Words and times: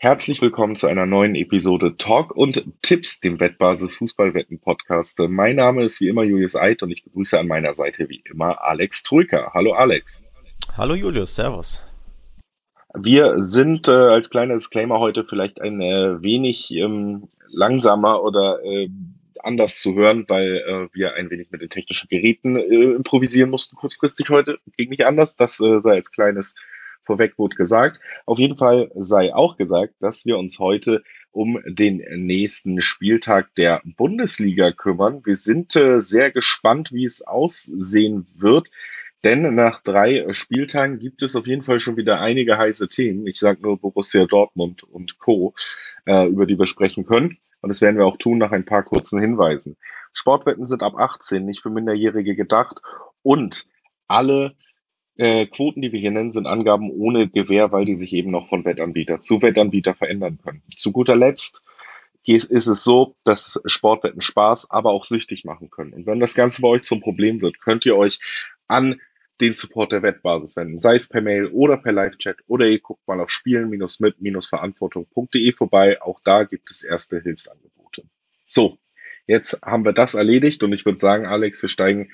Herzlich 0.00 0.40
willkommen 0.40 0.76
zu 0.76 0.86
einer 0.86 1.06
neuen 1.06 1.34
Episode 1.34 1.96
Talk 1.96 2.30
und 2.36 2.62
Tipps, 2.82 3.18
dem 3.18 3.40
Wettbasis 3.40 3.96
Fußballwetten 3.96 4.60
Podcast. 4.60 5.18
Mein 5.18 5.56
Name 5.56 5.82
ist 5.82 6.00
wie 6.00 6.06
immer 6.06 6.22
Julius 6.22 6.54
Eid 6.54 6.84
und 6.84 6.92
ich 6.92 7.02
begrüße 7.02 7.36
an 7.36 7.48
meiner 7.48 7.74
Seite 7.74 8.08
wie 8.08 8.22
immer 8.30 8.62
Alex 8.62 9.02
Trücker. 9.02 9.50
Hallo 9.54 9.72
Alex. 9.72 10.22
Hallo 10.76 10.94
Julius, 10.94 11.34
Servus. 11.34 11.82
Wir 12.94 13.42
sind 13.42 13.88
äh, 13.88 13.90
als 13.90 14.30
kleiner 14.30 14.54
Disclaimer 14.54 15.00
heute 15.00 15.24
vielleicht 15.24 15.60
ein 15.60 15.80
äh, 15.80 16.22
wenig 16.22 16.70
ähm, 16.70 17.26
langsamer 17.48 18.22
oder 18.22 18.64
äh, 18.64 18.88
anders 19.40 19.80
zu 19.80 19.96
hören, 19.96 20.26
weil 20.28 20.58
äh, 20.58 20.88
wir 20.96 21.14
ein 21.14 21.28
wenig 21.28 21.50
mit 21.50 21.60
den 21.60 21.70
technischen 21.70 22.08
Geräten 22.08 22.54
äh, 22.54 22.92
improvisieren 22.94 23.50
mussten 23.50 23.74
kurzfristig 23.74 24.28
heute. 24.28 24.60
Ging 24.76 24.90
nicht 24.90 25.06
anders. 25.06 25.34
Das 25.34 25.58
äh, 25.58 25.80
sei 25.80 25.94
als 25.94 26.12
kleines 26.12 26.54
vorweg 27.08 27.38
wurde 27.38 27.56
gesagt. 27.56 28.00
Auf 28.26 28.38
jeden 28.38 28.58
Fall 28.58 28.92
sei 28.94 29.34
auch 29.34 29.56
gesagt, 29.56 29.94
dass 30.00 30.26
wir 30.26 30.38
uns 30.38 30.58
heute 30.58 31.02
um 31.32 31.58
den 31.66 32.04
nächsten 32.26 32.82
Spieltag 32.82 33.54
der 33.54 33.80
Bundesliga 33.84 34.72
kümmern. 34.72 35.22
Wir 35.24 35.36
sind 35.36 35.74
äh, 35.74 36.02
sehr 36.02 36.30
gespannt, 36.30 36.92
wie 36.92 37.06
es 37.06 37.26
aussehen 37.26 38.26
wird. 38.36 38.70
Denn 39.24 39.54
nach 39.54 39.82
drei 39.82 40.32
Spieltagen 40.32 40.98
gibt 40.98 41.22
es 41.22 41.34
auf 41.34 41.46
jeden 41.46 41.62
Fall 41.62 41.80
schon 41.80 41.96
wieder 41.96 42.20
einige 42.20 42.56
heiße 42.56 42.88
Themen. 42.88 43.26
Ich 43.26 43.40
sage 43.40 43.62
nur 43.62 43.80
Borussia 43.80 44.26
Dortmund 44.26 44.84
und 44.84 45.18
Co., 45.18 45.54
äh, 46.06 46.28
über 46.28 46.46
die 46.46 46.58
wir 46.58 46.66
sprechen 46.66 47.04
können. 47.04 47.38
Und 47.60 47.70
das 47.70 47.80
werden 47.80 47.96
wir 47.96 48.06
auch 48.06 48.18
tun 48.18 48.38
nach 48.38 48.52
ein 48.52 48.64
paar 48.64 48.84
kurzen 48.84 49.20
Hinweisen. 49.20 49.76
Sportwetten 50.12 50.66
sind 50.66 50.82
ab 50.82 50.94
18, 50.96 51.44
nicht 51.44 51.62
für 51.62 51.70
Minderjährige 51.70 52.36
gedacht. 52.36 52.80
Und 53.22 53.66
alle 54.06 54.54
äh, 55.18 55.44
Quoten, 55.46 55.82
die 55.82 55.92
wir 55.92 56.00
hier 56.00 56.12
nennen, 56.12 56.32
sind 56.32 56.46
Angaben 56.46 56.90
ohne 56.90 57.28
Gewähr, 57.28 57.70
weil 57.72 57.84
die 57.84 57.96
sich 57.96 58.14
eben 58.14 58.30
noch 58.30 58.46
von 58.46 58.64
Wettanbieter 58.64 59.20
zu 59.20 59.42
Wettanbieter 59.42 59.94
verändern 59.94 60.38
können. 60.42 60.62
Zu 60.74 60.92
guter 60.92 61.16
Letzt 61.16 61.60
ist 62.24 62.66
es 62.66 62.82
so, 62.84 63.16
dass 63.24 63.60
Sportwetten 63.64 64.20
Spaß, 64.20 64.70
aber 64.70 64.90
auch 64.90 65.04
süchtig 65.04 65.44
machen 65.44 65.70
können. 65.70 65.94
Und 65.94 66.06
wenn 66.06 66.20
das 66.20 66.34
Ganze 66.34 66.60
bei 66.62 66.68
euch 66.68 66.82
zum 66.82 67.00
Problem 67.00 67.40
wird, 67.40 67.60
könnt 67.60 67.86
ihr 67.86 67.96
euch 67.96 68.20
an 68.66 69.00
den 69.40 69.54
Support 69.54 69.92
der 69.92 70.02
Wettbasis 70.02 70.56
wenden, 70.56 70.78
sei 70.78 70.96
es 70.96 71.06
per 71.06 71.22
Mail 71.22 71.46
oder 71.46 71.78
per 71.78 71.92
Live-Chat 71.92 72.38
oder 72.46 72.66
ihr 72.66 72.80
guckt 72.80 73.08
mal 73.08 73.20
auf 73.20 73.30
spielen-mit-verantwortung.de 73.30 75.52
vorbei. 75.52 76.02
Auch 76.02 76.20
da 76.22 76.44
gibt 76.44 76.70
es 76.70 76.82
erste 76.82 77.20
Hilfsangebote. 77.20 78.04
So, 78.44 78.78
jetzt 79.26 79.62
haben 79.62 79.84
wir 79.84 79.92
das 79.92 80.14
erledigt 80.14 80.62
und 80.62 80.72
ich 80.72 80.84
würde 80.84 80.98
sagen, 80.98 81.26
Alex, 81.26 81.62
wir 81.62 81.68
steigen 81.68 82.10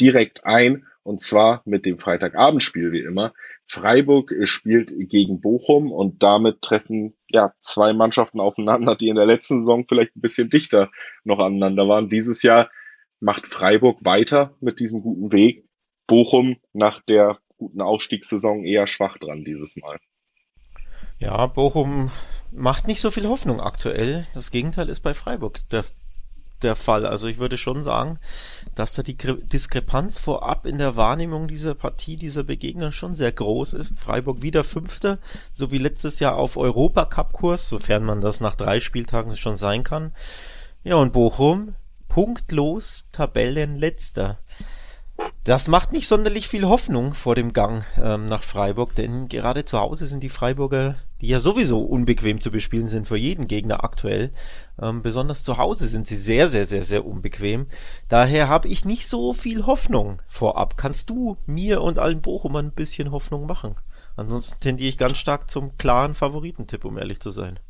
direkt 0.00 0.44
ein 0.44 0.86
und 1.06 1.20
zwar 1.22 1.62
mit 1.64 1.86
dem 1.86 1.98
Freitagabendspiel 1.98 2.90
wie 2.90 3.00
immer. 3.00 3.32
Freiburg 3.66 4.34
spielt 4.42 4.90
gegen 5.08 5.40
Bochum 5.40 5.92
und 5.92 6.22
damit 6.22 6.62
treffen 6.62 7.14
ja 7.28 7.52
zwei 7.62 7.92
Mannschaften 7.92 8.40
aufeinander, 8.40 8.96
die 8.96 9.08
in 9.08 9.16
der 9.16 9.26
letzten 9.26 9.60
Saison 9.60 9.86
vielleicht 9.88 10.16
ein 10.16 10.20
bisschen 10.20 10.50
dichter 10.50 10.90
noch 11.24 11.38
aneinander 11.38 11.88
waren. 11.88 12.08
Dieses 12.08 12.42
Jahr 12.42 12.70
macht 13.20 13.46
Freiburg 13.46 14.04
weiter 14.04 14.56
mit 14.60 14.80
diesem 14.80 15.00
guten 15.00 15.32
Weg. 15.32 15.64
Bochum 16.08 16.56
nach 16.72 17.00
der 17.02 17.38
guten 17.56 17.80
Aufstiegssaison 17.80 18.64
eher 18.64 18.86
schwach 18.86 19.16
dran 19.18 19.44
dieses 19.44 19.76
Mal. 19.76 19.98
Ja, 21.18 21.46
Bochum 21.46 22.10
macht 22.50 22.86
nicht 22.86 23.00
so 23.00 23.10
viel 23.10 23.26
Hoffnung 23.26 23.60
aktuell. 23.60 24.26
Das 24.34 24.50
Gegenteil 24.50 24.88
ist 24.88 25.00
bei 25.00 25.14
Freiburg 25.14 25.60
der 25.70 25.84
der 26.62 26.76
Fall. 26.76 27.06
Also 27.06 27.26
ich 27.26 27.38
würde 27.38 27.56
schon 27.56 27.82
sagen, 27.82 28.18
dass 28.74 28.94
da 28.94 29.02
die 29.02 29.16
Diskrepanz 29.16 30.18
vorab 30.18 30.66
in 30.66 30.78
der 30.78 30.96
Wahrnehmung 30.96 31.48
dieser 31.48 31.74
Partie, 31.74 32.16
dieser 32.16 32.44
Begegnung 32.44 32.92
schon 32.92 33.14
sehr 33.14 33.32
groß 33.32 33.74
ist. 33.74 33.98
Freiburg 33.98 34.42
wieder 34.42 34.64
Fünfter, 34.64 35.18
so 35.52 35.70
wie 35.70 35.78
letztes 35.78 36.20
Jahr 36.20 36.36
auf 36.36 36.56
Europacup-Kurs, 36.56 37.68
sofern 37.68 38.04
man 38.04 38.20
das 38.20 38.40
nach 38.40 38.54
drei 38.54 38.80
Spieltagen 38.80 39.36
schon 39.36 39.56
sein 39.56 39.84
kann. 39.84 40.12
Ja, 40.84 40.96
und 40.96 41.12
Bochum 41.12 41.74
punktlos 42.08 43.08
Tabellenletzter. 43.12 44.38
Das 45.46 45.68
macht 45.68 45.92
nicht 45.92 46.08
sonderlich 46.08 46.48
viel 46.48 46.66
Hoffnung 46.66 47.14
vor 47.14 47.36
dem 47.36 47.52
Gang 47.52 47.84
ähm, 48.02 48.24
nach 48.24 48.42
Freiburg, 48.42 48.96
denn 48.96 49.28
gerade 49.28 49.64
zu 49.64 49.78
Hause 49.78 50.08
sind 50.08 50.24
die 50.24 50.28
Freiburger, 50.28 50.96
die 51.20 51.28
ja 51.28 51.38
sowieso 51.38 51.82
unbequem 51.82 52.40
zu 52.40 52.50
bespielen 52.50 52.88
sind 52.88 53.06
für 53.06 53.16
jeden 53.16 53.46
Gegner 53.46 53.84
aktuell, 53.84 54.32
ähm, 54.82 55.02
besonders 55.02 55.44
zu 55.44 55.56
Hause 55.56 55.86
sind 55.86 56.08
sie 56.08 56.16
sehr, 56.16 56.48
sehr, 56.48 56.66
sehr, 56.66 56.82
sehr 56.82 57.06
unbequem. 57.06 57.68
Daher 58.08 58.48
habe 58.48 58.66
ich 58.66 58.84
nicht 58.84 59.06
so 59.06 59.32
viel 59.32 59.66
Hoffnung 59.66 60.20
vorab. 60.26 60.76
Kannst 60.76 61.10
du 61.10 61.36
mir 61.46 61.80
und 61.80 62.00
allen 62.00 62.22
Bochumern 62.22 62.66
ein 62.66 62.72
bisschen 62.72 63.12
Hoffnung 63.12 63.46
machen? 63.46 63.76
Ansonsten 64.16 64.58
tendiere 64.58 64.88
ich 64.88 64.98
ganz 64.98 65.16
stark 65.16 65.48
zum 65.48 65.78
klaren 65.78 66.14
Favoritentipp, 66.14 66.84
um 66.84 66.98
ehrlich 66.98 67.20
zu 67.20 67.30
sein. 67.30 67.60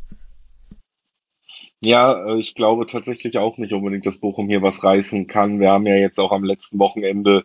Ja, 1.81 2.27
äh, 2.27 2.39
ich 2.39 2.55
glaube 2.55 2.87
tatsächlich 2.87 3.39
auch 3.39 3.59
nicht 3.59 3.73
unbedingt, 3.73 4.07
dass 4.07 4.19
Bochum 4.19 4.49
hier 4.49 4.63
was 4.63 4.83
reißen 4.85 5.27
kann. 5.27 5.61
Wir 5.61 5.71
haben 5.71 5.87
ja 5.87 5.97
jetzt 5.97 6.19
auch 6.19 6.33
am 6.33 6.45
letzten 6.45 6.79
Wochenende 6.79 7.45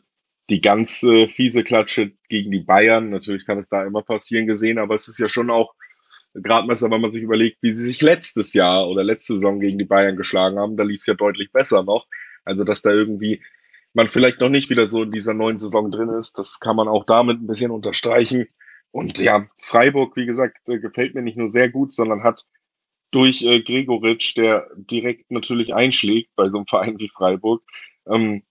die 0.50 0.62
ganz 0.62 1.04
äh, 1.04 1.28
fiese 1.28 1.64
Klatsche 1.64 2.14
gegen 2.30 2.52
die 2.52 2.60
Bayern. 2.60 3.10
Natürlich 3.10 3.46
kann 3.46 3.60
es 3.60 3.70
da 3.70 3.86
immer 3.86 4.02
passieren 4.02 4.48
gesehen, 4.48 4.80
aber 4.80 4.96
es 4.96 5.08
ist 5.08 5.20
ja 5.20 5.30
schon 5.30 5.50
auch 5.50 5.74
Gradmesser, 6.34 6.90
wenn 6.90 7.02
man 7.02 7.12
sich 7.12 7.24
überlegt, 7.24 7.58
wie 7.62 7.76
sie 7.76 7.86
sich 7.86 8.02
letztes 8.02 8.54
Jahr 8.54 8.88
oder 8.88 9.04
letzte 9.04 9.34
Saison 9.36 9.60
gegen 9.60 9.78
die 9.78 9.86
Bayern 9.86 10.16
geschlagen 10.16 10.60
haben. 10.60 10.78
Da 10.78 10.84
lief 10.84 11.02
es 11.02 11.06
ja 11.06 11.14
deutlich 11.14 11.52
besser 11.52 11.84
noch. 11.84 12.08
Also, 12.46 12.64
dass 12.64 12.82
da 12.82 12.92
irgendwie 12.92 13.42
man 13.94 14.08
vielleicht 14.08 14.40
noch 14.40 14.50
nicht 14.50 14.70
wieder 14.70 14.88
so 14.88 15.04
in 15.04 15.12
dieser 15.12 15.34
neuen 15.34 15.60
Saison 15.60 15.92
drin 15.92 16.10
ist, 16.10 16.38
das 16.38 16.60
kann 16.60 16.78
man 16.78 16.88
auch 16.88 17.06
damit 17.06 17.42
ein 17.42 17.48
bisschen 17.48 17.72
unterstreichen. 17.72 18.48
Und 18.92 19.20
ja, 19.20 19.48
Freiburg, 19.58 20.16
wie 20.16 20.26
gesagt, 20.26 20.58
äh, 20.70 20.80
gefällt 20.80 21.16
mir 21.16 21.22
nicht 21.22 21.38
nur 21.38 21.50
sehr 21.50 21.70
gut, 21.70 21.94
sondern 21.94 22.24
hat 22.24 22.46
durch 23.12 23.44
äh, 23.44 23.62
Gregoritsch, 23.62 24.36
der 24.38 24.70
direkt 24.76 25.32
natürlich 25.32 25.74
einschlägt 25.74 26.32
bei 26.36 26.50
so 26.50 26.58
einem 26.58 26.68
Verein 26.68 27.00
wie 27.00 27.10
Freiburg, 27.10 27.62
ähm, 28.08 28.44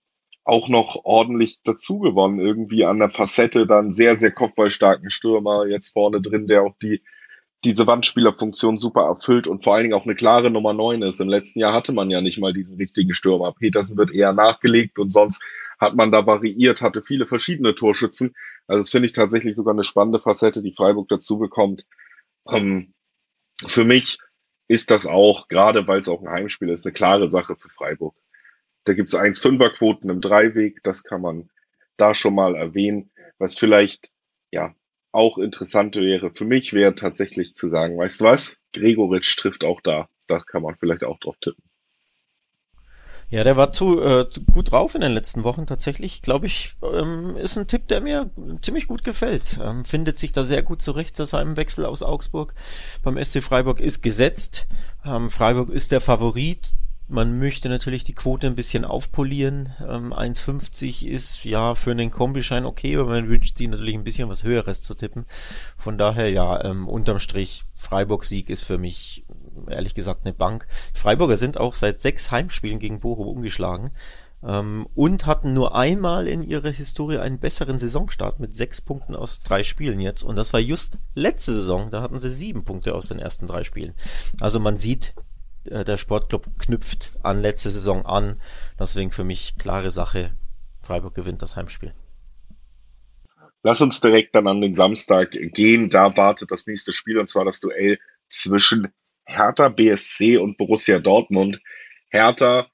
auch 0.44 0.69
noch 0.69 1.04
ordentlich 1.04 1.59
dazu 1.65 1.98
gewonnen, 1.98 2.41
irgendwie 2.41 2.84
an 2.84 2.98
der 2.98 3.09
Facette 3.09 3.66
dann 3.66 3.93
sehr, 3.94 4.19
sehr 4.19 4.32
kopfballstarken 4.32 5.10
Stürmer 5.10 5.66
jetzt 5.66 5.91
vorne 5.91 6.21
drin, 6.21 6.47
der 6.47 6.62
auch 6.62 6.75
die, 6.82 7.03
diese 7.65 7.87
Wandspielerfunktion 7.87 8.78
super 8.78 9.03
erfüllt 9.03 9.47
und 9.47 9.62
vor 9.62 9.75
allen 9.75 9.84
Dingen 9.84 9.94
auch 9.94 10.04
eine 10.04 10.15
klare 10.15 10.50
Nummer 10.50 10.72
9 10.72 11.03
ist. 11.03 11.21
Im 11.21 11.28
letzten 11.28 11.60
Jahr 11.60 11.75
hatte 11.75 11.92
man 11.92 12.10
ja 12.10 12.21
nicht 12.21 12.38
mal 12.38 12.53
diesen 12.53 12.77
richtigen 12.77 13.12
Stürmer. 13.12 13.53
Petersen 13.53 13.97
wird 13.98 14.12
eher 14.12 14.32
nachgelegt 14.32 14.98
und 14.98 15.12
sonst 15.12 15.42
hat 15.78 15.94
man 15.94 16.10
da 16.10 16.27
variiert, 16.27 16.82
hatte 16.82 17.03
viele 17.03 17.27
verschiedene 17.27 17.75
Torschützen. 17.75 18.34
Also 18.66 18.81
das 18.82 18.91
finde 18.91 19.06
ich 19.06 19.12
tatsächlich 19.12 19.56
sogar 19.56 19.75
eine 19.75 19.84
spannende 19.84 20.21
Facette, 20.21 20.62
die 20.62 20.72
Freiburg 20.72 21.09
dazu 21.09 21.38
bekommt. 21.38 21.87
Ähm, 22.48 22.94
für 23.66 23.84
mich 23.84 24.19
ist 24.70 24.92
das 24.92 25.04
auch, 25.04 25.48
gerade 25.48 25.88
weil 25.88 25.98
es 25.98 26.08
auch 26.08 26.22
ein 26.22 26.31
Heimspiel 26.31 26.69
ist, 26.69 26.86
eine 26.86 26.92
klare 26.92 27.28
Sache 27.28 27.56
für 27.56 27.69
Freiburg. 27.70 28.14
Da 28.84 28.92
gibt 28.92 29.08
es 29.08 29.19
1-5er-Quoten 29.19 30.08
im 30.08 30.20
Dreiweg, 30.20 30.81
das 30.84 31.03
kann 31.03 31.22
man 31.22 31.50
da 31.97 32.14
schon 32.14 32.36
mal 32.36 32.54
erwähnen. 32.54 33.10
Was 33.38 33.59
vielleicht 33.59 34.12
ja 34.53 34.72
auch 35.10 35.38
interessant 35.38 35.97
wäre 35.97 36.30
für 36.30 36.44
mich, 36.44 36.72
wäre 36.72 36.94
tatsächlich 36.94 37.56
zu 37.56 37.69
sagen, 37.69 37.98
weißt 37.98 38.20
du 38.20 38.26
was, 38.26 38.59
Gregoritsch 38.72 39.36
trifft 39.36 39.64
auch 39.64 39.80
da. 39.80 40.09
Da 40.28 40.38
kann 40.38 40.62
man 40.62 40.76
vielleicht 40.76 41.03
auch 41.03 41.19
drauf 41.19 41.36
tippen. 41.41 41.64
Ja, 43.30 43.44
der 43.44 43.54
war 43.54 43.72
zu, 43.72 44.02
äh, 44.02 44.28
zu 44.28 44.44
gut 44.44 44.72
drauf 44.72 44.96
in 44.96 45.02
den 45.02 45.12
letzten 45.12 45.44
Wochen 45.44 45.64
tatsächlich. 45.64 46.20
Glaube 46.20 46.46
ich, 46.46 46.74
ähm, 46.82 47.36
ist 47.36 47.56
ein 47.56 47.68
Tipp, 47.68 47.86
der 47.86 48.00
mir 48.00 48.28
ziemlich 48.60 48.88
gut 48.88 49.04
gefällt. 49.04 49.60
Ähm, 49.62 49.84
findet 49.84 50.18
sich 50.18 50.32
da 50.32 50.42
sehr 50.42 50.62
gut 50.62 50.82
zurecht 50.82 51.16
zu 51.16 51.24
seinem 51.24 51.56
Wechsel 51.56 51.86
aus 51.86 52.02
Augsburg. 52.02 52.54
Beim 53.04 53.16
SC 53.24 53.41
Freiburg 53.41 53.78
ist 53.78 54.02
gesetzt. 54.02 54.66
Ähm, 55.04 55.30
Freiburg 55.30 55.70
ist 55.70 55.92
der 55.92 56.00
Favorit. 56.00 56.74
Man 57.06 57.38
möchte 57.38 57.68
natürlich 57.68 58.02
die 58.02 58.14
Quote 58.14 58.48
ein 58.48 58.56
bisschen 58.56 58.84
aufpolieren. 58.84 59.74
Ähm, 59.80 60.12
1,50 60.12 61.06
ist 61.06 61.44
ja 61.44 61.76
für 61.76 61.92
einen 61.92 62.10
Kombischein 62.10 62.65
okay, 62.65 62.97
aber 62.97 63.10
man 63.10 63.28
wünscht 63.28 63.56
sich 63.56 63.68
natürlich 63.68 63.94
ein 63.94 64.04
bisschen 64.04 64.28
was 64.28 64.42
Höheres 64.42 64.82
zu 64.82 64.94
tippen. 64.94 65.24
Von 65.77 65.98
daher 65.98 66.30
ja, 66.30 66.65
ähm, 66.65 66.88
unterm 66.88 67.21
Strich 67.21 67.65
Freiburg-Sieg 67.74 68.50
ist 68.50 68.65
für 68.65 68.78
mich 68.78 69.24
ehrlich 69.68 69.94
gesagt 69.94 70.24
eine 70.24 70.34
Bank. 70.34 70.66
Freiburger 70.94 71.36
sind 71.36 71.58
auch 71.58 71.74
seit 71.74 72.00
sechs 72.00 72.30
Heimspielen 72.30 72.78
gegen 72.78 73.00
Bochum 73.00 73.26
umgeschlagen 73.26 73.91
ähm, 74.42 74.86
und 74.94 75.26
hatten 75.26 75.52
nur 75.52 75.74
einmal 75.74 76.26
in 76.26 76.42
ihrer 76.42 76.70
Historie 76.70 77.18
einen 77.18 77.38
besseren 77.38 77.78
Saisonstart 77.78 78.41
mit 78.41 78.54
sechs 78.54 78.80
Punkten 78.80 79.14
aus 79.14 79.42
drei 79.42 79.62
Spielen 79.62 80.00
jetzt. 80.00 80.22
Und 80.22 80.36
das 80.36 80.52
war 80.52 80.60
just 80.60 80.98
letzte 81.14 81.52
Saison, 81.52 81.91
da 81.91 82.02
hatten 82.02 82.18
sie 82.18 82.30
sieben 82.30 82.64
Punkte 82.64 82.94
aus 82.94 83.08
den 83.08 83.18
ersten 83.18 83.47
drei 83.47 83.64
Spielen. 83.64 83.94
Also 84.41 84.60
man 84.60 84.76
sieht, 84.76 85.14
äh, 85.68 85.84
der 85.84 85.96
Sportclub 85.96 86.58
knüpft 86.58 87.12
an 87.22 87.41
letzte 87.41 87.70
Saison 87.70 88.06
an. 88.06 88.41
Deswegen 88.78 89.10
für 89.10 89.24
mich 89.24 89.56
klare 89.58 89.91
Sache. 89.91 90.32
Freiburg 90.80 91.14
gewinnt 91.14 91.42
das 91.42 91.56
Heimspiel. 91.56 91.92
Lass 93.62 93.82
uns 93.82 94.00
direkt 94.00 94.34
dann 94.34 94.46
an 94.46 94.62
den 94.62 94.74
Samstag 94.74 95.32
gehen. 95.32 95.91
Da 95.91 96.16
wartet 96.16 96.50
das 96.50 96.66
nächste 96.66 96.94
Spiel 96.94 97.18
und 97.18 97.28
zwar 97.28 97.44
das 97.44 97.60
Duell 97.60 97.98
zwischen 98.30 98.88
Hertha 99.30 99.68
BSC 99.68 100.38
und 100.38 100.59
Borussia 100.59 100.98
Dortmund. 100.98 101.60
Hertha, 102.09 102.68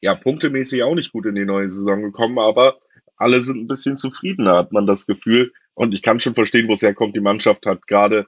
ja, 0.00 0.14
punktemäßig 0.14 0.82
auch 0.82 0.94
nicht 0.94 1.12
gut 1.12 1.26
in 1.26 1.34
die 1.34 1.44
neue 1.44 1.68
Saison 1.68 2.02
gekommen, 2.02 2.38
aber 2.38 2.80
alle 3.16 3.40
sind 3.42 3.58
ein 3.58 3.68
bisschen 3.68 3.96
zufriedener, 3.96 4.56
hat 4.56 4.72
man 4.72 4.86
das 4.86 5.06
Gefühl. 5.06 5.52
Und 5.74 5.94
ich 5.94 6.02
kann 6.02 6.20
schon 6.20 6.34
verstehen, 6.34 6.68
wo 6.68 6.72
es 6.72 6.82
herkommt. 6.82 7.14
Die 7.16 7.20
Mannschaft 7.20 7.66
hat 7.66 7.86
gerade 7.86 8.26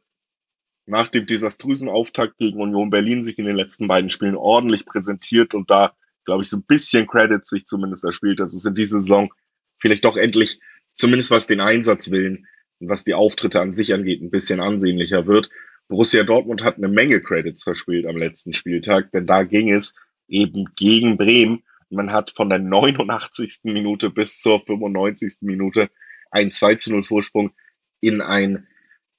nach 0.86 1.08
dem 1.08 1.26
desaströsen 1.26 1.88
Auftakt 1.88 2.38
gegen 2.38 2.60
Union 2.60 2.90
Berlin 2.90 3.22
sich 3.22 3.38
in 3.38 3.46
den 3.46 3.56
letzten 3.56 3.88
beiden 3.88 4.10
Spielen 4.10 4.36
ordentlich 4.36 4.84
präsentiert 4.84 5.54
und 5.54 5.70
da, 5.70 5.94
glaube 6.24 6.42
ich, 6.42 6.50
so 6.50 6.56
ein 6.56 6.64
bisschen 6.64 7.06
Credit 7.06 7.46
sich 7.46 7.66
zumindest 7.66 8.04
erspielt, 8.04 8.40
dass 8.40 8.54
es 8.54 8.64
in 8.64 8.74
dieser 8.74 9.00
Saison 9.00 9.32
vielleicht 9.78 10.04
doch 10.04 10.16
endlich, 10.16 10.60
zumindest 10.94 11.30
was 11.30 11.46
den 11.46 11.60
Einsatz 11.60 12.10
willen 12.10 12.46
und 12.80 12.88
was 12.88 13.04
die 13.04 13.14
Auftritte 13.14 13.60
an 13.60 13.74
sich 13.74 13.94
angeht, 13.94 14.22
ein 14.22 14.30
bisschen 14.30 14.60
ansehnlicher 14.60 15.26
wird. 15.26 15.50
Borussia 15.92 16.22
Dortmund 16.22 16.64
hat 16.64 16.78
eine 16.78 16.88
Menge 16.88 17.20
Credits 17.20 17.64
verspielt 17.64 18.06
am 18.06 18.16
letzten 18.16 18.54
Spieltag, 18.54 19.10
denn 19.10 19.26
da 19.26 19.42
ging 19.42 19.70
es 19.70 19.94
eben 20.26 20.64
gegen 20.74 21.18
Bremen. 21.18 21.64
Man 21.90 22.12
hat 22.12 22.30
von 22.30 22.48
der 22.48 22.60
89. 22.60 23.60
Minute 23.64 24.08
bis 24.08 24.40
zur 24.40 24.64
95. 24.64 25.42
Minute 25.42 25.90
ein 26.30 26.50
2 26.50 26.76
zu 26.76 26.92
0 26.92 27.04
Vorsprung 27.04 27.52
in 28.00 28.22
ein 28.22 28.66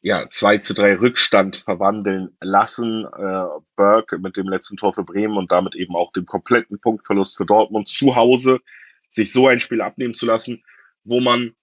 ja, 0.01 0.27
2 0.27 0.57
zu 0.57 0.73
3 0.73 0.95
Rückstand 0.95 1.57
verwandeln 1.57 2.35
lassen. 2.41 3.05
Äh, 3.05 3.43
Burke 3.75 4.17
mit 4.17 4.35
dem 4.35 4.49
letzten 4.49 4.75
Tor 4.75 4.95
für 4.95 5.03
Bremen 5.03 5.37
und 5.37 5.51
damit 5.51 5.75
eben 5.75 5.95
auch 5.95 6.11
dem 6.11 6.25
kompletten 6.25 6.79
Punktverlust 6.79 7.37
für 7.37 7.45
Dortmund 7.45 7.87
zu 7.87 8.15
Hause, 8.15 8.61
sich 9.09 9.31
so 9.31 9.47
ein 9.47 9.59
Spiel 9.59 9.81
abnehmen 9.81 10.15
zu 10.15 10.25
lassen, 10.25 10.63
wo 11.03 11.19
man 11.19 11.53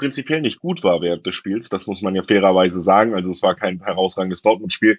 prinzipiell 0.00 0.40
nicht 0.40 0.60
gut 0.60 0.82
war 0.82 1.02
während 1.02 1.26
des 1.26 1.34
Spiels. 1.34 1.68
Das 1.68 1.86
muss 1.86 2.00
man 2.00 2.14
ja 2.14 2.22
fairerweise 2.22 2.80
sagen. 2.80 3.14
Also 3.14 3.32
es 3.32 3.42
war 3.42 3.54
kein 3.54 3.84
herausragendes 3.84 4.40
Dortmund-Spiel. 4.40 4.98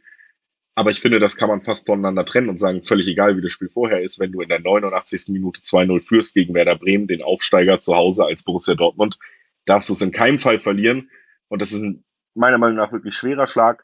Aber 0.75 0.91
ich 0.91 1.01
finde, 1.01 1.19
das 1.19 1.35
kann 1.35 1.49
man 1.49 1.63
fast 1.63 1.87
voneinander 1.87 2.23
trennen 2.23 2.49
und 2.49 2.59
sagen, 2.59 2.83
völlig 2.83 3.07
egal, 3.07 3.35
wie 3.35 3.41
das 3.41 3.51
Spiel 3.51 3.67
vorher 3.67 4.03
ist, 4.03 4.19
wenn 4.19 4.31
du 4.31 4.41
in 4.41 4.49
der 4.49 4.61
89. 4.61 5.29
Minute 5.29 5.61
2-0 5.61 5.99
führst 5.99 6.35
gegen 6.35 6.53
Werder 6.53 6.75
Bremen, 6.75 7.07
den 7.07 7.23
Aufsteiger 7.23 7.79
zu 7.79 7.95
Hause 7.95 8.25
als 8.25 8.43
Borussia 8.43 8.75
Dortmund, 8.75 9.17
darfst 9.65 9.89
du 9.89 9.93
es 9.93 10.01
in 10.01 10.11
keinem 10.11 10.37
Fall 10.37 10.59
verlieren. 10.59 11.09
Und 11.49 11.63
das 11.63 11.71
ist 11.73 11.81
ein 11.81 12.03
meiner 12.35 12.59
Meinung 12.59 12.77
nach 12.77 12.91
wirklich 12.91 13.15
schwerer 13.15 13.47
Schlag, 13.47 13.83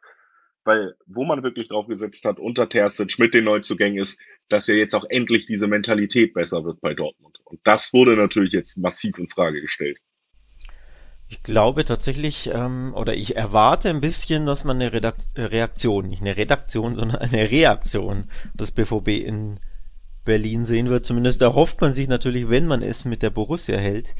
weil 0.64 0.96
wo 1.08 1.26
man 1.26 1.42
wirklich 1.42 1.68
drauf 1.68 1.88
gesetzt 1.88 2.26
hat, 2.26 2.40
unter 2.40 2.70
Terzic 2.70 3.18
mit 3.18 3.34
den 3.34 3.46
Neuzugängen 3.46 4.00
ist, 4.00 4.22
dass 4.50 4.68
ja 4.68 4.76
jetzt 4.76 4.94
auch 4.94 5.06
endlich 5.10 5.48
diese 5.48 5.68
Mentalität 5.68 6.36
besser 6.36 6.64
wird 6.64 6.80
bei 6.80 6.94
Dortmund. 6.94 7.40
Und 7.44 7.60
das 7.64 7.92
wurde 7.92 8.16
natürlich 8.16 8.54
jetzt 8.54 8.78
massiv 8.78 9.18
in 9.18 9.30
Frage 9.30 9.62
gestellt. 9.62 9.98
Ich 11.30 11.44
glaube 11.44 11.84
tatsächlich, 11.84 12.50
ähm, 12.54 12.94
oder 12.96 13.16
ich 13.16 13.36
erwarte 13.36 13.90
ein 13.90 14.00
bisschen, 14.00 14.46
dass 14.46 14.64
man 14.64 14.78
eine 14.78 14.94
Redakt 14.94 15.28
Reaktion, 15.36 16.08
nicht 16.08 16.22
eine 16.22 16.38
Redaktion, 16.38 16.94
sondern 16.96 17.18
eine 17.18 17.52
Reaktion 17.52 18.26
des 18.54 18.72
BVB 18.72 19.10
in 19.10 19.60
Berlin 20.24 20.66
sehen 20.66 20.90
wird. 20.90 21.06
Zumindest 21.06 21.42
erhofft 21.42 21.82
man 21.82 21.94
sich 21.94 22.08
natürlich, 22.08 22.50
wenn 22.50 22.68
man 22.68 22.82
es 22.82 23.06
mit 23.06 23.24
der 23.24 23.30
Borussia 23.30 23.78
hält, 23.78 24.14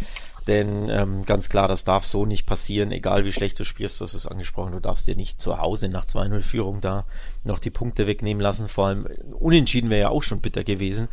denn 0.48 0.88
ähm, 0.90 1.24
ganz 1.24 1.50
klar, 1.50 1.68
das 1.68 1.84
darf 1.84 2.06
so 2.06 2.26
nicht 2.26 2.46
passieren, 2.46 2.92
egal 2.92 3.26
wie 3.26 3.34
schlecht 3.34 3.60
du 3.60 3.66
spielst, 3.66 4.00
hast 4.00 4.14
es 4.14 4.28
angesprochen, 4.28 4.72
du 4.72 4.80
darfst 4.80 5.06
dir 5.06 5.16
nicht 5.16 5.42
zu 5.42 5.58
Hause 5.60 5.90
nach 5.90 6.06
2-0 6.06 6.40
Führung 6.42 6.80
da 6.80 7.06
noch 7.44 7.60
die 7.60 7.70
Punkte 7.70 8.08
wegnehmen 8.08 8.42
lassen. 8.42 8.70
Vor 8.70 8.88
allem 8.88 9.08
unentschieden 9.34 9.90
wäre 9.90 10.02
ja 10.02 10.10
auch 10.10 10.24
schon 10.24 10.40
bitter 10.40 10.64
gewesen. 10.64 11.10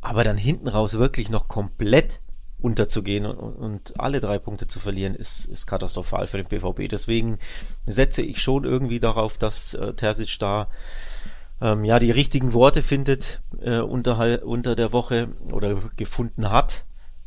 Aber 0.00 0.22
dann 0.22 0.38
hinten 0.38 0.68
raus 0.68 0.98
wirklich 0.98 1.30
noch 1.30 1.48
komplett 1.48 2.20
unterzugehen 2.58 3.26
und, 3.26 3.36
und 3.36 4.00
alle 4.00 4.20
drei 4.20 4.38
Punkte 4.38 4.66
zu 4.66 4.80
verlieren, 4.80 5.14
ist, 5.14 5.46
ist 5.46 5.66
katastrophal 5.66 6.26
für 6.26 6.42
den 6.42 6.46
BVB. 6.46 6.88
Deswegen 6.88 7.38
setze 7.86 8.22
ich 8.22 8.40
schon 8.40 8.64
irgendwie 8.64 8.98
darauf, 8.98 9.38
dass 9.38 9.74
äh, 9.74 9.92
Terzic 9.94 10.38
da 10.38 10.68
ähm, 11.60 11.84
ja 11.84 11.98
die 11.98 12.10
richtigen 12.10 12.52
Worte 12.52 12.82
findet 12.82 13.42
äh, 13.60 13.78
unter, 13.78 14.44
unter 14.44 14.74
der 14.74 14.92
Woche 14.92 15.28
oder 15.52 15.76
gefunden 15.96 16.50
hat 16.50 16.84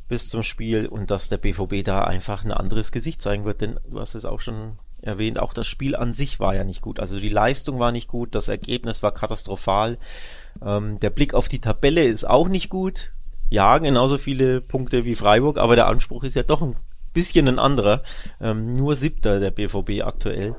bis 0.08 0.28
zum 0.28 0.44
Spiel 0.44 0.88
und 0.88 1.12
dass 1.12 1.30
der 1.30 1.38
BVB 1.38 1.84
da 1.84 2.02
einfach 2.02 2.44
ein 2.44 2.52
anderes 2.52 2.92
Gesicht 2.92 3.22
zeigen 3.22 3.46
wird, 3.46 3.62
denn 3.62 3.80
du 3.88 4.00
hast 4.00 4.16
es 4.16 4.26
auch 4.26 4.40
schon 4.40 4.80
erwähnt, 5.02 5.40
auch 5.40 5.54
das 5.54 5.68
Spiel 5.68 5.96
an 5.96 6.14
sich 6.14 6.40
war 6.40 6.56
ja 6.56 6.64
nicht 6.64 6.82
gut. 6.82 7.00
Also 7.00 7.20
die 7.20 7.30
Leistung 7.30 7.80
war 7.80 7.92
nicht 7.92 8.08
gut, 8.08 8.36
das 8.36 8.48
Ergebnis 8.48 9.04
war 9.04 9.14
katastrophal. 9.14 9.98
Ähm, 10.66 11.00
der 11.00 11.12
Blick 11.12 11.34
auf 11.34 11.48
die 11.48 11.60
Tabelle 11.60 12.04
ist 12.04 12.28
auch 12.28 12.50
nicht 12.50 12.70
gut. 12.70 13.14
Ja, 13.50 13.78
genauso 13.80 14.18
viele 14.18 14.62
Punkte 14.62 15.06
wie 15.06 15.16
Freiburg, 15.16 15.58
aber 15.58 15.76
der 15.76 15.88
Anspruch 15.88 16.24
ist 16.24 16.36
ja 16.36 16.44
doch 16.44 16.62
ein 16.62 16.76
bisschen 17.14 17.48
ein 17.48 17.60
anderer. 17.60 18.04
Ähm, 18.40 18.74
nur 18.74 18.96
siebter 18.96 19.40
der 19.40 19.52
BVB 19.52 20.04
aktuell. 20.04 20.56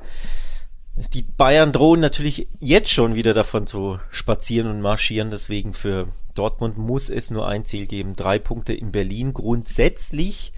Die 1.13 1.23
Bayern 1.23 1.71
drohen 1.71 2.01
natürlich 2.01 2.47
jetzt 2.59 2.91
schon 2.91 3.15
wieder 3.15 3.33
davon 3.33 3.65
zu 3.65 3.99
spazieren 4.09 4.69
und 4.69 4.81
marschieren, 4.81 5.31
deswegen 5.31 5.73
für 5.73 6.07
Dortmund 6.35 6.77
muss 6.77 7.09
es 7.09 7.31
nur 7.31 7.47
ein 7.47 7.65
Ziel 7.65 7.87
geben, 7.87 8.15
drei 8.15 8.39
Punkte 8.39 8.73
in 8.73 8.91
Berlin. 8.91 9.33
Grundsätzlich 9.33 10.51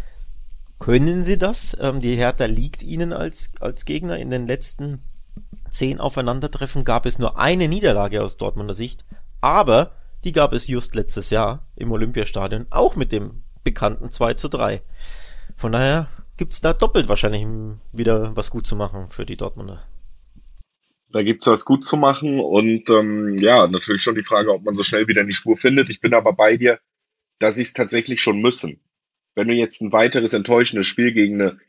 können 0.80 1.24
sie 1.24 1.38
das. 1.38 1.78
Ähm, 1.80 2.02
die 2.02 2.16
Hertha 2.16 2.46
liegt 2.46 2.84
ihnen 2.84 3.14
als, 3.14 3.52
als 3.60 3.86
Gegner. 3.86 4.18
In 4.18 4.30
den 4.30 4.48
letzten 4.48 5.04
zehn 5.70 6.00
Aufeinandertreffen 6.00 6.84
gab 6.84 7.06
es 7.06 7.20
nur 7.20 7.40
eine 7.40 7.68
Niederlage 7.68 8.22
aus 8.24 8.38
Dortmunder 8.38 8.74
Sicht, 8.74 9.06
aber 9.42 9.92
die 10.24 10.32
gab 10.32 10.54
es 10.54 10.68
just 10.68 10.96
letztes 10.96 11.30
Jahr 11.30 11.68
im 11.76 11.92
Olympiastadion, 11.92 12.68
auch 12.70 12.96
mit 12.96 13.12
dem 13.12 13.44
bekannten 13.64 14.12
2 14.12 14.36
zu 14.36 14.48
3. 14.48 14.82
Von 15.56 15.72
daher 15.72 16.08
gibt's 16.38 16.62
da 16.62 16.74
doppelt 16.74 17.10
wahrscheinlich 17.10 17.46
wieder 17.92 18.36
was 18.36 18.50
gut 18.50 18.66
zu 18.66 18.76
machen 18.76 19.10
für 19.10 19.26
die 19.26 19.38
Dortmunder. 19.38 19.86
Da 21.10 21.22
gibt's 21.22 21.46
was 21.46 21.66
gut 21.66 21.86
zu 21.86 21.96
machen 21.96 22.40
und 22.40 22.90
ähm, 22.90 23.38
ja, 23.38 23.68
natürlich 23.68 24.02
schon 24.02 24.16
die 24.16 24.24
Frage, 24.24 24.52
ob 24.52 24.64
man 24.64 24.76
so 24.76 24.82
schnell 24.82 25.08
wieder 25.08 25.22
in 25.22 25.28
die 25.28 25.34
Spur 25.34 25.56
findet. 25.56 25.90
Ich 25.90 26.02
bin 26.02 26.14
aber 26.14 26.34
bei 26.34 26.58
dir, 26.58 26.80
dass 27.38 27.56
sie 27.56 27.62
es 27.62 27.74
tatsächlich 27.74 28.22
schon 28.22 28.42
müssen. 28.42 28.80
Wenn 29.36 29.48
du 29.48 29.54
jetzt 29.54 29.82
ein 29.82 29.92
weiteres 29.92 30.34
enttäuschendes 30.34 30.88
Spiel 30.88 31.12
gegen 31.12 31.40
eine, 31.40 31.60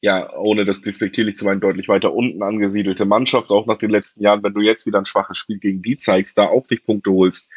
ja, 0.00 0.34
ohne 0.34 0.64
das 0.64 0.80
despektierlich 0.80 1.36
zu 1.36 1.44
meinen, 1.44 1.60
deutlich 1.60 1.88
weiter 1.88 2.12
unten 2.12 2.42
angesiedelte 2.42 3.04
Mannschaft, 3.04 3.50
auch 3.50 3.66
nach 3.66 3.78
den 3.78 3.90
letzten 3.90 4.22
Jahren, 4.22 4.42
wenn 4.42 4.54
du 4.54 4.60
jetzt 4.60 4.86
wieder 4.86 4.98
ein 4.98 5.06
schwaches 5.06 5.38
Spiel 5.38 5.58
gegen 5.58 5.82
die 5.82 5.96
zeigst, 5.96 6.36
da 6.38 6.46
auch 6.46 6.68
nicht 6.68 6.84
Punkte 6.84 7.10
holst, 7.10 7.48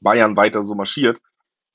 Bayern 0.00 0.36
weiter 0.36 0.64
so 0.66 0.74
marschiert, 0.74 1.20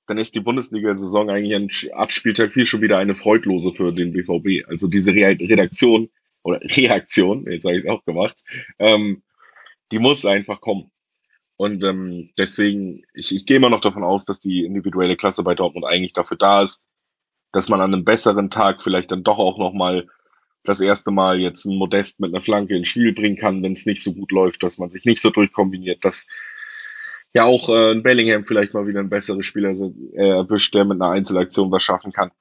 dann 0.08 0.18
ist 0.18 0.36
die 0.36 0.40
Bundesliga-Saison 0.40 1.30
eigentlich 1.30 1.56
ein 1.56 1.94
Abspieltag 1.94 2.54
viel 2.54 2.66
schon 2.66 2.82
wieder 2.82 2.98
eine 2.98 3.16
freudlose 3.16 3.74
für 3.74 3.92
den 3.92 4.14
BVB. 4.14 4.68
Also 4.70 4.88
diese 4.88 5.14
Redaktion 5.14 6.10
oder 6.44 6.60
Reaktion, 6.62 7.46
jetzt 7.50 7.66
habe 7.66 7.78
ich 7.78 7.84
es 7.84 7.90
auch 7.90 8.04
gemacht, 8.06 8.42
ähm, 8.80 9.24
die 9.92 10.00
muss 10.00 10.26
einfach 10.26 10.62
kommen. 10.62 10.92
Und 11.58 11.84
ähm, 11.84 12.30
deswegen, 12.38 13.04
ich, 13.14 13.34
ich 13.34 13.46
gehe 13.46 13.58
immer 13.58 13.70
noch 13.70 13.82
davon 13.82 14.04
aus, 14.04 14.26
dass 14.26 14.40
die 14.40 14.64
individuelle 14.64 15.18
Klasse 15.18 15.44
bei 15.44 15.56
Dortmund 15.56 15.86
eigentlich 15.86 16.14
dafür 16.14 16.38
da 16.38 16.62
ist, 16.62 16.82
dass 17.52 17.68
man 17.68 17.82
an 17.82 17.94
einem 17.94 18.06
besseren 18.06 18.50
Tag 18.50 18.82
vielleicht 18.82 19.12
dann 19.12 19.24
doch 19.24 19.40
auch 19.40 19.58
nochmal 19.58 20.08
das 20.64 20.82
erste 20.82 21.12
Mal 21.12 21.40
jetzt 21.40 21.66
ein 21.66 21.78
Modest 21.78 22.20
mit 22.20 22.34
einer 22.34 22.42
Flanke 22.42 22.76
ins 22.76 22.90
Spiel 22.90 23.14
bringen 23.14 23.38
kann, 23.38 23.64
wenn 23.64 23.74
es 23.74 23.86
nicht 23.86 24.04
so 24.04 24.14
gut 24.14 24.32
läuft, 24.32 24.62
dass 24.64 24.78
man 24.78 24.90
sich 24.90 25.06
nicht 25.06 25.22
so 25.22 25.30
durchkombiniert, 25.30 26.04
dass 26.06 26.28
ja 27.34 27.46
auch 27.46 27.70
äh, 27.70 27.96
Bellingham 27.96 28.44
vielleicht 28.44 28.74
mal 28.74 28.88
wieder 28.88 29.00
ein 29.00 29.10
besseres 29.10 29.46
Spieler 29.46 29.72
äh, 29.72 30.30
erwischt, 30.30 30.74
der 30.74 30.86
mit 30.86 31.02
einer 31.02 31.12
Einzelaktion 31.12 31.72
was 31.72 31.84
schaffen 31.84 32.12
kann. 32.12 32.32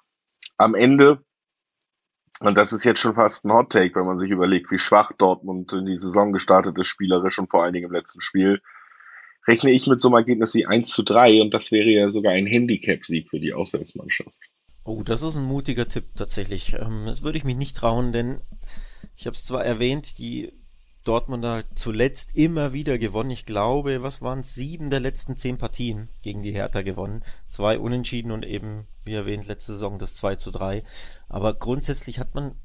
Am 0.56 0.74
Ende 0.74 1.24
und 2.40 2.58
das 2.58 2.72
ist 2.72 2.84
jetzt 2.84 3.00
schon 3.00 3.14
fast 3.14 3.44
ein 3.44 3.52
Hot 3.52 3.72
Take, 3.72 3.94
wenn 3.94 4.06
man 4.06 4.18
sich 4.18 4.30
überlegt, 4.30 4.70
wie 4.70 4.78
schwach 4.78 5.12
Dortmund 5.12 5.72
in 5.72 5.86
die 5.86 5.98
Saison 5.98 6.32
gestartet 6.32 6.76
ist, 6.78 6.86
spielerisch 6.86 7.38
und 7.38 7.50
vor 7.50 7.62
allen 7.62 7.72
Dingen 7.72 7.86
im 7.86 7.92
letzten 7.92 8.20
Spiel. 8.20 8.60
Rechne 9.46 9.70
ich 9.70 9.86
mit 9.86 10.00
so 10.00 10.08
einem 10.08 10.16
Ergebnis 10.16 10.54
wie 10.54 10.66
1 10.66 10.90
zu 10.90 11.02
3 11.02 11.40
und 11.40 11.54
das 11.54 11.72
wäre 11.72 11.88
ja 11.88 12.10
sogar 12.10 12.32
ein 12.32 12.46
Handicap-Sieg 12.46 13.30
für 13.30 13.40
die 13.40 13.54
Auswärtsmannschaft. 13.54 14.34
Oh, 14.84 15.02
das 15.02 15.22
ist 15.22 15.36
ein 15.36 15.44
mutiger 15.44 15.88
Tipp 15.88 16.04
tatsächlich. 16.14 16.74
Ähm, 16.74 17.04
das 17.06 17.22
würde 17.22 17.38
ich 17.38 17.44
mich 17.44 17.56
nicht 17.56 17.76
trauen, 17.76 18.12
denn 18.12 18.40
ich 19.16 19.26
habe 19.26 19.34
es 19.34 19.46
zwar 19.46 19.64
erwähnt, 19.64 20.18
die 20.18 20.52
Dortmunder 21.06 21.62
zuletzt 21.74 22.34
immer 22.34 22.72
wieder 22.72 22.98
gewonnen. 22.98 23.30
Ich 23.30 23.46
glaube, 23.46 24.02
was 24.02 24.22
waren? 24.22 24.42
Sieben 24.42 24.90
der 24.90 25.00
letzten 25.00 25.36
zehn 25.36 25.56
Partien 25.56 26.08
gegen 26.22 26.42
die 26.42 26.52
Hertha 26.52 26.82
gewonnen. 26.82 27.22
Zwei 27.46 27.78
Unentschieden 27.78 28.32
und 28.32 28.44
eben, 28.44 28.88
wie 29.04 29.14
erwähnt, 29.14 29.46
letzte 29.46 29.72
Saison 29.72 29.98
das 29.98 30.16
2 30.16 30.36
zu 30.36 30.50
3. 30.50 30.82
Aber 31.28 31.54
grundsätzlich 31.54 32.18
hat 32.18 32.34
man 32.34 32.56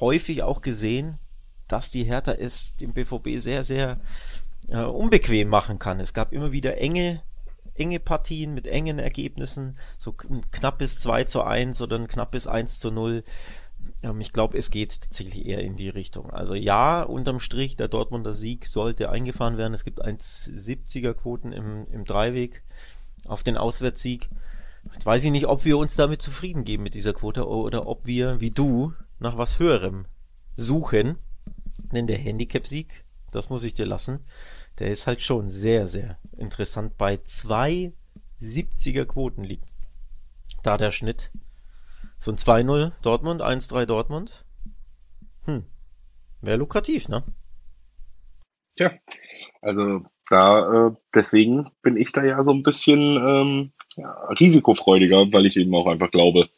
häufig 0.00 0.42
auch 0.42 0.60
gesehen, 0.60 1.18
dass 1.66 1.90
die 1.90 2.04
Hertha 2.04 2.32
es 2.32 2.76
dem 2.76 2.92
BVB 2.92 3.38
sehr, 3.38 3.64
sehr 3.64 4.00
äh, 4.68 4.82
unbequem 4.82 5.48
machen 5.48 5.78
kann. 5.78 6.00
Es 6.00 6.14
gab 6.14 6.32
immer 6.32 6.52
wieder 6.52 6.78
enge, 6.78 7.22
enge 7.74 8.00
Partien 8.00 8.54
mit 8.54 8.66
engen 8.66 8.98
Ergebnissen, 8.98 9.76
so 9.96 10.14
ein 10.30 10.48
knappes 10.50 11.00
2 11.00 11.24
zu 11.24 11.42
1 11.42 11.82
oder 11.82 11.96
ein 11.96 12.08
knappes 12.08 12.46
1 12.46 12.78
zu 12.78 12.90
0. 12.90 13.24
Ähm, 14.02 14.20
ich 14.20 14.32
glaube, 14.32 14.58
es 14.58 14.70
geht 14.70 15.00
tatsächlich 15.00 15.46
eher 15.46 15.60
in 15.60 15.76
die 15.76 15.88
Richtung. 15.88 16.30
Also 16.30 16.54
ja, 16.54 17.02
unterm 17.02 17.40
Strich, 17.40 17.76
der 17.76 17.88
Dortmunder 17.88 18.34
Sieg 18.34 18.66
sollte 18.66 19.10
eingefahren 19.10 19.58
werden. 19.58 19.74
Es 19.74 19.84
gibt 19.84 20.04
1,70er 20.04 21.14
Quoten 21.14 21.52
im, 21.52 21.86
im 21.90 22.04
Dreiweg 22.04 22.62
auf 23.26 23.42
den 23.42 23.56
Auswärtssieg. 23.56 24.28
Jetzt 24.92 25.06
weiß 25.06 25.24
ich 25.24 25.30
nicht, 25.30 25.46
ob 25.46 25.64
wir 25.64 25.76
uns 25.76 25.96
damit 25.96 26.22
zufrieden 26.22 26.64
geben 26.64 26.82
mit 26.82 26.94
dieser 26.94 27.12
Quote 27.12 27.46
oder 27.46 27.88
ob 27.88 28.06
wir, 28.06 28.40
wie 28.40 28.50
du, 28.50 28.92
nach 29.18 29.36
was 29.36 29.58
Höherem 29.58 30.06
suchen. 30.56 31.18
Denn 31.92 32.06
der 32.06 32.18
Handicap-Sieg, 32.18 33.04
das 33.30 33.50
muss 33.50 33.64
ich 33.64 33.74
dir 33.74 33.86
lassen, 33.86 34.20
der 34.78 34.90
ist 34.90 35.06
halt 35.06 35.22
schon 35.22 35.48
sehr, 35.48 35.88
sehr 35.88 36.18
interessant. 36.36 36.96
Bei 36.96 37.14
2,70er 37.14 39.04
Quoten 39.04 39.44
liegt 39.44 39.68
da 40.62 40.76
der 40.76 40.92
Schnitt. 40.92 41.30
So 42.18 42.32
ein 42.32 42.36
2-0 42.36 42.92
Dortmund, 43.02 43.42
1-3 43.42 43.86
Dortmund. 43.86 44.44
Hm. 45.44 45.64
Wäre 46.42 46.56
lukrativ, 46.56 47.08
ne? 47.08 47.24
Tja, 48.76 48.92
also 49.60 50.02
da, 50.28 50.88
äh, 50.88 50.90
deswegen 51.14 51.68
bin 51.82 51.96
ich 51.96 52.12
da 52.12 52.24
ja 52.24 52.42
so 52.42 52.52
ein 52.52 52.62
bisschen 52.62 53.16
ähm, 53.16 53.72
ja, 53.96 54.12
risikofreudiger, 54.40 55.32
weil 55.32 55.46
ich 55.46 55.56
eben 55.56 55.74
auch 55.74 55.86
einfach 55.86 56.10
glaube, 56.10 56.48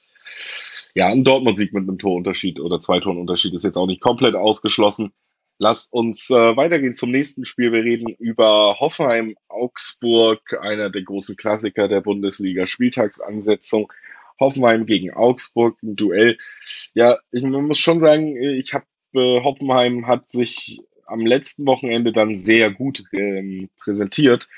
ja, 0.95 1.07
ein 1.07 1.25
Dortmund-Sieg 1.25 1.73
mit 1.73 1.85
einem 1.85 1.99
Torunterschied 1.99 2.59
oder 2.61 2.81
zwei 2.81 3.01
Torenunterschied 3.01 3.55
ist 3.55 3.65
jetzt 3.65 3.77
auch 3.77 3.87
nicht 3.87 4.01
komplett 4.01 4.35
ausgeschlossen. 4.35 5.13
Lasst 5.59 5.93
uns 5.93 6.31
äh, 6.31 6.57
weitergehen 6.57 6.95
zum 6.95 7.11
nächsten 7.11 7.45
Spiel. 7.45 7.71
Wir 7.71 7.85
reden 7.85 8.09
über 8.19 8.81
Hoffenheim, 8.81 9.37
Augsburg, 9.49 10.59
einer 10.63 10.91
der 10.91 11.03
großen 11.03 11.37
Klassiker 11.37 11.87
der 11.87 12.01
Bundesliga, 12.01 12.67
Spieltagsansetzung. 12.67 13.93
Hoffenheim 14.41 14.87
gegen 14.87 15.13
Augsburg, 15.13 15.81
ein 15.83 15.97
Duell. 15.97 16.39
Ja, 16.95 17.19
ich 17.31 17.43
muss 17.43 17.79
schon 17.79 18.01
sagen, 18.01 18.37
ich 18.37 18.75
habe 18.75 18.87
äh, 19.15 19.43
Hoffenheim 19.43 20.07
hat 20.07 20.31
sich 20.31 20.81
am 21.07 21.27
letzten 21.27 21.67
Wochenende 21.67 22.13
dann 22.13 22.37
sehr 22.37 22.73
gut 22.73 23.05
ähm, 23.13 23.69
präsentiert. 23.79 24.49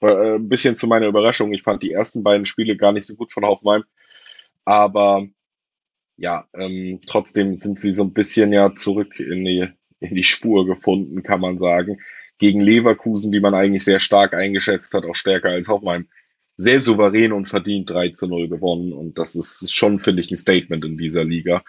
Äh, 0.00 0.34
ein 0.36 0.48
bisschen 0.48 0.76
zu 0.76 0.86
meiner 0.86 1.06
Überraschung. 1.06 1.52
Ich 1.52 1.62
fand 1.62 1.82
die 1.82 1.92
ersten 1.92 2.22
beiden 2.22 2.46
Spiele 2.46 2.76
gar 2.76 2.92
nicht 2.92 3.06
so 3.06 3.14
gut 3.14 3.32
von 3.32 3.44
Hoffenheim. 3.44 3.84
Aber 4.64 5.26
ja, 6.16 6.46
ähm, 6.54 7.00
trotzdem 7.06 7.58
sind 7.58 7.78
sie 7.78 7.94
so 7.94 8.04
ein 8.04 8.12
bisschen 8.12 8.52
ja 8.52 8.74
zurück 8.74 9.18
in 9.18 9.44
die, 9.44 9.68
in 10.00 10.14
die 10.14 10.24
Spur 10.24 10.66
gefunden, 10.66 11.22
kann 11.22 11.40
man 11.40 11.58
sagen. 11.58 12.00
Gegen 12.38 12.60
Leverkusen, 12.60 13.30
die 13.30 13.40
man 13.40 13.54
eigentlich 13.54 13.84
sehr 13.84 14.00
stark 14.00 14.34
eingeschätzt 14.34 14.94
hat, 14.94 15.04
auch 15.04 15.14
stärker 15.14 15.50
als 15.50 15.68
Hoffenheim. 15.68 16.08
Sehr 16.62 16.80
souverän 16.80 17.32
und 17.32 17.48
verdient 17.48 17.90
3 17.90 18.10
zu 18.10 18.28
0 18.28 18.48
gewonnen. 18.48 18.92
Und 18.92 19.18
das 19.18 19.34
ist 19.34 19.74
schon, 19.74 19.98
finde 19.98 20.22
ich, 20.22 20.30
ein 20.30 20.36
Statement 20.36 20.84
in 20.84 20.96
dieser 20.96 21.24
Liga. 21.24 21.64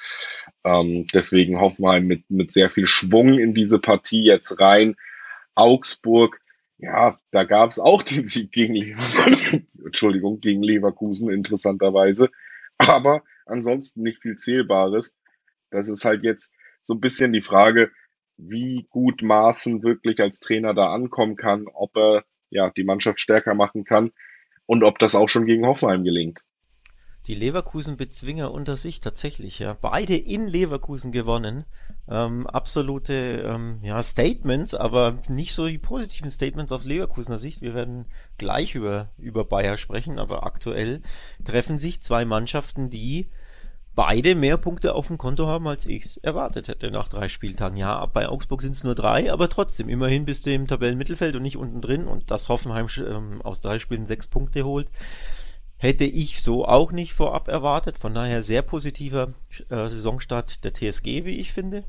Ähm, 0.64 1.08
deswegen 1.12 1.60
Hoffenheim 1.60 2.06
mit, 2.06 2.30
mit 2.30 2.52
sehr 2.52 2.70
viel 2.70 2.86
Schwung 2.86 3.40
in 3.40 3.56
diese 3.56 3.80
Partie 3.80 4.24
jetzt 4.24 4.60
rein. 4.60 4.96
Augsburg, 5.56 6.42
ja, 6.78 7.18
da 7.32 7.44
gab 7.44 7.72
es 7.72 7.80
auch 7.80 8.04
den 8.04 8.28
Sieg 8.28 8.52
gegen 8.52 8.76
Leverkusen, 8.76 9.68
Entschuldigung, 9.84 10.42
gegen 10.42 10.62
Leverkusen, 10.62 11.32
interessanterweise. 11.32 12.30
Aber 12.78 13.24
ansonsten 13.48 14.04
nicht 14.04 14.22
viel 14.22 14.36
Zählbares. 14.36 15.16
Das 15.72 15.90
ist 15.90 16.06
halt 16.06 16.24
jetzt 16.24 16.54
so 16.84 16.94
ein 16.94 17.02
bisschen 17.02 17.34
die 17.34 17.42
Frage, 17.42 17.90
wie 18.38 18.86
gut 18.92 19.24
Maaßen 19.24 19.82
wirklich 19.82 20.20
als 20.20 20.40
Trainer 20.40 20.76
da 20.76 20.94
ankommen 20.94 21.36
kann, 21.36 21.66
ob 21.74 21.98
er 21.98 22.26
ja 22.52 22.70
die 22.70 22.84
Mannschaft 22.84 23.20
stärker 23.20 23.56
machen 23.56 23.86
kann 23.86 24.12
und 24.66 24.84
ob 24.84 25.00
das 25.00 25.16
auch 25.16 25.30
schon 25.30 25.46
gegen 25.46 25.66
Hoffenheim 25.66 26.04
gelingt. 26.04 26.44
Die 27.28 27.36
Leverkusen-Bezwinger 27.36 28.52
unter 28.52 28.76
sich 28.76 29.00
tatsächlich, 29.00 29.60
ja. 29.60 29.74
Beide 29.74 30.16
in 30.16 30.48
Leverkusen 30.48 31.14
gewonnen. 31.14 31.64
Ähm, 32.10 32.48
absolute 32.48 33.46
ähm, 33.48 33.80
ja, 33.82 34.04
Statements, 34.04 34.74
aber 34.74 35.20
nicht 35.30 35.54
so 35.54 35.68
die 35.68 35.78
positiven 35.78 36.30
Statements 36.30 36.74
aus 36.74 36.84
Leverkusener 36.84 37.38
Sicht. 37.38 37.62
Wir 37.62 37.74
werden 37.74 38.08
gleich 38.38 38.76
über, 38.76 39.14
über 39.18 39.46
Bayer 39.46 39.78
sprechen, 39.78 40.20
aber 40.20 40.46
aktuell 40.46 41.02
treffen 41.46 41.78
sich 41.78 42.02
zwei 42.02 42.26
Mannschaften, 42.26 42.90
die 42.90 43.30
beide 43.96 44.36
mehr 44.36 44.58
Punkte 44.58 44.96
auf 44.96 45.08
dem 45.08 45.18
Konto 45.18 45.48
haben, 45.48 45.68
als 45.68 45.86
ich 45.86 46.06
es 46.06 46.18
erwartet 46.18 46.68
hätte 46.68 46.92
nach 46.92 47.08
drei 47.08 47.30
Spieltagen. 47.30 47.78
Ja, 47.78 48.06
bei 48.06 48.28
Augsburg 48.28 48.62
sind 48.62 48.76
es 48.76 48.84
nur 48.84 48.96
drei, 48.96 49.32
aber 49.32 49.50
trotzdem, 49.50 49.90
immerhin 49.90 50.26
bist 50.26 50.46
du 50.46 50.54
im 50.54 50.68
Tabellenmittelfeld 50.68 51.36
und 51.36 51.44
nicht 51.44 51.58
unten 51.58 51.82
drin 51.82 52.08
und 52.08 52.32
dass 52.32 52.50
Hoffenheim 52.50 52.88
ähm, 52.98 53.42
aus 53.42 53.62
drei 53.62 53.80
Spielen 53.80 54.06
sechs 54.06 54.28
Punkte 54.28 54.64
holt, 54.66 54.90
hätte 55.78 56.06
ich 56.06 56.42
so 56.42 56.66
auch 56.66 56.92
nicht 56.94 57.14
vorab 57.14 57.50
erwartet. 57.50 57.98
Von 57.98 58.14
daher 58.14 58.42
sehr 58.42 58.62
positiver 58.62 59.34
äh, 59.70 59.90
Saisonstart 59.90 60.64
der 60.64 60.74
TSG, 60.74 61.26
wie 61.26 61.40
ich 61.40 61.52
finde. 61.52 61.84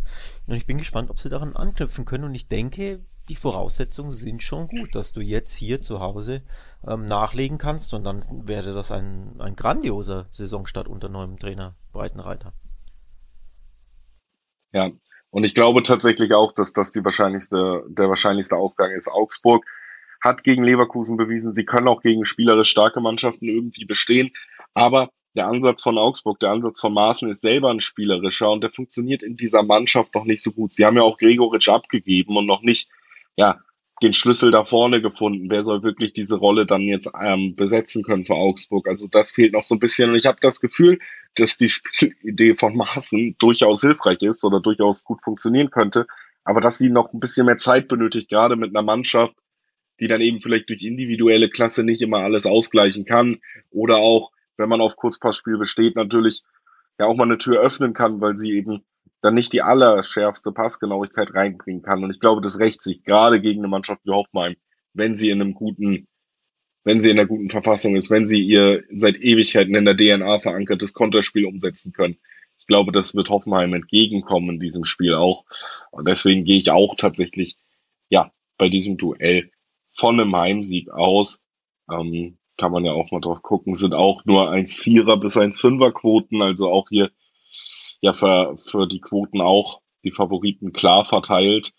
Und 0.47 0.57
ich 0.57 0.67
bin 0.67 0.79
gespannt, 0.79 1.11
ob 1.11 1.19
sie 1.19 1.29
daran 1.29 1.55
anknüpfen 1.55 2.05
können. 2.05 2.25
Und 2.25 2.35
ich 2.35 2.49
denke, 2.49 3.01
die 3.29 3.37
Voraussetzungen 3.37 4.13
sind 4.13 4.43
schon 4.43 4.69
gut, 4.69 4.95
dass 4.95 5.13
du 5.13 5.21
jetzt 5.21 5.55
hier 5.55 5.81
zu 5.81 6.01
Hause 6.01 6.43
ähm, 6.87 7.07
nachlegen 7.07 7.59
kannst 7.59 7.95
und 7.95 8.05
dann 8.05 8.23
wäre 8.47 8.73
das 8.73 8.93
ein, 8.93 9.41
ein 9.41 9.57
grandioser 9.57 10.27
Saisonstart 10.31 10.89
unter 10.89 11.09
neuem 11.09 11.39
Trainer 11.39 11.75
Breitenreiter. 11.93 12.53
Ja, 14.73 14.91
und 15.31 15.45
ich 15.45 15.55
glaube 15.55 15.83
tatsächlich 15.83 16.35
auch, 16.35 16.53
dass 16.53 16.73
das 16.73 16.93
die 16.93 17.05
wahrscheinlichste, 17.05 17.85
der 17.89 18.09
wahrscheinlichste 18.09 18.57
Ausgang 18.57 18.91
ist. 18.93 19.09
Augsburg 19.09 19.65
hat 20.21 20.45
gegen 20.45 20.65
Leverkusen 20.65 21.17
bewiesen, 21.17 21.55
sie 21.55 21.65
können 21.65 21.89
auch 21.89 22.03
gegen 22.03 22.25
spielerisch 22.25 22.71
starke 22.71 23.01
Mannschaften 23.01 23.49
irgendwie 23.49 23.85
bestehen, 23.85 24.33
aber 24.75 25.11
der 25.35 25.47
Ansatz 25.49 25.83
von 25.83 25.99
Augsburg, 25.99 26.39
der 26.41 26.51
Ansatz 26.51 26.81
von 26.81 26.95
Maaßen 26.95 27.29
ist 27.31 27.43
selber 27.43 27.71
ein 27.71 27.81
spielerischer 27.81 28.51
und 28.51 28.63
der 28.63 28.71
funktioniert 28.71 29.23
in 29.23 29.37
dieser 29.37 29.63
Mannschaft 29.63 30.15
noch 30.15 30.25
nicht 30.25 30.43
so 30.43 30.53
gut. 30.53 30.73
Sie 30.75 30.87
haben 30.87 30.97
ja 30.97 31.03
auch 31.03 31.19
Gregoritsch 31.19 31.69
abgegeben 31.69 32.37
und 32.37 32.47
noch 32.47 32.63
nicht 32.63 32.89
ja, 33.37 33.61
den 34.03 34.13
Schlüssel 34.13 34.51
da 34.51 34.65
vorne 34.65 35.01
gefunden. 35.01 35.51
Wer 35.51 35.65
soll 35.65 35.83
wirklich 35.83 36.13
diese 36.13 36.37
Rolle 36.37 36.67
dann 36.67 36.83
jetzt 36.83 37.11
ähm, 37.21 37.55
besetzen 37.55 38.03
können 38.03 38.27
für 38.27 38.35
Augsburg? 38.35 38.89
Also 38.89 39.07
das 39.09 39.31
fehlt 39.31 39.53
noch 39.53 39.65
so 39.65 39.77
ein 39.77 39.81
bisschen. 39.81 40.11
Und 40.11 40.17
ich 40.17 40.27
habe 40.27 40.39
das 40.41 40.61
Gefühl, 40.61 40.99
dass 41.37 41.57
die 41.57 41.69
Spielidee 41.69 42.55
von 42.55 42.77
Maaßen 42.77 43.37
durchaus 43.39 43.81
hilfreich 43.81 44.23
ist 44.23 44.45
oder 44.45 44.61
durchaus 44.61 45.05
gut 45.05 45.23
funktionieren 45.23 45.71
könnte, 45.71 46.07
aber 46.45 46.61
dass 46.61 46.79
sie 46.79 46.91
noch 46.91 47.13
ein 47.13 47.21
bisschen 47.21 47.47
mehr 47.47 47.59
Zeit 47.59 47.89
benötigt, 47.89 48.29
gerade 48.29 48.57
mit 48.57 48.71
einer 48.71 48.85
Mannschaft, 48.85 49.35
die 50.01 50.09
dann 50.09 50.21
eben 50.21 50.41
vielleicht 50.41 50.69
durch 50.69 50.83
individuelle 50.83 51.49
Klasse 51.49 51.85
nicht 51.85 52.03
immer 52.03 52.19
alles 52.19 52.47
ausgleichen 52.47 53.05
kann 53.05 53.41
oder 53.71 53.99
auch, 53.99 54.33
wenn 54.57 54.69
man 54.69 54.81
auf 54.81 54.97
Kurzpassspiel 54.97 55.57
besteht, 55.57 55.97
natürlich 55.97 56.43
ja 56.99 57.07
auch 57.07 57.15
mal 57.15 57.25
eine 57.25 57.39
Tür 57.39 57.61
öffnen 57.61 57.93
kann, 57.93 58.21
weil 58.21 58.39
sie 58.39 58.53
eben 58.53 58.85
dann 59.25 59.33
nicht 59.33 59.55
die 59.55 59.63
allerschärfste 59.63 60.53
Passgenauigkeit 60.53 61.33
reinbringen 61.33 61.81
kann. 61.81 62.05
Und 62.05 62.11
ich 62.11 62.21
glaube, 62.21 62.43
das 62.43 62.59
rächt 62.59 62.83
sich 62.83 63.05
gerade 63.05 63.41
gegen 63.41 63.61
eine 63.61 63.69
Mannschaft 63.69 64.03
wie 64.05 64.11
Hoffenheim, 64.11 64.57
wenn 64.93 65.15
sie 65.15 65.31
in 65.31 65.41
einem 65.41 65.55
guten, 65.55 66.09
wenn 66.85 67.01
sie 67.01 67.09
in 67.09 67.19
einer 67.19 67.27
guten 67.27 67.49
Verfassung 67.49 67.97
ist, 67.97 68.11
wenn 68.11 68.27
sie 68.27 68.43
ihr 68.43 68.85
seit 68.95 69.17
Ewigkeiten 69.17 69.75
in 69.75 69.87
der 69.87 69.97
DNA 69.97 70.41
verankertes 70.41 70.93
Konterspiel 70.93 71.47
umsetzen 71.47 71.95
können. 71.95 72.19
Ich 72.59 72.67
glaube, 72.67 72.93
das 72.93 73.15
wird 73.15 73.31
Hoffenheim 73.31 73.73
entgegenkommen 73.73 74.57
in 74.57 74.61
diesem 74.61 74.85
Spiel 74.85 75.15
auch. 75.15 75.47
Und 75.91 76.07
deswegen 76.07 76.45
gehe 76.45 76.59
ich 76.59 76.71
auch 76.71 76.95
tatsächlich, 76.95 77.57
ja, 78.11 78.31
bei 78.59 78.69
diesem 78.69 78.99
Duell 78.99 79.51
von 79.91 80.21
einem 80.21 80.37
Heimsieg 80.37 80.91
aus. 80.91 81.41
Ähm, 81.91 82.37
kann 82.59 82.73
man 82.73 82.85
ja 82.85 82.93
auch 82.93 83.11
mal 83.11 83.21
drauf 83.21 83.41
gucken, 83.41 83.75
sind 83.75 83.95
auch 83.95 84.27
nur 84.27 84.53
1,4er 84.53 85.17
bis 85.17 85.37
1,5er 85.37 85.93
Quoten, 85.93 86.43
also 86.43 86.71
auch 86.71 86.89
hier 86.91 87.11
ja 88.05 88.13
für, 88.13 88.57
für 88.59 88.87
die 88.87 89.01
Quoten 89.01 89.41
auch 89.41 89.81
die 90.05 90.13
Favoriten 90.13 90.73
klar 90.73 91.05
verteilt. 91.05 91.73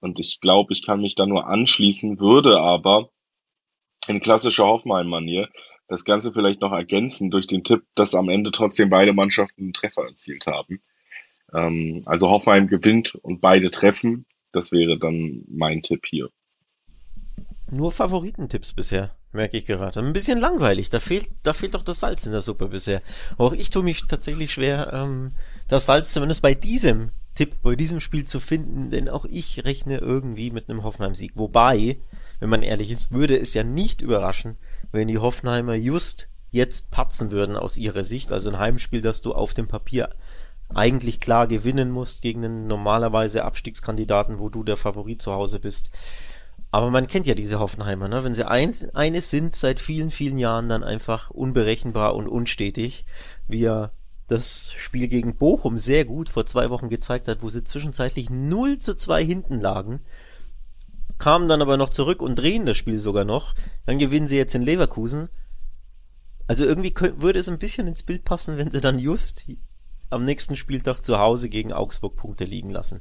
Und 0.00 0.18
ich 0.18 0.40
glaube, 0.40 0.72
ich 0.72 0.84
kann 0.84 1.00
mich 1.00 1.14
da 1.14 1.24
nur 1.24 1.46
anschließen, 1.46 2.18
würde 2.18 2.60
aber 2.60 3.10
in 4.08 4.20
klassischer 4.20 4.66
Hoffenheim-Manier 4.66 5.48
das 5.86 6.04
Ganze 6.04 6.32
vielleicht 6.32 6.60
noch 6.60 6.72
ergänzen 6.72 7.30
durch 7.30 7.46
den 7.46 7.64
Tipp, 7.64 7.84
dass 7.94 8.14
am 8.14 8.28
Ende 8.28 8.50
trotzdem 8.50 8.90
beide 8.90 9.12
Mannschaften 9.12 9.62
einen 9.62 9.72
Treffer 9.72 10.02
erzielt 10.02 10.46
haben. 10.46 10.82
Ähm, 11.54 12.00
also 12.06 12.28
Hoffenheim 12.28 12.66
gewinnt 12.66 13.14
und 13.14 13.40
beide 13.40 13.70
treffen. 13.70 14.26
Das 14.52 14.72
wäre 14.72 14.98
dann 14.98 15.44
mein 15.48 15.82
Tipp 15.82 16.06
hier. 16.06 16.30
Nur 17.70 17.92
Favoritentipps 17.92 18.72
bisher 18.72 19.10
merke 19.32 19.56
ich 19.56 19.66
gerade. 19.66 20.00
Ein 20.00 20.12
bisschen 20.12 20.38
langweilig. 20.38 20.90
Da 20.90 21.00
fehlt, 21.00 21.28
da 21.42 21.52
fehlt 21.52 21.74
doch 21.74 21.82
das 21.82 22.00
Salz 22.00 22.24
in 22.24 22.32
der 22.32 22.42
Suppe 22.42 22.68
bisher. 22.68 23.02
Auch 23.36 23.52
ich 23.52 23.70
tue 23.70 23.82
mich 23.82 24.06
tatsächlich 24.06 24.52
schwer, 24.52 24.92
ähm, 24.92 25.32
das 25.68 25.86
Salz 25.86 26.12
zumindest 26.12 26.42
bei 26.42 26.54
diesem 26.54 27.10
Tipp, 27.34 27.54
bei 27.62 27.76
diesem 27.76 28.00
Spiel 28.00 28.24
zu 28.24 28.40
finden, 28.40 28.90
denn 28.90 29.08
auch 29.08 29.24
ich 29.24 29.64
rechne 29.64 29.98
irgendwie 29.98 30.50
mit 30.50 30.68
einem 30.68 30.82
Hoffenheim-Sieg. 30.82 31.32
Wobei, 31.34 31.98
wenn 32.40 32.48
man 32.48 32.62
ehrlich 32.62 32.90
ist, 32.90 33.12
würde 33.12 33.38
es 33.38 33.54
ja 33.54 33.62
nicht 33.62 34.00
überraschen, 34.00 34.56
wenn 34.90 35.08
die 35.08 35.18
Hoffenheimer 35.18 35.74
just 35.74 36.28
jetzt 36.50 36.90
patzen 36.90 37.30
würden 37.30 37.56
aus 37.56 37.76
ihrer 37.76 38.04
Sicht. 38.04 38.32
Also 38.32 38.48
ein 38.48 38.58
Heimspiel, 38.58 39.02
das 39.02 39.22
du 39.22 39.34
auf 39.34 39.54
dem 39.54 39.68
Papier 39.68 40.08
eigentlich 40.74 41.20
klar 41.20 41.46
gewinnen 41.46 41.90
musst 41.90 42.22
gegen 42.22 42.44
einen 42.44 42.66
normalerweise 42.66 43.44
Abstiegskandidaten, 43.44 44.38
wo 44.38 44.48
du 44.48 44.64
der 44.64 44.76
Favorit 44.76 45.22
zu 45.22 45.32
Hause 45.32 45.60
bist. 45.60 45.90
Aber 46.70 46.90
man 46.90 47.06
kennt 47.06 47.26
ja 47.26 47.34
diese 47.34 47.58
Hoffenheimer, 47.58 48.08
ne? 48.08 48.24
Wenn 48.24 48.34
sie 48.34 48.46
eins, 48.46 48.88
eines 48.94 49.30
sind 49.30 49.56
seit 49.56 49.80
vielen, 49.80 50.10
vielen 50.10 50.38
Jahren 50.38 50.68
dann 50.68 50.84
einfach 50.84 51.30
unberechenbar 51.30 52.14
und 52.14 52.28
unstetig, 52.28 53.06
wie 53.46 53.64
er 53.64 53.92
das 54.26 54.72
Spiel 54.76 55.08
gegen 55.08 55.36
Bochum 55.36 55.78
sehr 55.78 56.04
gut 56.04 56.28
vor 56.28 56.44
zwei 56.44 56.68
Wochen 56.68 56.90
gezeigt 56.90 57.28
hat, 57.28 57.42
wo 57.42 57.48
sie 57.48 57.64
zwischenzeitlich 57.64 58.28
0 58.28 58.78
zu 58.78 58.94
2 58.94 59.24
hinten 59.24 59.60
lagen, 59.60 60.00
kamen 61.16 61.48
dann 61.48 61.62
aber 61.62 61.78
noch 61.78 61.88
zurück 61.88 62.20
und 62.20 62.38
drehen 62.38 62.66
das 62.66 62.76
Spiel 62.76 62.98
sogar 62.98 63.24
noch. 63.24 63.54
Dann 63.86 63.98
gewinnen 63.98 64.26
sie 64.26 64.36
jetzt 64.36 64.54
in 64.54 64.62
Leverkusen. 64.62 65.30
Also 66.46 66.66
irgendwie 66.66 66.94
würde 67.16 67.38
es 67.38 67.48
ein 67.48 67.58
bisschen 67.58 67.86
ins 67.86 68.02
Bild 68.02 68.24
passen, 68.24 68.58
wenn 68.58 68.70
sie 68.70 68.82
dann 68.82 68.98
just 68.98 69.44
am 70.10 70.24
nächsten 70.24 70.56
Spieltag 70.56 71.00
zu 71.00 71.18
Hause 71.18 71.48
gegen 71.48 71.72
Augsburg 71.72 72.16
Punkte 72.16 72.44
liegen 72.44 72.70
lassen. 72.70 73.00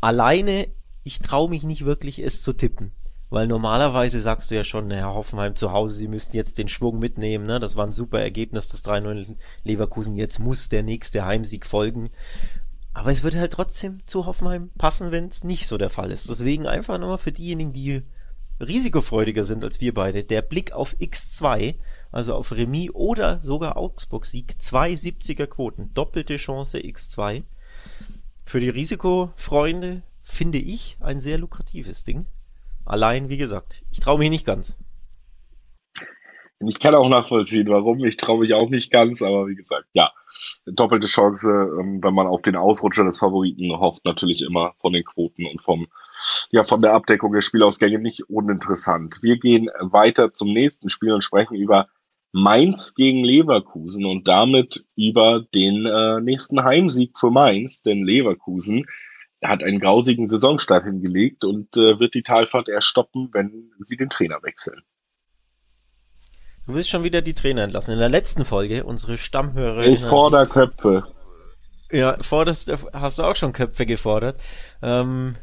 Alleine, 0.00 0.68
ich 1.04 1.20
traue 1.20 1.50
mich 1.50 1.62
nicht 1.62 1.84
wirklich, 1.84 2.18
es 2.18 2.42
zu 2.42 2.52
tippen. 2.52 2.92
Weil 3.34 3.48
normalerweise 3.48 4.20
sagst 4.20 4.52
du 4.52 4.54
ja 4.54 4.62
schon, 4.62 4.92
Herr 4.92 5.12
Hoffenheim 5.12 5.56
zu 5.56 5.72
Hause, 5.72 5.96
sie 5.96 6.06
müssten 6.06 6.36
jetzt 6.36 6.56
den 6.56 6.68
Schwung 6.68 7.00
mitnehmen. 7.00 7.44
Ne? 7.44 7.58
Das 7.58 7.74
war 7.74 7.84
ein 7.84 7.90
super 7.90 8.20
Ergebnis, 8.20 8.68
das 8.68 8.84
3-0 8.84 9.34
Leverkusen. 9.64 10.14
Jetzt 10.14 10.38
muss 10.38 10.68
der 10.68 10.84
nächste 10.84 11.24
Heimsieg 11.24 11.66
folgen. 11.66 12.10
Aber 12.92 13.10
es 13.10 13.24
würde 13.24 13.40
halt 13.40 13.52
trotzdem 13.52 14.06
zu 14.06 14.26
Hoffenheim 14.26 14.70
passen, 14.78 15.10
wenn 15.10 15.26
es 15.26 15.42
nicht 15.42 15.66
so 15.66 15.78
der 15.78 15.90
Fall 15.90 16.12
ist. 16.12 16.30
Deswegen 16.30 16.68
einfach 16.68 16.96
nochmal 16.96 17.18
für 17.18 17.32
diejenigen, 17.32 17.72
die 17.72 18.02
risikofreudiger 18.60 19.44
sind 19.44 19.64
als 19.64 19.80
wir 19.80 19.92
beide, 19.94 20.22
der 20.22 20.40
Blick 20.40 20.70
auf 20.70 20.94
X2, 21.00 21.74
also 22.12 22.36
auf 22.36 22.52
Remis 22.52 22.90
oder 22.92 23.42
sogar 23.42 23.76
Augsburg-Sieg, 23.76 24.62
zwei 24.62 24.92
70er 24.92 25.48
Quoten, 25.48 25.92
doppelte 25.92 26.36
Chance 26.36 26.78
X2. 26.78 27.42
Für 28.44 28.60
die 28.60 28.70
Risikofreunde 28.70 30.04
finde 30.22 30.58
ich 30.58 30.98
ein 31.00 31.18
sehr 31.18 31.38
lukratives 31.38 32.04
Ding. 32.04 32.26
Allein, 32.86 33.28
wie 33.28 33.38
gesagt, 33.38 33.84
ich 33.90 34.00
traue 34.00 34.18
mich 34.18 34.30
nicht 34.30 34.46
ganz. 34.46 34.78
Ich 36.66 36.78
kann 36.78 36.94
auch 36.94 37.08
nachvollziehen, 37.08 37.68
warum. 37.68 38.04
Ich 38.04 38.16
traue 38.16 38.40
mich 38.40 38.54
auch 38.54 38.70
nicht 38.70 38.90
ganz, 38.90 39.22
aber 39.22 39.46
wie 39.48 39.54
gesagt, 39.54 39.86
ja, 39.92 40.12
doppelte 40.66 41.06
Chance, 41.06 41.50
ähm, 41.80 42.02
wenn 42.02 42.14
man 42.14 42.26
auf 42.26 42.42
den 42.42 42.56
Ausrutscher 42.56 43.04
des 43.04 43.18
Favoriten 43.18 43.72
hofft, 43.72 44.04
natürlich 44.04 44.42
immer 44.42 44.74
von 44.80 44.92
den 44.92 45.04
Quoten 45.04 45.46
und 45.46 45.62
vom, 45.62 45.88
ja, 46.50 46.64
von 46.64 46.80
der 46.80 46.94
Abdeckung 46.94 47.32
der 47.32 47.40
Spielausgänge 47.40 47.98
nicht 47.98 48.28
uninteressant. 48.28 49.18
Wir 49.22 49.38
gehen 49.38 49.68
weiter 49.80 50.32
zum 50.32 50.52
nächsten 50.52 50.88
Spiel 50.88 51.12
und 51.12 51.24
sprechen 51.24 51.56
über 51.56 51.88
Mainz 52.32 52.94
gegen 52.94 53.22
Leverkusen 53.22 54.04
und 54.04 54.26
damit 54.26 54.84
über 54.96 55.44
den 55.54 55.86
äh, 55.86 56.20
nächsten 56.20 56.64
Heimsieg 56.64 57.18
für 57.18 57.30
Mainz, 57.30 57.82
denn 57.82 58.04
Leverkusen 58.04 58.86
hat 59.44 59.62
einen 59.62 59.80
grausigen 59.80 60.28
Saisonstart 60.28 60.84
hingelegt 60.84 61.44
und 61.44 61.76
äh, 61.76 62.00
wird 62.00 62.14
die 62.14 62.22
Talfahrt 62.22 62.68
erst 62.68 62.88
stoppen, 62.88 63.28
wenn 63.32 63.70
sie 63.80 63.96
den 63.96 64.08
Trainer 64.08 64.42
wechseln. 64.42 64.82
Du 66.66 66.74
willst 66.74 66.88
schon 66.88 67.04
wieder 67.04 67.20
die 67.20 67.34
Trainer 67.34 67.62
entlassen. 67.62 67.92
In 67.92 67.98
der 67.98 68.08
letzten 68.08 68.44
Folge, 68.44 68.84
unsere 68.84 69.18
Stammhörer. 69.18 69.84
Ich 69.84 70.02
fordere 70.02 70.46
Köpfe. 70.46 71.04
Ja, 71.90 72.16
forderst, 72.22 72.72
hast 72.92 73.18
du 73.18 73.22
auch 73.22 73.36
schon 73.36 73.52
Köpfe 73.52 73.84
gefordert. 73.84 74.42
Ähm, 74.82 75.36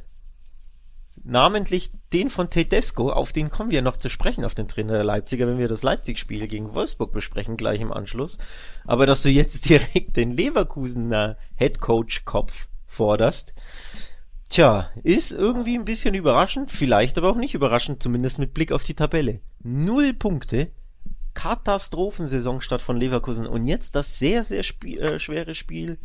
namentlich 1.24 1.91
den 2.12 2.31
von 2.31 2.50
Tedesco, 2.50 3.12
auf 3.12 3.31
den 3.31 3.51
kommen 3.51 3.70
wir 3.70 3.84
noch 3.84 3.98
zu 3.98 4.10
sprechen, 4.10 4.43
auf 4.43 4.55
den 4.55 4.67
Trainer 4.67 4.93
der 4.93 5.03
Leipziger, 5.03 5.48
wenn 5.48 5.60
wir 5.60 5.67
das 5.67 5.84
Leipzig-Spiel 5.84 6.48
gegen 6.48 6.74
Wolfsburg 6.74 7.13
besprechen, 7.13 7.55
gleich 7.55 7.81
im 7.81 7.93
Anschluss. 7.93 8.39
Aber 8.86 9.05
dass 9.05 9.22
du 9.22 9.29
jetzt 9.29 9.65
direkt 9.70 10.17
den 10.17 10.31
Leverkusener 10.31 11.38
Headcoach-Kopf 11.55 12.67
forderst, 12.91 13.53
tja, 14.50 14.89
ist 15.03 15.31
irgendwie 15.31 15.77
ein 15.77 15.86
bisschen 15.86 16.13
überraschend, 16.13 16.69
vielleicht 16.69 17.17
aber 17.17 17.29
auch 17.29 17.38
nicht 17.38 17.53
überraschend, 17.53 18.03
zumindest 18.03 18.38
mit 18.38 18.53
Blick 18.53 18.71
auf 18.71 18.83
die 18.83 18.95
Tabelle. 18.95 19.39
Null 19.63 20.13
Punkte, 20.13 20.71
Katastrophensaisonstart 21.33 22.81
von 22.81 22.98
Leverkusen 22.98 23.48
und 23.48 23.65
jetzt 23.65 23.95
das 23.95 24.19
sehr, 24.19 24.43
sehr 24.43 24.63
Spiel, 24.63 25.00
äh, 25.00 25.19
schwere 25.19 25.55
Spiel 25.55 25.98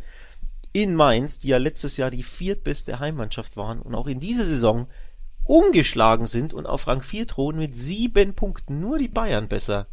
in 0.71 0.95
Mainz, 0.95 1.39
die 1.39 1.49
ja 1.49 1.57
letztes 1.57 1.97
Jahr 1.97 2.09
die 2.09 2.23
viertbeste 2.23 2.99
Heimmannschaft 2.99 3.57
waren 3.57 3.81
und 3.81 3.93
auch 3.93 4.07
in 4.07 4.21
dieser 4.21 4.45
Saison 4.45 4.87
ungeschlagen 5.43 6.25
sind 6.25 6.53
und 6.53 6.65
auf 6.65 6.87
Rang 6.87 7.01
4 7.01 7.25
drohen 7.25 7.57
mit 7.57 7.75
sieben 7.75 8.33
Punkten. 8.33 8.79
Nur 8.79 8.97
die 8.97 9.07
Bayern 9.07 9.47
besser 9.49 9.87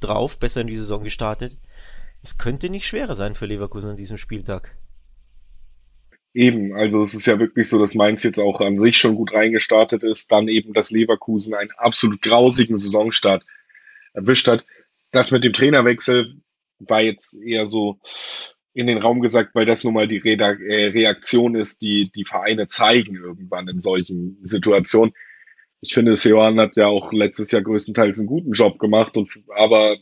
drauf, 0.00 0.38
besser 0.38 0.62
in 0.62 0.66
die 0.66 0.76
Saison 0.76 1.04
gestartet. 1.04 1.56
Es 2.22 2.38
könnte 2.38 2.68
nicht 2.70 2.86
schwerer 2.86 3.14
sein 3.14 3.34
für 3.34 3.46
Leverkusen 3.46 3.90
an 3.90 3.96
diesem 3.96 4.16
Spieltag. 4.16 4.76
Eben, 6.34 6.74
also 6.74 7.02
es 7.02 7.12
ist 7.12 7.26
ja 7.26 7.38
wirklich 7.38 7.68
so, 7.68 7.78
dass 7.78 7.94
Mainz 7.94 8.22
jetzt 8.22 8.38
auch 8.38 8.60
an 8.62 8.78
sich 8.78 8.96
schon 8.96 9.16
gut 9.16 9.34
reingestartet 9.34 10.02
ist, 10.02 10.32
dann 10.32 10.48
eben, 10.48 10.72
dass 10.72 10.90
Leverkusen 10.90 11.54
einen 11.54 11.72
absolut 11.76 12.22
grausigen 12.22 12.78
Saisonstart 12.78 13.44
erwischt 14.14 14.48
hat. 14.48 14.64
Das 15.10 15.30
mit 15.30 15.44
dem 15.44 15.52
Trainerwechsel 15.52 16.40
war 16.78 17.02
jetzt 17.02 17.34
eher 17.34 17.68
so 17.68 18.00
in 18.74 18.86
den 18.86 18.98
Raum 18.98 19.20
gesagt, 19.20 19.54
weil 19.54 19.66
das 19.66 19.84
nun 19.84 19.92
mal 19.92 20.08
die 20.08 20.26
äh, 20.26 20.86
Reaktion 20.86 21.54
ist, 21.54 21.82
die 21.82 22.10
die 22.14 22.24
Vereine 22.24 22.66
zeigen 22.66 23.16
irgendwann 23.16 23.68
in 23.68 23.80
solchen 23.80 24.38
Situationen. 24.42 25.12
Ich 25.82 25.92
finde, 25.92 26.16
Seoane 26.16 26.62
hat 26.62 26.76
ja 26.76 26.86
auch 26.86 27.12
letztes 27.12 27.50
Jahr 27.50 27.62
größtenteils 27.62 28.18
einen 28.18 28.28
guten 28.28 28.52
Job 28.52 28.78
gemacht, 28.78 29.16
und, 29.16 29.30
aber 29.54 29.96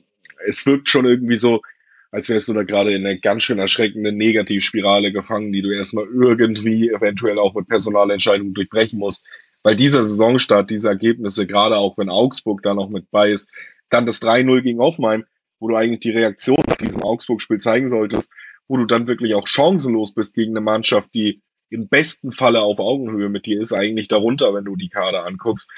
es 0.46 0.64
wirkt 0.66 0.88
schon 0.88 1.06
irgendwie 1.06 1.38
so, 1.38 1.62
als 2.10 2.28
wärst 2.28 2.48
du 2.48 2.54
da 2.54 2.64
gerade 2.64 2.92
in 2.92 3.06
einer 3.06 3.18
ganz 3.18 3.42
schön 3.42 3.58
erschreckenden 3.58 4.16
Negativspirale 4.16 5.12
gefangen, 5.12 5.52
die 5.52 5.62
du 5.62 5.70
erstmal 5.70 6.06
irgendwie 6.06 6.90
eventuell 6.90 7.38
auch 7.38 7.54
mit 7.54 7.68
Personalentscheidungen 7.68 8.54
durchbrechen 8.54 8.98
musst. 8.98 9.24
Weil 9.62 9.76
dieser 9.76 10.04
Saisonstart, 10.04 10.70
diese 10.70 10.88
Ergebnisse, 10.88 11.46
gerade 11.46 11.76
auch 11.76 11.98
wenn 11.98 12.08
Augsburg 12.08 12.62
da 12.62 12.74
noch 12.74 12.88
mit 12.88 13.10
bei 13.10 13.30
ist, 13.30 13.48
dann 13.90 14.06
das 14.06 14.22
3-0 14.22 14.62
gegen 14.62 14.80
Hoffenheim, 14.80 15.24
wo 15.58 15.68
du 15.68 15.76
eigentlich 15.76 16.00
die 16.00 16.10
Reaktion 16.10 16.62
nach 16.66 16.76
diesem 16.76 17.02
Augsburg-Spiel 17.02 17.58
zeigen 17.58 17.90
solltest, 17.90 18.32
wo 18.66 18.76
du 18.76 18.86
dann 18.86 19.06
wirklich 19.06 19.34
auch 19.34 19.46
chancenlos 19.46 20.14
bist 20.14 20.34
gegen 20.34 20.52
eine 20.52 20.62
Mannschaft, 20.62 21.12
die 21.14 21.42
im 21.68 21.88
besten 21.88 22.32
Falle 22.32 22.62
auf 22.62 22.80
Augenhöhe 22.80 23.28
mit 23.28 23.46
dir 23.46 23.60
ist, 23.60 23.72
eigentlich 23.72 24.08
darunter, 24.08 24.54
wenn 24.54 24.64
du 24.64 24.76
die 24.76 24.88
Kader 24.88 25.26
anguckst. 25.26 25.70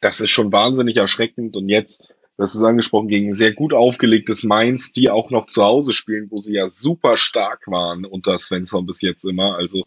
Das 0.00 0.20
ist 0.20 0.30
schon 0.30 0.52
wahnsinnig 0.52 0.96
erschreckend. 0.96 1.56
Und 1.56 1.68
jetzt, 1.68 2.04
das 2.40 2.54
ist 2.54 2.62
angesprochen, 2.62 3.08
gegen 3.08 3.34
sehr 3.34 3.52
gut 3.52 3.72
aufgelegtes 3.72 4.44
Mainz, 4.44 4.92
die 4.92 5.10
auch 5.10 5.30
noch 5.30 5.46
zu 5.46 5.62
Hause 5.62 5.92
spielen, 5.92 6.30
wo 6.30 6.40
sie 6.40 6.54
ja 6.54 6.70
super 6.70 7.16
stark 7.16 7.66
waren 7.66 8.04
unter 8.04 8.38
Svensson 8.38 8.86
bis 8.86 9.02
jetzt 9.02 9.24
immer. 9.24 9.56
Also 9.56 9.84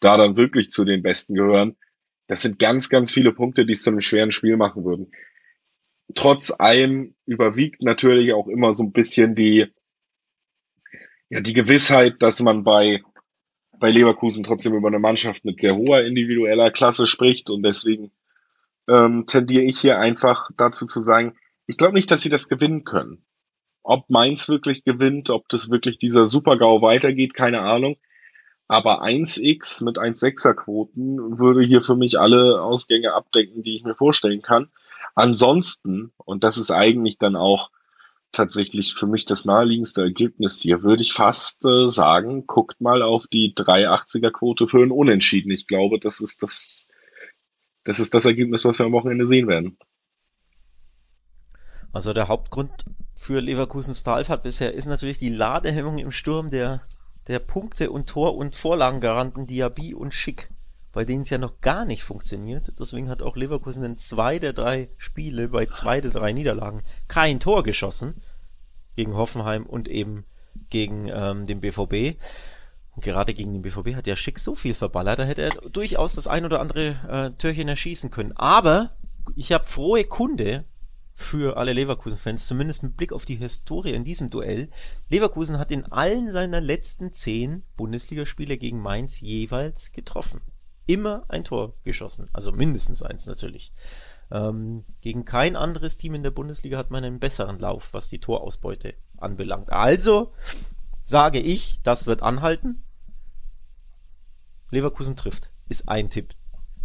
da 0.00 0.16
dann 0.16 0.36
wirklich 0.36 0.70
zu 0.70 0.84
den 0.84 1.02
Besten 1.02 1.34
gehören. 1.34 1.76
Das 2.28 2.42
sind 2.42 2.58
ganz, 2.58 2.88
ganz 2.88 3.10
viele 3.10 3.32
Punkte, 3.32 3.66
die 3.66 3.72
es 3.72 3.82
zu 3.82 3.90
einem 3.90 4.00
schweren 4.00 4.32
Spiel 4.32 4.56
machen 4.56 4.84
würden 4.84 5.10
trotz 6.14 6.52
allem 6.56 7.14
überwiegt 7.24 7.82
natürlich 7.82 8.32
auch 8.32 8.46
immer 8.48 8.72
so 8.72 8.84
ein 8.84 8.92
bisschen 8.92 9.34
die, 9.34 9.66
ja, 11.28 11.40
die 11.40 11.52
Gewissheit, 11.52 12.22
dass 12.22 12.40
man 12.40 12.62
bei, 12.62 13.02
bei 13.78 13.90
Leverkusen 13.90 14.44
trotzdem 14.44 14.74
über 14.74 14.88
eine 14.88 14.98
Mannschaft 14.98 15.44
mit 15.44 15.60
sehr 15.60 15.76
hoher 15.76 16.04
individueller 16.04 16.70
Klasse 16.70 17.06
spricht 17.06 17.50
und 17.50 17.62
deswegen 17.62 18.12
ähm, 18.88 19.24
tendiere 19.26 19.64
ich 19.64 19.80
hier 19.80 19.98
einfach 19.98 20.50
dazu 20.56 20.86
zu 20.86 21.00
sagen, 21.00 21.36
ich 21.66 21.76
glaube 21.76 21.94
nicht, 21.94 22.10
dass 22.10 22.22
sie 22.22 22.28
das 22.28 22.48
gewinnen 22.48 22.84
können. 22.84 23.24
Ob 23.82 24.10
Mainz 24.10 24.48
wirklich 24.48 24.84
gewinnt, 24.84 25.30
ob 25.30 25.48
das 25.48 25.70
wirklich 25.70 25.98
dieser 25.98 26.26
Super-GAU 26.26 26.82
weitergeht, 26.82 27.34
keine 27.34 27.60
Ahnung. 27.60 27.96
Aber 28.68 29.04
1x 29.04 29.84
mit 29.84 29.96
1,6er 29.96 30.54
Quoten 30.54 31.38
würde 31.38 31.62
hier 31.62 31.82
für 31.82 31.94
mich 31.94 32.18
alle 32.18 32.60
Ausgänge 32.60 33.14
abdecken, 33.14 33.62
die 33.62 33.76
ich 33.76 33.84
mir 33.84 33.94
vorstellen 33.94 34.42
kann. 34.42 34.70
Ansonsten, 35.14 36.12
und 36.16 36.42
das 36.42 36.58
ist 36.58 36.72
eigentlich 36.72 37.18
dann 37.18 37.36
auch 37.36 37.70
tatsächlich 38.32 38.94
für 38.94 39.06
mich 39.06 39.24
das 39.24 39.44
naheliegendste 39.44 40.02
Ergebnis 40.02 40.60
hier, 40.60 40.82
würde 40.82 41.02
ich 41.02 41.12
fast 41.12 41.64
äh, 41.64 41.88
sagen, 41.88 42.46
guckt 42.46 42.80
mal 42.80 43.02
auf 43.02 43.26
die 43.28 43.54
380er 43.54 44.30
Quote 44.30 44.66
für 44.66 44.82
ein 44.82 44.90
Unentschieden. 44.90 45.52
Ich 45.52 45.66
glaube, 45.66 45.98
das 46.00 46.20
ist 46.20 46.42
das, 46.42 46.88
das 47.84 48.00
ist 48.00 48.14
das 48.14 48.24
Ergebnis, 48.24 48.64
was 48.64 48.78
wir 48.78 48.86
am 48.86 48.92
Wochenende 48.92 49.26
sehen 49.26 49.46
werden. 49.48 49.78
Also 51.96 52.12
der 52.12 52.28
Hauptgrund 52.28 52.84
für 53.14 53.40
Leverkusens 53.40 54.02
Talfahrt 54.02 54.42
bisher 54.42 54.74
ist 54.74 54.84
natürlich 54.84 55.18
die 55.18 55.30
Ladehemmung 55.30 55.96
im 55.96 56.12
Sturm 56.12 56.48
der, 56.48 56.82
der 57.26 57.38
Punkte- 57.38 57.90
und 57.90 58.06
Tor- 58.06 58.36
und 58.36 58.54
Vorlagengaranten 58.54 59.46
Diaby 59.46 59.94
und 59.94 60.12
Schick 60.12 60.50
bei 60.92 61.04
denen 61.04 61.22
es 61.22 61.30
ja 61.30 61.36
noch 61.36 61.60
gar 61.60 61.84
nicht 61.84 62.02
funktioniert. 62.02 62.72
Deswegen 62.78 63.10
hat 63.10 63.22
auch 63.22 63.36
Leverkusen 63.36 63.84
in 63.84 63.96
zwei 63.98 64.38
der 64.38 64.54
drei 64.54 64.88
Spiele 64.96 65.48
bei 65.48 65.66
zwei 65.66 66.00
der 66.00 66.10
drei 66.10 66.32
Niederlagen 66.32 66.82
kein 67.06 67.38
Tor 67.38 67.64
geschossen. 67.64 68.22
Gegen 68.94 69.14
Hoffenheim 69.14 69.66
und 69.66 69.88
eben 69.88 70.24
gegen 70.70 71.08
ähm, 71.08 71.46
den 71.46 71.60
BVB. 71.60 72.18
Und 72.94 73.04
gerade 73.04 73.34
gegen 73.34 73.52
den 73.52 73.60
BVB 73.60 73.94
hat 73.94 74.06
ja 74.06 74.16
Schick 74.16 74.38
so 74.38 74.54
viel 74.54 74.72
verballert, 74.72 75.18
da 75.18 75.24
hätte 75.24 75.42
er 75.42 75.50
durchaus 75.68 76.14
das 76.14 76.28
ein 76.28 76.46
oder 76.46 76.60
andere 76.60 76.96
äh, 77.08 77.30
Türchen 77.36 77.68
erschießen 77.68 78.10
können. 78.10 78.32
Aber 78.32 78.96
ich 79.34 79.52
habe 79.52 79.64
frohe 79.64 80.04
Kunde 80.04 80.64
für 81.16 81.56
alle 81.56 81.72
Leverkusen-Fans, 81.72 82.46
zumindest 82.46 82.84
mit 82.84 82.96
Blick 82.96 83.12
auf 83.12 83.24
die 83.24 83.36
Historie 83.36 83.94
in 83.94 84.04
diesem 84.04 84.30
Duell. 84.30 84.68
Leverkusen 85.10 85.58
hat 85.58 85.72
in 85.72 85.84
allen 85.86 86.30
seiner 86.30 86.60
letzten 86.60 87.12
zehn 87.12 87.64
Bundesligaspiele 87.76 88.56
gegen 88.56 88.80
Mainz 88.80 89.20
jeweils 89.20 89.90
getroffen 89.90 90.40
immer 90.86 91.24
ein 91.28 91.44
Tor 91.44 91.74
geschossen. 91.84 92.28
Also 92.32 92.52
mindestens 92.52 93.02
eins 93.02 93.26
natürlich. 93.26 93.72
Ähm, 94.30 94.84
gegen 95.00 95.24
kein 95.24 95.56
anderes 95.56 95.96
Team 95.96 96.14
in 96.14 96.22
der 96.22 96.30
Bundesliga 96.30 96.78
hat 96.78 96.90
man 96.90 97.04
einen 97.04 97.20
besseren 97.20 97.58
Lauf, 97.58 97.92
was 97.92 98.08
die 98.08 98.20
Torausbeute 98.20 98.94
anbelangt. 99.18 99.70
Also 99.70 100.32
sage 101.04 101.38
ich, 101.38 101.80
das 101.82 102.06
wird 102.06 102.22
anhalten. 102.22 102.82
Leverkusen 104.70 105.14
trifft, 105.14 105.52
ist 105.68 105.88
ein 105.88 106.10
Tipp. 106.10 106.34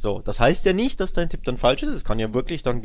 So, 0.01 0.19
das 0.19 0.39
heißt 0.39 0.65
ja 0.65 0.73
nicht, 0.73 0.99
dass 0.99 1.13
dein 1.13 1.29
Tipp 1.29 1.43
dann 1.43 1.57
falsch 1.57 1.83
ist. 1.83 1.89
Es 1.89 2.03
kann 2.03 2.17
ja 2.17 2.33
wirklich 2.33 2.63
dann 2.63 2.81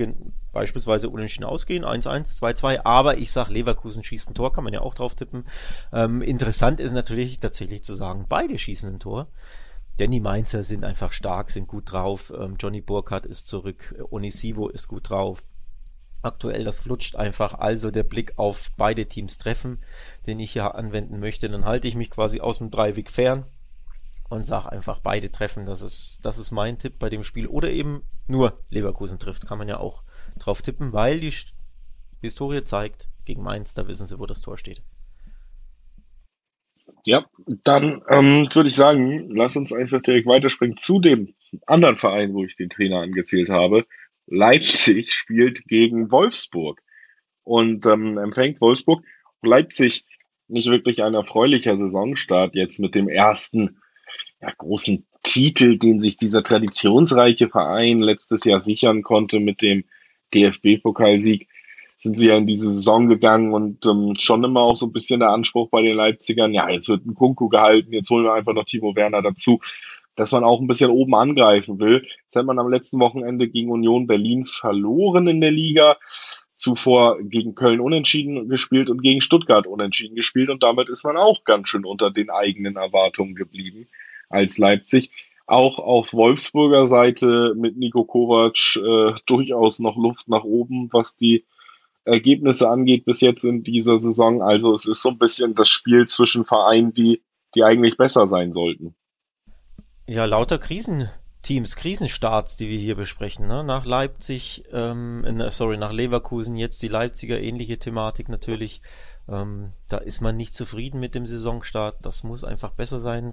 beispielsweise 0.53 1.09
unentschieden 1.09 1.47
ausgehen, 1.47 1.83
1-1, 1.83 2.39
2-2, 2.39 2.81
aber 2.85 3.17
ich 3.17 3.33
sag, 3.33 3.49
Leverkusen 3.49 4.05
schießt 4.05 4.29
ein 4.29 4.35
Tor, 4.35 4.53
kann 4.53 4.65
man 4.65 4.75
ja 4.75 4.83
auch 4.83 4.93
drauf 4.93 5.15
tippen. 5.15 5.47
Ähm, 5.95 6.21
interessant 6.21 6.79
ist 6.79 6.93
natürlich 6.93 7.41
tatsächlich 7.41 7.83
zu 7.85 7.95
sagen, 7.95 8.27
beide 8.29 8.59
schießen 8.59 8.97
ein 8.97 9.01
Tor. 9.01 9.29
Denn 9.99 10.11
die 10.11 10.21
Mainzer 10.21 10.63
sind 10.63 10.85
einfach 10.85 11.13
stark, 11.13 11.49
sind 11.49 11.69
gut 11.69 11.91
drauf. 11.91 12.35
Ähm, 12.39 12.57
Johnny 12.61 12.83
Burkhardt 12.83 13.25
ist 13.25 13.47
zurück, 13.47 13.95
Onisivo 14.11 14.69
ist 14.69 14.87
gut 14.87 15.09
drauf. 15.09 15.43
Aktuell, 16.21 16.65
das 16.65 16.81
flutscht 16.81 17.17
einfach. 17.17 17.55
Also 17.55 17.91
der 17.91 18.03
Blick 18.03 18.35
auf 18.37 18.73
beide 18.77 19.07
Teams 19.07 19.39
treffen, 19.39 19.79
den 20.27 20.39
ich 20.39 20.53
hier 20.53 20.75
anwenden 20.75 21.19
möchte. 21.19 21.49
Dann 21.49 21.65
halte 21.65 21.89
ich 21.89 21.95
mich 21.95 22.11
quasi 22.11 22.41
aus 22.41 22.59
dem 22.59 22.71
Dreiweg 22.71 23.11
fern 23.11 23.47
und 24.29 24.45
sag 24.45 24.67
einfach 24.67 24.99
beide 24.99 25.31
treffen. 25.31 25.67
Das 25.67 25.83
ist, 25.83 26.21
das 26.25 26.39
ist 26.39 26.51
mein 26.51 26.79
Tipp 26.79 26.99
bei 26.99 27.09
dem 27.09 27.23
Spiel. 27.23 27.47
Oder 27.47 27.71
eben 27.71 28.03
nur 28.29 28.61
Leverkusen 28.71 29.19
trifft. 29.19 29.47
Kann 29.47 29.59
man 29.59 29.69
ja 29.69 29.79
auch 29.79 30.03
drauf 30.39 30.63
tippen, 30.63 30.93
weil 30.93 31.21
die 31.21 31.33
Historie 32.23 32.65
zeigt, 32.65 33.09
gegen 33.25 33.43
Mainz, 33.43 33.75
da 33.75 33.87
wissen 33.89 34.07
sie, 34.07 34.19
wo 34.19 34.27
das 34.27 34.41
Tor 34.41 34.59
steht. 34.59 34.83
Ja, 37.05 37.25
dann 37.47 38.03
ähm, 38.09 38.49
würde 38.53 38.69
ich 38.69 38.75
sagen, 38.75 39.31
lass 39.31 39.57
uns 39.57 39.73
einfach 39.73 40.03
direkt 40.03 40.27
weiterspringen 40.27 40.77
zu 40.77 40.99
dem 40.99 41.35
anderen 41.67 41.97
Verein, 41.97 42.35
wo 42.35 42.45
ich 42.45 42.57
den 42.57 42.69
Trainer 42.69 43.01
angezählt 43.01 43.49
habe. 43.49 43.87
Leipzig 44.27 45.13
spielt 45.13 45.65
gegen 45.67 46.11
Wolfsburg 46.11 46.83
und 47.45 47.87
ähm, 47.87 48.19
empfängt 48.19 48.61
Wolfsburg. 48.61 49.05
Leipzig 49.41 50.05
nicht 50.49 50.69
wirklich 50.69 51.03
ein 51.03 51.15
erfreulicher 51.15 51.79
Saisonstart 51.79 52.55
jetzt 52.57 52.81
mit 52.81 52.95
dem 52.97 53.09
ersten 53.09 53.79
ja, 54.41 54.53
großen 54.57 55.07
Titel, 55.23 55.79
den 55.79 56.01
sich 56.01 56.17
dieser 56.17 56.43
traditionsreiche 56.43 57.49
Verein 57.49 57.99
letztes 57.99 58.45
Jahr 58.45 58.61
sichern 58.61 59.03
konnte 59.03 59.41
mit 59.41 59.63
dem 59.63 59.85
DFB-Pokalsieg 60.35 61.49
sind 61.99 62.17
sie 62.17 62.29
ja 62.29 62.37
in 62.37 62.47
diese 62.47 62.71
Saison 62.71 63.09
gegangen 63.09 63.55
und 63.55 63.85
ähm, 63.87 64.13
schon 64.19 64.45
immer 64.45 64.61
auch 64.61 64.77
so 64.77 64.87
ein 64.87 64.93
bisschen 64.93 65.21
der 65.21 65.31
Anspruch 65.31 65.71
bei 65.71 65.83
den 65.83 65.97
Leipzigern, 65.97 66.53
ja, 66.53 66.69
jetzt 66.69 66.89
wird 66.89 67.07
ein 67.07 67.15
Kunku 67.15 67.49
gehalten, 67.49 67.93
jetzt 67.93 68.11
holen 68.11 68.25
wir 68.25 68.35
einfach 68.35 68.53
noch 68.53 68.65
Timo 68.65 68.95
Werner 68.95 69.23
dazu, 69.23 69.61
dass 70.15 70.33
man 70.33 70.45
auch 70.45 70.61
ein 70.61 70.67
bisschen 70.67 70.91
oben 70.91 71.15
angreifen 71.15 71.79
will. 71.79 72.07
Jetzt 72.25 72.37
hat 72.37 72.47
man 72.47 72.59
am 72.59 72.71
letzten 72.71 73.01
Wochenende 73.01 73.49
gegen 73.49 73.71
Union 73.71 74.07
Berlin 74.07 74.47
verloren 74.47 75.27
in 75.27 75.41
der 75.41 75.51
Liga, 75.51 75.97
zuvor 76.57 77.19
gegen 77.23 77.55
Köln 77.55 77.81
unentschieden 77.81 78.49
gespielt 78.49 78.91
und 78.91 79.03
gegen 79.03 79.21
Stuttgart 79.21 79.67
unentschieden 79.67 80.17
gespielt 80.17 80.51
und 80.51 80.63
damit 80.63 80.89
ist 80.89 81.05
man 81.05 81.17
auch 81.17 81.45
ganz 81.45 81.69
schön 81.69 81.85
unter 81.85 82.11
den 82.11 82.31
eigenen 82.31 82.77
Erwartungen 82.77 83.35
geblieben 83.35 83.89
als 84.29 84.59
Leipzig. 84.59 85.11
Auch 85.47 85.79
auf 85.79 86.13
Wolfsburger 86.13 86.87
Seite 86.89 87.55
mit 87.57 87.77
Nico 87.77 88.05
Kovac 88.05 88.77
äh, 88.77 89.15
durchaus 89.27 89.79
noch 89.79 89.97
Luft 89.97 90.29
nach 90.29 90.43
oben, 90.43 90.89
was 90.93 91.17
die 91.17 91.45
Ergebnisse 92.05 92.69
angeht 92.69 93.05
bis 93.05 93.21
jetzt 93.21 93.45
in 93.45 93.63
dieser 93.63 93.99
Saison. 93.99 94.43
Also 94.43 94.75
es 94.75 94.87
ist 94.87 95.03
so 95.03 95.11
ein 95.11 95.19
bisschen 95.19 95.55
das 95.55 95.69
Spiel 95.69 96.07
zwischen 96.07 96.45
Vereinen, 96.45 96.95
die, 96.95 97.23
die 97.55 97.65
eigentlich 97.65 97.97
besser 97.97 98.27
sein 98.27 98.53
sollten. 98.53 98.95
Ja, 100.07 100.25
lauter 100.25 100.59
Krisenteams, 100.59 101.75
Krisenstarts, 101.75 102.57
die 102.57 102.69
wir 102.69 102.79
hier 102.79 102.95
besprechen. 102.95 103.49
Ne? 103.49 103.65
Nach 103.65 103.85
Leipzig, 103.85 104.65
ähm, 104.73 105.25
sorry, 105.51 105.77
nach 105.79 105.93
Leverkusen 105.93 106.57
jetzt 106.57 106.81
die 106.83 106.89
Leipziger 106.89 107.41
ähnliche 107.41 107.79
Thematik 107.79 108.29
natürlich. 108.29 108.83
Ähm, 109.29 109.73
da 109.89 109.99
ist 109.99 110.21
man 110.21 110.37
nicht 110.37 110.55
zufrieden 110.55 111.01
mit 111.01 111.17
dem 111.17 111.27
Saisonstart. 111.27 112.07
Das 112.07 112.23
muss 112.23 112.45
einfach 112.45 112.71
besser 112.71 113.01
sein. 113.01 113.33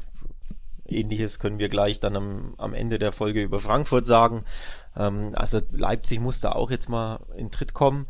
Ähnliches 0.86 1.40
können 1.40 1.60
wir 1.60 1.70
gleich 1.70 2.00
dann 2.00 2.16
am, 2.16 2.54
am 2.58 2.74
Ende 2.74 3.00
der 3.00 3.12
Folge 3.12 3.42
über 3.42 3.60
Frankfurt 3.60 4.06
sagen. 4.06 4.44
Ähm, 4.98 5.32
also 5.34 5.60
Leipzig 5.72 6.20
musste 6.20 6.56
auch 6.56 6.72
jetzt 6.72 6.90
mal 6.90 7.20
in 7.38 7.52
Tritt 7.52 7.74
kommen. 7.74 8.06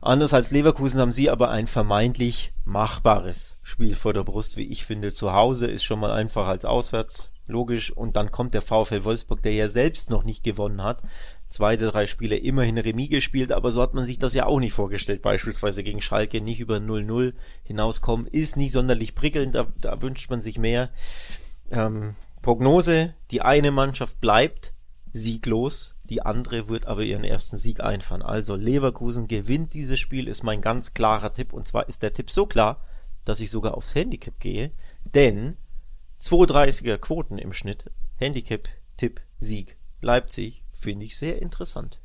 Anders 0.00 0.32
als 0.32 0.50
Leverkusen 0.50 1.00
haben 1.00 1.12
sie 1.12 1.30
aber 1.30 1.50
ein 1.50 1.66
vermeintlich 1.66 2.52
machbares 2.64 3.58
Spiel 3.62 3.94
vor 3.94 4.12
der 4.12 4.24
Brust, 4.24 4.56
wie 4.56 4.66
ich 4.66 4.84
finde. 4.84 5.12
Zu 5.12 5.32
Hause 5.32 5.66
ist 5.66 5.84
schon 5.84 6.00
mal 6.00 6.12
einfacher 6.12 6.48
als 6.48 6.64
auswärts. 6.64 7.30
Logisch. 7.46 7.90
Und 7.90 8.16
dann 8.16 8.30
kommt 8.30 8.54
der 8.54 8.62
VfL 8.62 9.04
Wolfsburg, 9.04 9.42
der 9.42 9.52
ja 9.52 9.68
selbst 9.68 10.08
noch 10.08 10.24
nicht 10.24 10.44
gewonnen 10.44 10.82
hat. 10.82 11.02
Zwei 11.48 11.76
drei 11.76 12.06
Spiele 12.06 12.36
immerhin 12.36 12.78
Remis 12.78 13.10
gespielt, 13.10 13.52
aber 13.52 13.70
so 13.70 13.82
hat 13.82 13.92
man 13.92 14.06
sich 14.06 14.18
das 14.18 14.34
ja 14.34 14.46
auch 14.46 14.60
nicht 14.60 14.72
vorgestellt. 14.72 15.20
Beispielsweise 15.20 15.82
gegen 15.82 16.00
Schalke 16.00 16.40
nicht 16.40 16.58
über 16.58 16.76
0-0 16.78 17.34
hinauskommen. 17.64 18.26
Ist 18.26 18.56
nicht 18.56 18.72
sonderlich 18.72 19.14
prickelnd, 19.14 19.54
da, 19.54 19.66
da 19.80 20.00
wünscht 20.00 20.30
man 20.30 20.40
sich 20.40 20.58
mehr. 20.58 20.88
Ähm, 21.70 22.16
Prognose, 22.42 23.14
die 23.30 23.42
eine 23.42 23.70
Mannschaft 23.70 24.20
bleibt 24.20 24.74
sieglos, 25.14 25.94
die 26.02 26.22
andere 26.22 26.68
wird 26.68 26.86
aber 26.86 27.02
ihren 27.02 27.24
ersten 27.24 27.56
Sieg 27.56 27.80
einfahren. 27.80 28.20
Also 28.20 28.56
Leverkusen 28.56 29.28
gewinnt 29.28 29.72
dieses 29.72 29.98
Spiel, 30.00 30.28
ist 30.28 30.42
mein 30.42 30.60
ganz 30.60 30.92
klarer 30.92 31.32
Tipp. 31.32 31.52
Und 31.52 31.66
zwar 31.66 31.88
ist 31.88 32.02
der 32.02 32.12
Tipp 32.12 32.30
so 32.30 32.46
klar, 32.46 32.82
dass 33.24 33.40
ich 33.40 33.50
sogar 33.50 33.76
aufs 33.76 33.94
Handicap 33.94 34.38
gehe, 34.40 34.72
denn 35.04 35.56
2,30er 36.20 36.98
Quoten 36.98 37.38
im 37.38 37.52
Schnitt, 37.52 37.90
Handicap, 38.16 38.68
Tipp, 38.96 39.20
Sieg, 39.38 39.78
Leipzig, 40.00 40.64
finde 40.72 41.06
ich 41.06 41.16
sehr 41.16 41.40
interessant. 41.40 42.00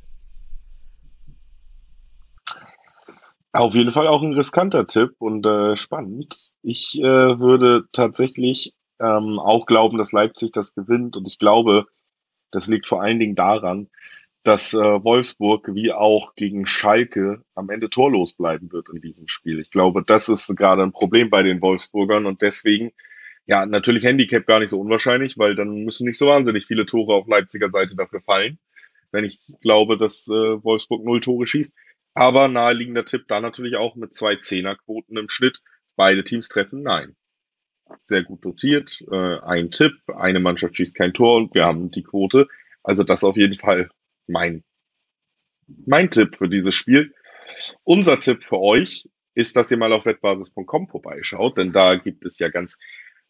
Auf 3.51 3.73
jeden 3.73 3.91
Fall 3.91 4.07
auch 4.07 4.21
ein 4.21 4.33
riskanter 4.33 4.85
Tipp 4.85 5.15
und 5.17 5.45
äh, 5.45 5.75
spannend. 5.75 6.51
Ich 6.61 6.99
äh, 6.99 7.39
würde 7.39 7.85
tatsächlich 7.91 8.73
ähm, 8.99 9.39
auch 9.39 9.65
glauben, 9.65 9.97
dass 9.97 10.11
Leipzig 10.11 10.51
das 10.51 10.73
gewinnt. 10.75 11.15
Und 11.15 11.27
ich 11.27 11.39
glaube, 11.39 11.87
das 12.51 12.67
liegt 12.67 12.87
vor 12.87 13.01
allen 13.01 13.19
Dingen 13.19 13.35
daran, 13.35 13.89
dass 14.43 14.73
äh, 14.73 14.77
Wolfsburg 14.77 15.69
wie 15.73 15.91
auch 15.91 16.35
gegen 16.35 16.65
Schalke 16.65 17.43
am 17.55 17.69
Ende 17.69 17.89
torlos 17.89 18.33
bleiben 18.33 18.71
wird 18.71 18.89
in 18.89 19.01
diesem 19.01 19.27
Spiel. 19.27 19.59
Ich 19.59 19.69
glaube, 19.69 20.03
das 20.05 20.29
ist 20.29 20.55
gerade 20.55 20.83
ein 20.83 20.93
Problem 20.93 21.29
bei 21.29 21.43
den 21.43 21.61
Wolfsburgern 21.61 22.25
und 22.25 22.41
deswegen, 22.41 22.91
ja, 23.45 23.65
natürlich 23.65 24.03
Handicap 24.03 24.45
gar 24.47 24.59
nicht 24.59 24.69
so 24.69 24.79
unwahrscheinlich, 24.79 25.37
weil 25.37 25.55
dann 25.55 25.83
müssen 25.83 26.07
nicht 26.07 26.17
so 26.17 26.27
wahnsinnig 26.27 26.65
viele 26.65 26.85
Tore 26.85 27.13
auf 27.15 27.27
Leipziger 27.27 27.69
Seite 27.69 27.95
dafür 27.95 28.21
fallen, 28.21 28.59
wenn 29.11 29.25
ich 29.25 29.39
glaube, 29.61 29.97
dass 29.97 30.27
äh, 30.27 30.63
Wolfsburg 30.63 31.03
null 31.03 31.19
Tore 31.19 31.45
schießt. 31.45 31.73
Aber 32.15 32.47
naheliegender 32.47 33.05
Tipp 33.05 33.25
da 33.27 33.39
natürlich 33.39 33.75
auch 33.75 33.95
mit 33.95 34.13
zwei 34.13 34.35
Zehnerquoten 34.37 35.17
im 35.17 35.29
Schnitt. 35.29 35.61
Beide 35.95 36.23
Teams 36.23 36.49
treffen 36.49 36.81
nein 36.83 37.15
sehr 38.05 38.23
gut 38.23 38.43
dotiert. 38.43 39.03
Äh, 39.11 39.39
ein 39.39 39.71
Tipp, 39.71 39.93
eine 40.07 40.39
Mannschaft 40.39 40.77
schießt 40.77 40.95
kein 40.95 41.13
Tor 41.13 41.37
und 41.37 41.53
wir 41.53 41.65
haben 41.65 41.91
die 41.91 42.03
Quote. 42.03 42.47
Also 42.83 43.03
das 43.03 43.23
auf 43.23 43.37
jeden 43.37 43.57
Fall 43.57 43.89
mein, 44.27 44.63
mein 45.85 46.09
Tipp 46.09 46.35
für 46.37 46.49
dieses 46.49 46.75
Spiel. 46.75 47.13
Unser 47.83 48.19
Tipp 48.19 48.43
für 48.43 48.59
euch 48.59 49.07
ist, 49.33 49.55
dass 49.55 49.71
ihr 49.71 49.77
mal 49.77 49.93
auf 49.93 50.05
wettbasis.com 50.05 50.87
vorbeischaut, 50.87 51.57
denn 51.57 51.71
da 51.71 51.95
gibt 51.95 52.25
es 52.25 52.39
ja 52.39 52.49
ganz 52.49 52.77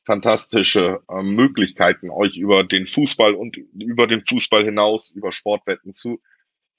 fantastische 0.05 1.01
äh, 1.09 1.21
Möglichkeiten, 1.21 2.09
euch 2.09 2.37
über 2.37 2.63
den 2.63 2.87
Fußball 2.87 3.35
und 3.35 3.57
über 3.57 4.07
den 4.07 4.25
Fußball 4.25 4.63
hinaus, 4.63 5.11
über 5.11 5.31
Sportwetten 5.31 5.93
zu 5.93 6.19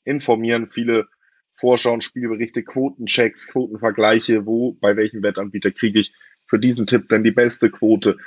informieren. 0.04 0.68
Viele 0.70 1.06
Vorschauen, 1.52 2.00
Spielberichte, 2.00 2.62
Quotenchecks, 2.64 3.48
Quotenvergleiche, 3.48 4.46
wo, 4.46 4.72
bei 4.72 4.96
welchem 4.96 5.22
Wettanbieter 5.22 5.70
kriege 5.70 6.00
ich 6.00 6.12
für 6.50 6.58
diesen 6.58 6.86
Tipp 6.86 7.08
denn 7.08 7.24
die 7.24 7.30
beste 7.30 7.70
Quote? 7.70 8.18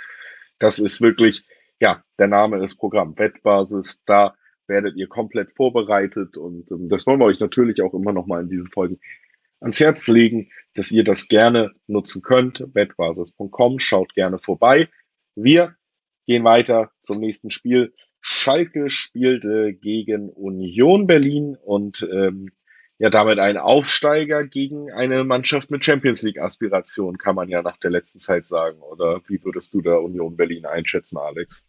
Das 0.58 0.80
ist 0.80 1.02
wirklich, 1.02 1.44
ja, 1.80 2.04
der 2.18 2.28
Name 2.28 2.64
ist 2.64 2.78
Programm 2.78 3.18
Wettbasis. 3.18 4.00
Da 4.06 4.34
werdet 4.66 4.96
ihr 4.96 5.08
komplett 5.08 5.52
vorbereitet 5.52 6.38
und 6.38 6.72
ähm, 6.72 6.90
das 6.90 7.06
wollen 7.06 7.20
wir 7.20 7.26
euch 7.26 7.42
natürlich 7.42 7.82
auch 7.82 7.94
immer 7.94 8.14
noch 8.14 8.26
mal 8.26 8.42
in 8.42 8.50
diesen 8.50 8.70
Folgen 8.70 9.00
ans 9.60 9.80
Herz 9.80 10.08
legen, 10.08 10.50
dass 10.74 10.92
ihr 10.92 11.04
das 11.04 11.28
gerne 11.28 11.72
nutzen 11.88 12.22
könnt. 12.22 12.64
Wettbasis.com, 12.74 13.80
schaut 13.80 14.14
gerne 14.14 14.40
vorbei. 14.40 14.90
Wir 15.36 15.76
gehen 16.26 16.44
weiter 16.44 16.92
zum 17.02 17.20
nächsten 17.20 17.52
Spiel. 17.52 17.94
Schalke 18.22 18.90
spielte 18.90 19.74
gegen 19.74 20.30
Union 20.30 21.08
Berlin 21.08 21.58
und 21.62 22.08
ähm, 22.10 22.52
ja 23.00 23.10
damit 23.10 23.40
ein 23.40 23.58
Aufsteiger 23.58 24.46
gegen 24.46 24.92
eine 24.92 25.24
Mannschaft 25.24 25.72
mit 25.72 25.84
Champions 25.84 26.22
League 26.22 26.40
Aspiration, 26.40 27.18
kann 27.18 27.36
man 27.36 27.50
ja 27.50 27.62
nach 27.62 27.78
der 27.78 27.92
letzten 27.92 28.20
Zeit 28.20 28.46
sagen. 28.46 28.80
Oder 28.80 29.22
wie 29.28 29.44
würdest 29.44 29.74
du 29.74 29.82
da 29.82 29.96
Union 29.96 30.36
Berlin 30.38 30.66
einschätzen, 30.66 31.18
Alex? 31.18 31.66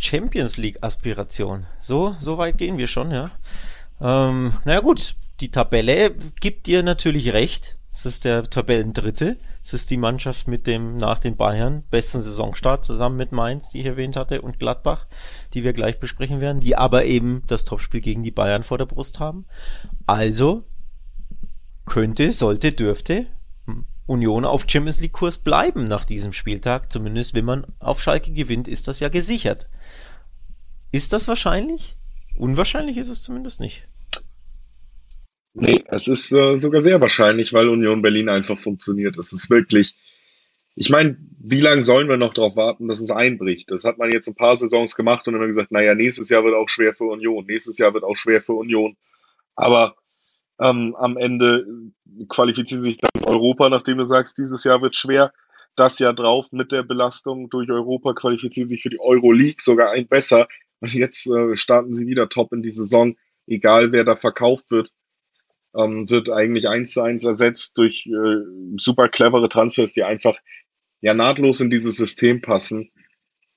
Champions 0.00 0.56
League 0.56 0.78
Aspiration. 0.82 1.66
So, 1.80 2.16
so 2.18 2.38
weit 2.38 2.58
gehen 2.58 2.78
wir 2.78 2.86
schon, 2.86 3.10
ja. 3.10 3.30
Ähm, 4.00 4.52
naja 4.64 4.80
gut, 4.80 5.14
die 5.40 5.50
Tabelle 5.50 6.14
gibt 6.40 6.66
dir 6.66 6.82
natürlich 6.82 7.32
recht. 7.32 7.77
Es 7.98 8.06
ist 8.06 8.24
der 8.24 8.44
Tabellendritte. 8.44 9.38
Es 9.64 9.72
ist 9.72 9.90
die 9.90 9.96
Mannschaft 9.96 10.46
mit 10.46 10.68
dem 10.68 10.94
nach 10.94 11.18
den 11.18 11.36
Bayern 11.36 11.82
besten 11.90 12.22
Saisonstart 12.22 12.84
zusammen 12.84 13.16
mit 13.16 13.32
Mainz, 13.32 13.70
die 13.70 13.80
ich 13.80 13.86
erwähnt 13.86 14.14
hatte, 14.14 14.40
und 14.40 14.60
Gladbach, 14.60 15.08
die 15.52 15.64
wir 15.64 15.72
gleich 15.72 15.98
besprechen 15.98 16.40
werden, 16.40 16.60
die 16.60 16.76
aber 16.76 17.06
eben 17.06 17.42
das 17.48 17.64
Topspiel 17.64 18.00
gegen 18.00 18.22
die 18.22 18.30
Bayern 18.30 18.62
vor 18.62 18.78
der 18.78 18.86
Brust 18.86 19.18
haben. 19.18 19.46
Also 20.06 20.62
könnte, 21.86 22.30
sollte, 22.30 22.70
dürfte 22.70 23.26
Union 24.06 24.44
auf 24.44 24.66
Champions 24.68 25.00
League 25.00 25.14
Kurs 25.14 25.38
bleiben 25.38 25.82
nach 25.82 26.04
diesem 26.04 26.32
Spieltag. 26.32 26.92
Zumindest 26.92 27.34
wenn 27.34 27.44
man 27.44 27.66
auf 27.80 28.00
Schalke 28.00 28.30
gewinnt, 28.30 28.68
ist 28.68 28.86
das 28.86 29.00
ja 29.00 29.08
gesichert. 29.08 29.66
Ist 30.92 31.12
das 31.12 31.26
wahrscheinlich? 31.26 31.96
Unwahrscheinlich 32.36 32.96
ist 32.96 33.08
es 33.08 33.24
zumindest 33.24 33.58
nicht. 33.58 33.88
Nee, 35.60 35.84
es 35.88 36.06
ist 36.08 36.32
äh, 36.32 36.56
sogar 36.56 36.82
sehr 36.82 37.00
wahrscheinlich, 37.00 37.52
weil 37.52 37.68
Union 37.68 38.00
Berlin 38.02 38.28
einfach 38.28 38.56
funktioniert. 38.58 39.18
Es 39.18 39.32
ist 39.32 39.50
wirklich, 39.50 39.96
ich 40.76 40.88
meine, 40.90 41.18
wie 41.40 41.60
lange 41.60 41.82
sollen 41.84 42.08
wir 42.08 42.16
noch 42.16 42.32
darauf 42.32 42.54
warten, 42.56 42.86
dass 42.88 43.00
es 43.00 43.10
einbricht? 43.10 43.70
Das 43.70 43.84
hat 43.84 43.98
man 43.98 44.12
jetzt 44.12 44.28
ein 44.28 44.36
paar 44.36 44.56
Saisons 44.56 44.94
gemacht 44.94 45.26
und 45.26 45.34
immer 45.34 45.48
gesagt, 45.48 45.72
naja, 45.72 45.94
nächstes 45.94 46.28
Jahr 46.28 46.44
wird 46.44 46.54
auch 46.54 46.68
schwer 46.68 46.94
für 46.94 47.04
Union, 47.04 47.44
nächstes 47.46 47.78
Jahr 47.78 47.92
wird 47.94 48.04
auch 48.04 48.14
schwer 48.16 48.40
für 48.40 48.52
Union. 48.54 48.96
Aber 49.56 49.96
ähm, 50.60 50.94
am 50.96 51.16
Ende 51.16 51.66
qualifizieren 52.28 52.84
sich 52.84 52.98
dann 52.98 53.10
Europa, 53.24 53.68
nachdem 53.68 53.98
du 53.98 54.06
sagst, 54.06 54.38
dieses 54.38 54.64
Jahr 54.64 54.80
wird 54.82 54.96
schwer. 54.96 55.32
das 55.76 55.98
Jahr 55.98 56.14
drauf 56.14 56.52
mit 56.52 56.72
der 56.72 56.82
Belastung 56.84 57.50
durch 57.50 57.70
Europa, 57.70 58.12
qualifizieren 58.14 58.68
sich 58.68 58.82
für 58.82 58.90
die 58.90 59.00
Euroleague 59.00 59.60
sogar 59.60 59.90
ein 59.92 60.08
besser. 60.08 60.48
Und 60.80 60.94
jetzt 60.94 61.26
äh, 61.28 61.56
starten 61.56 61.94
sie 61.94 62.06
wieder 62.06 62.28
top 62.28 62.52
in 62.52 62.62
die 62.62 62.70
Saison, 62.70 63.16
egal 63.46 63.92
wer 63.92 64.04
da 64.04 64.16
verkauft 64.16 64.70
wird. 64.70 64.92
Ähm, 65.76 66.08
wird 66.08 66.30
eigentlich 66.30 66.68
eins 66.68 66.92
zu 66.92 67.02
eins 67.02 67.24
ersetzt 67.24 67.76
durch 67.76 68.06
äh, 68.06 68.76
super 68.78 69.08
clevere 69.08 69.48
Transfers, 69.48 69.92
die 69.92 70.02
einfach 70.02 70.36
ja 71.00 71.14
nahtlos 71.14 71.60
in 71.60 71.70
dieses 71.70 71.96
System 71.96 72.40
passen. 72.40 72.90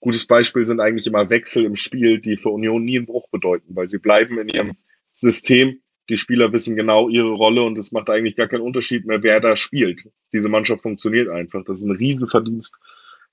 Gutes 0.01 0.25
Beispiel 0.25 0.65
sind 0.65 0.79
eigentlich 0.79 1.07
immer 1.07 1.29
Wechsel 1.29 1.63
im 1.63 1.75
Spiel, 1.75 2.19
die 2.19 2.35
für 2.35 2.49
Union 2.49 2.83
nie 2.83 2.97
einen 2.97 3.05
Bruch 3.05 3.29
bedeuten, 3.29 3.75
weil 3.75 3.87
sie 3.87 3.99
bleiben 3.99 4.39
in 4.39 4.49
ihrem 4.49 4.71
System. 5.13 5.81
Die 6.09 6.17
Spieler 6.17 6.51
wissen 6.51 6.75
genau 6.75 7.07
ihre 7.07 7.31
Rolle 7.31 7.63
und 7.63 7.77
es 7.77 7.91
macht 7.91 8.09
eigentlich 8.09 8.35
gar 8.35 8.47
keinen 8.47 8.61
Unterschied 8.61 9.05
mehr, 9.05 9.23
wer 9.23 9.39
da 9.39 9.55
spielt. 9.55 10.09
Diese 10.33 10.49
Mannschaft 10.49 10.81
funktioniert 10.81 11.29
einfach. 11.29 11.63
Das 11.65 11.79
ist 11.79 11.85
ein 11.85 11.95
Riesenverdienst 11.95 12.75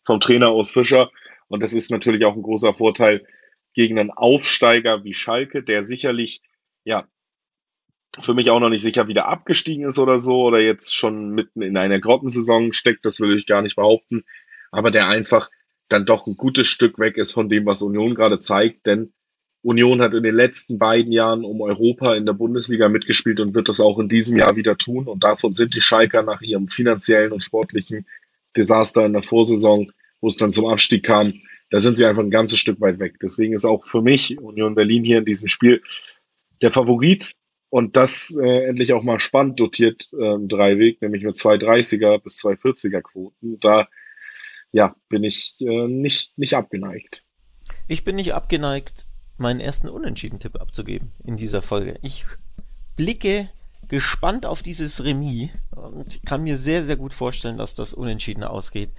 vom 0.04 0.20
Trainer 0.20 0.50
aus 0.50 0.70
Fischer. 0.70 1.10
Und 1.48 1.62
das 1.62 1.72
ist 1.72 1.90
natürlich 1.90 2.24
auch 2.24 2.36
ein 2.36 2.42
großer 2.42 2.74
Vorteil 2.74 3.26
gegen 3.74 3.98
einen 3.98 4.10
Aufsteiger 4.10 5.04
wie 5.04 5.14
Schalke, 5.14 5.62
der 5.62 5.82
sicherlich, 5.82 6.42
ja, 6.84 7.08
für 8.20 8.34
mich 8.34 8.50
auch 8.50 8.60
noch 8.60 8.70
nicht 8.70 8.82
sicher 8.82 9.08
wieder 9.08 9.28
abgestiegen 9.28 9.86
ist 9.86 9.98
oder 9.98 10.18
so 10.18 10.42
oder 10.42 10.60
jetzt 10.60 10.94
schon 10.94 11.30
mitten 11.30 11.62
in 11.62 11.76
einer 11.76 12.00
Grottensaison 12.00 12.72
steckt, 12.72 13.04
das 13.04 13.20
will 13.20 13.36
ich 13.36 13.46
gar 13.46 13.62
nicht 13.62 13.76
behaupten, 13.76 14.24
aber 14.70 14.90
der 14.90 15.08
einfach 15.08 15.50
dann 15.88 16.06
doch 16.06 16.26
ein 16.26 16.36
gutes 16.36 16.66
Stück 16.66 16.98
weg 16.98 17.16
ist 17.16 17.32
von 17.32 17.48
dem, 17.48 17.66
was 17.66 17.82
Union 17.82 18.14
gerade 18.14 18.38
zeigt, 18.38 18.86
denn 18.86 19.12
Union 19.62 20.00
hat 20.00 20.14
in 20.14 20.22
den 20.22 20.34
letzten 20.34 20.78
beiden 20.78 21.12
Jahren 21.12 21.44
um 21.44 21.60
Europa 21.60 22.14
in 22.14 22.26
der 22.26 22.32
Bundesliga 22.32 22.88
mitgespielt 22.88 23.40
und 23.40 23.54
wird 23.54 23.68
das 23.68 23.80
auch 23.80 23.98
in 23.98 24.08
diesem 24.08 24.36
Jahr 24.36 24.54
wieder 24.54 24.78
tun. 24.78 25.08
Und 25.08 25.24
davon 25.24 25.54
sind 25.54 25.74
die 25.74 25.80
Schalker 25.80 26.22
nach 26.22 26.40
ihrem 26.42 26.68
finanziellen 26.68 27.32
und 27.32 27.42
sportlichen 27.42 28.06
Desaster 28.56 29.04
in 29.04 29.14
der 29.14 29.22
Vorsaison, 29.22 29.92
wo 30.20 30.28
es 30.28 30.36
dann 30.36 30.52
zum 30.52 30.66
Abstieg 30.66 31.04
kam, 31.04 31.34
da 31.70 31.80
sind 31.80 31.96
sie 31.96 32.06
einfach 32.06 32.22
ein 32.22 32.30
ganzes 32.30 32.58
Stück 32.58 32.80
weit 32.80 32.98
weg. 32.98 33.16
Deswegen 33.20 33.54
ist 33.54 33.64
auch 33.64 33.84
für 33.84 34.00
mich 34.00 34.38
Union 34.38 34.74
Berlin 34.74 35.04
hier 35.04 35.18
in 35.18 35.24
diesem 35.24 35.48
Spiel 35.48 35.82
der 36.62 36.72
Favorit 36.72 37.34
und 37.70 37.96
das 37.96 38.37
äh, 38.40 38.68
endlich 38.68 38.92
auch 38.92 39.02
mal 39.02 39.20
spannend 39.20 39.61
dotiert 39.61 40.09
äh, 40.12 40.37
Dreiweg, 40.46 41.02
nämlich 41.02 41.22
mit 41.22 41.37
230er 41.37 42.18
bis 42.18 42.42
240er 42.42 43.02
Quoten. 43.02 43.61
Da 43.61 43.88
ja, 44.72 44.94
bin 45.09 45.24
ich 45.24 45.57
äh, 45.61 45.87
nicht, 45.87 46.38
nicht 46.38 46.54
abgeneigt. 46.54 47.24
Ich 47.87 48.04
bin 48.04 48.16
nicht 48.16 48.35
abgeneigt, 48.35 49.07
meinen 49.37 49.61
ersten 49.61 49.88
Unentschieden-Tipp 49.88 50.61
abzugeben 50.61 51.12
in 51.24 51.37
dieser 51.37 51.62
Folge. 51.62 51.98
Ich 52.02 52.24
blicke 52.96 53.50
gespannt 53.88 54.46
auf 54.46 54.62
dieses 54.62 55.03
Remis 55.03 55.51
und 55.70 56.24
kann 56.24 56.44
mir 56.44 56.57
sehr, 56.57 56.85
sehr 56.85 56.96
gut 56.96 57.14
vorstellen, 57.14 57.57
dass 57.57 57.74
das 57.74 57.94
unentschieden 57.94 58.44
ausgeht. 58.44 58.92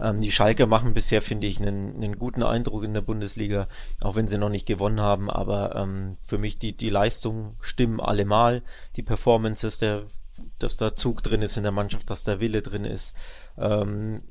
Ähm, 0.00 0.20
die 0.20 0.32
Schalke 0.32 0.66
machen 0.66 0.94
bisher, 0.94 1.22
finde 1.22 1.46
ich, 1.46 1.60
einen, 1.60 1.94
einen, 1.96 2.18
guten 2.18 2.42
Eindruck 2.42 2.84
in 2.84 2.94
der 2.94 3.02
Bundesliga, 3.02 3.68
auch 4.00 4.16
wenn 4.16 4.26
sie 4.26 4.38
noch 4.38 4.48
nicht 4.48 4.66
gewonnen 4.66 5.00
haben. 5.00 5.30
Aber 5.30 5.76
ähm, 5.76 6.16
für 6.22 6.38
mich 6.38 6.58
die, 6.58 6.76
die 6.76 6.90
Leistungen 6.90 7.56
stimmen 7.60 8.00
allemal. 8.00 8.62
Die 8.96 9.02
Performances, 9.02 9.78
der, 9.78 10.02
dass 10.58 10.76
da 10.76 10.96
Zug 10.96 11.22
drin 11.22 11.42
ist 11.42 11.56
in 11.56 11.62
der 11.62 11.72
Mannschaft, 11.72 12.10
dass 12.10 12.24
da 12.24 12.40
Wille 12.40 12.62
drin 12.62 12.84
ist. 12.84 13.14
Ähm, 13.56 14.22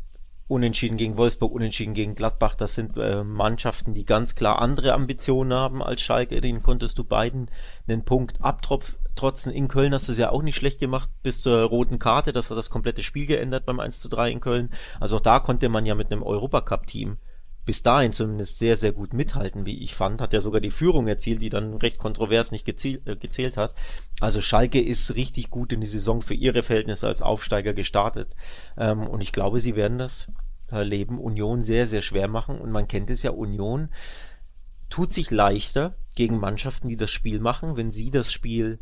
Unentschieden 0.48 0.98
gegen 0.98 1.16
Wolfsburg, 1.16 1.54
Unentschieden 1.54 1.94
gegen 1.94 2.14
Gladbach, 2.14 2.56
das 2.56 2.76
sind 2.76 2.98
äh, 2.98 3.24
Mannschaften, 3.24 3.94
die 3.94 4.04
ganz 4.04 4.36
klar 4.36 4.62
andere 4.62 4.92
Ambitionen 4.92 5.54
haben 5.54 5.82
als 5.82 6.02
Schalke. 6.02 6.42
Den 6.42 6.62
konntest 6.62 6.98
du 6.98 7.06
beiden 7.06 7.50
einen 7.88 8.04
Punkt 8.04 8.44
abtrotzen. 9.12 9.52
In 9.52 9.68
Köln 9.68 9.94
hast 9.94 10.08
du 10.08 10.12
es 10.14 10.18
ja 10.18 10.32
auch 10.32 10.42
nicht 10.42 10.56
schlecht 10.56 10.80
gemacht 10.80 11.10
bis 11.24 11.42
zur 11.42 11.62
roten 11.62 12.00
Karte. 12.00 12.32
Das 12.32 12.50
hat 12.50 12.58
das 12.58 12.70
komplette 12.70 13.04
Spiel 13.04 13.28
geändert 13.28 13.66
beim 13.66 13.80
1 13.80 14.00
zu 14.00 14.10
3 14.10 14.32
in 14.32 14.40
Köln. 14.40 14.70
Also 15.00 15.18
auch 15.18 15.22
da 15.22 15.40
konnte 15.40 15.70
man 15.70 15.86
ja 15.86 15.96
mit 15.96 16.12
einem 16.12 16.24
Europacup-Team 16.24 17.18
bis 17.64 17.84
dahin 17.84 18.12
zumindest 18.12 18.58
sehr, 18.58 18.76
sehr 18.76 18.92
gut 18.92 19.14
mithalten, 19.14 19.68
wie 19.68 19.84
ich 19.84 19.94
fand. 19.94 20.20
Hat 20.20 20.34
ja 20.34 20.42
sogar 20.42 20.62
die 20.62 20.72
Führung 20.72 21.08
erzielt, 21.08 21.44
die 21.44 21.50
dann 21.50 21.76
recht 21.76 22.00
kontrovers 22.00 22.52
nicht 22.52 22.66
gezählt, 22.66 23.08
äh, 23.08 23.16
gezählt 23.16 23.56
hat. 23.56 23.76
Also 24.20 24.42
Schalke 24.42 24.82
ist 24.82 25.14
richtig 25.16 25.52
gut 25.52 25.72
in 25.72 25.82
die 25.82 25.88
Saison 25.88 26.22
für 26.22 26.34
ihre 26.34 26.64
Verhältnisse 26.64 27.08
als 27.08 27.22
Aufsteiger 27.22 27.74
gestartet. 27.74 28.36
Ähm, 28.78 29.06
und 29.06 29.22
ich 29.22 29.32
glaube, 29.32 29.60
sie 29.60 29.76
werden 29.76 30.00
das 30.00 30.28
äh, 30.72 30.82
Leben 30.82 31.20
Union 31.20 31.62
sehr, 31.62 31.86
sehr 31.86 32.02
schwer 32.02 32.28
machen. 32.28 32.60
Und 32.60 32.72
man 32.72 32.88
kennt 32.88 33.12
es 33.12 33.22
ja, 33.22 33.30
Union 33.30 33.90
tut 34.90 35.14
sich 35.14 35.30
leichter 35.30 35.96
gegen 36.16 36.40
Mannschaften, 36.40 36.90
die 36.90 36.98
das 36.98 37.12
Spiel 37.12 37.40
machen, 37.40 37.78
wenn 37.78 37.92
sie 37.92 38.10
das 38.10 38.34
Spiel 38.34 38.80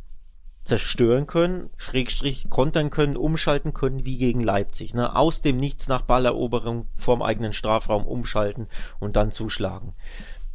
zerstören 0.70 1.28
können, 1.28 1.70
Schrägstrich 1.76 2.50
kontern 2.50 2.92
können, 2.92 3.18
umschalten 3.18 3.74
können, 3.74 4.06
wie 4.06 4.18
gegen 4.18 4.42
Leipzig. 4.42 4.94
Ne? 4.94 5.16
Aus 5.16 5.42
dem 5.42 5.58
Nichts 5.58 5.88
nach 5.88 6.04
Balleroberung 6.04 6.86
vorm 6.96 7.22
eigenen 7.22 7.54
Strafraum 7.54 8.06
umschalten 8.06 8.68
und 9.00 9.16
dann 9.16 9.32
zuschlagen. 9.32 9.94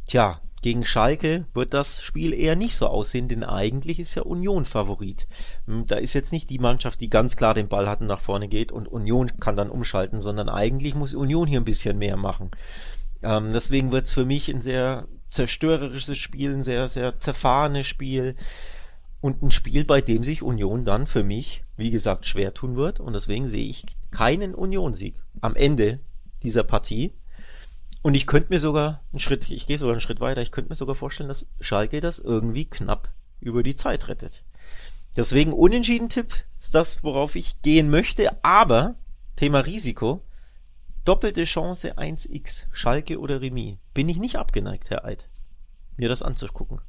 Tja, 0.07 0.39
gegen 0.61 0.85
Schalke 0.85 1.45
wird 1.53 1.73
das 1.73 2.01
Spiel 2.01 2.33
eher 2.33 2.55
nicht 2.55 2.75
so 2.75 2.87
aussehen, 2.87 3.27
denn 3.27 3.43
eigentlich 3.43 3.99
ist 3.99 4.15
ja 4.15 4.23
Union 4.23 4.65
Favorit. 4.65 5.27
Hm, 5.67 5.85
da 5.85 5.97
ist 5.97 6.13
jetzt 6.13 6.31
nicht 6.31 6.49
die 6.49 6.59
Mannschaft, 6.59 7.01
die 7.01 7.09
ganz 7.09 7.35
klar 7.35 7.53
den 7.53 7.67
Ball 7.67 7.87
hat 7.87 8.01
und 8.01 8.07
nach 8.07 8.21
vorne 8.21 8.47
geht 8.47 8.71
und 8.71 8.87
Union 8.87 9.31
kann 9.39 9.57
dann 9.57 9.69
umschalten, 9.69 10.19
sondern 10.19 10.49
eigentlich 10.49 10.95
muss 10.95 11.13
Union 11.13 11.47
hier 11.47 11.59
ein 11.59 11.65
bisschen 11.65 11.97
mehr 11.97 12.17
machen. 12.17 12.51
Ähm, 13.21 13.51
deswegen 13.51 13.91
wird 13.91 14.05
es 14.05 14.13
für 14.13 14.25
mich 14.25 14.49
ein 14.49 14.61
sehr 14.61 15.07
zerstörerisches 15.29 16.17
Spiel, 16.17 16.53
ein 16.53 16.63
sehr, 16.63 16.87
sehr 16.87 17.19
zerfahrenes 17.19 17.85
Spiel 17.85 18.35
und 19.25 19.41
ein 19.41 19.49
Spiel, 19.49 19.85
bei 19.85 20.01
dem 20.01 20.23
sich 20.23 20.43
Union 20.43 20.85
dann 20.85 21.07
für 21.07 21.23
mich, 21.23 21.63
wie 21.77 21.89
gesagt, 21.89 22.27
schwer 22.27 22.53
tun 22.53 22.75
wird. 22.75 22.99
Und 22.99 23.13
deswegen 23.13 23.47
sehe 23.47 23.67
ich 23.67 23.83
keinen 24.11 24.53
Union-Sieg 24.53 25.15
am 25.41 25.55
Ende 25.55 25.99
dieser 26.43 26.63
Partie. 26.63 27.11
Und 28.03 28.13
ich 28.13 28.27
könnte 28.27 28.53
mir 28.53 28.59
sogar 28.59 29.01
einen 29.11 29.19
Schritt, 29.19 29.49
ich 29.49 29.65
gehe 29.65 29.79
sogar 29.79 29.93
einen 29.93 30.01
Schritt 30.01 30.19
weiter, 30.19 30.43
ich 30.43 30.51
könnte 30.51 30.69
mir 30.69 30.75
sogar 30.75 30.93
vorstellen, 30.93 31.27
dass 31.27 31.49
Schalke 31.59 32.01
das 32.01 32.19
irgendwie 32.19 32.65
knapp 32.65 33.09
über 33.39 33.63
die 33.63 33.73
Zeit 33.73 34.09
rettet. 34.09 34.43
Deswegen 35.17 35.53
Unentschieden-Tipp 35.53 36.35
ist 36.59 36.75
das, 36.75 37.03
worauf 37.03 37.35
ich 37.35 37.63
gehen 37.63 37.89
möchte. 37.89 38.43
Aber 38.43 38.93
Thema 39.35 39.61
Risiko, 39.61 40.23
doppelte 41.03 41.45
Chance 41.45 41.97
1x, 41.97 42.67
Schalke 42.71 43.19
oder 43.19 43.41
Remis. 43.41 43.77
Bin 43.95 44.07
ich 44.07 44.19
nicht 44.19 44.35
abgeneigt, 44.35 44.91
Herr 44.91 45.03
Eid, 45.03 45.29
mir 45.97 46.09
das 46.09 46.21
anzugucken. 46.21 46.79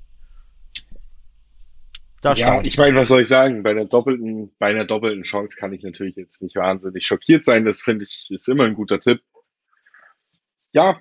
Da 2.22 2.32
ja, 2.32 2.60
ich 2.62 2.78
meine, 2.78 2.96
was 2.96 3.08
soll 3.08 3.22
ich 3.22 3.28
sagen? 3.28 3.62
Bei 3.62 3.70
einer 3.70 3.84
doppelten, 3.84 4.54
bei 4.58 4.68
einer 4.68 4.84
doppelten 4.84 5.22
Chance 5.22 5.56
kann 5.56 5.72
ich 5.72 5.82
natürlich 5.82 6.16
jetzt 6.16 6.42
nicht 6.42 6.56
wahnsinnig 6.56 7.06
schockiert 7.06 7.44
sein. 7.44 7.64
Das 7.64 7.82
finde 7.82 8.04
ich, 8.04 8.28
ist 8.30 8.48
immer 8.48 8.64
ein 8.64 8.74
guter 8.74 9.00
Tipp. 9.00 9.20
Ja, 10.72 11.00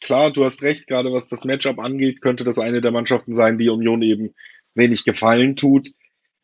klar, 0.00 0.32
du 0.32 0.44
hast 0.44 0.62
recht. 0.62 0.86
Gerade 0.86 1.12
was 1.12 1.28
das 1.28 1.44
Matchup 1.44 1.78
angeht, 1.78 2.22
könnte 2.22 2.44
das 2.44 2.58
eine 2.58 2.80
der 2.80 2.92
Mannschaften 2.92 3.34
sein, 3.34 3.58
die 3.58 3.68
Union 3.68 4.02
eben 4.02 4.34
wenig 4.74 5.04
Gefallen 5.04 5.56
tut. 5.56 5.90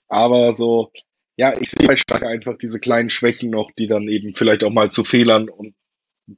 Aber 0.08 0.54
so, 0.54 0.92
ja, 1.36 1.54
ich 1.58 1.70
sehe 1.70 1.86
bei 1.86 1.96
Stark 1.96 2.22
einfach 2.22 2.58
diese 2.58 2.80
kleinen 2.80 3.10
Schwächen 3.10 3.50
noch, 3.50 3.70
die 3.72 3.86
dann 3.86 4.08
eben 4.08 4.34
vielleicht 4.34 4.64
auch 4.64 4.70
mal 4.70 4.90
zu 4.90 5.04
Fehlern 5.04 5.48
und 5.48 5.74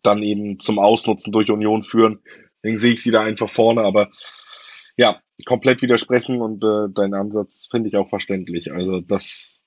dann 0.02 0.22
eben 0.22 0.60
zum 0.60 0.78
Ausnutzen 0.78 1.32
durch 1.32 1.50
Union 1.50 1.84
führen. 1.84 2.20
Deswegen 2.62 2.78
sehe 2.78 2.94
ich 2.94 3.02
sie 3.02 3.10
da 3.10 3.22
einfach 3.22 3.50
vorne. 3.50 3.82
Aber 3.82 4.10
ja, 4.96 5.20
komplett 5.44 5.82
widersprechen 5.82 6.40
und 6.40 6.64
äh, 6.64 6.88
dein 6.92 7.14
Ansatz 7.14 7.68
finde 7.70 7.88
ich 7.88 7.96
auch 7.96 8.08
verständlich. 8.08 8.72
Also 8.72 9.00
das 9.00 9.58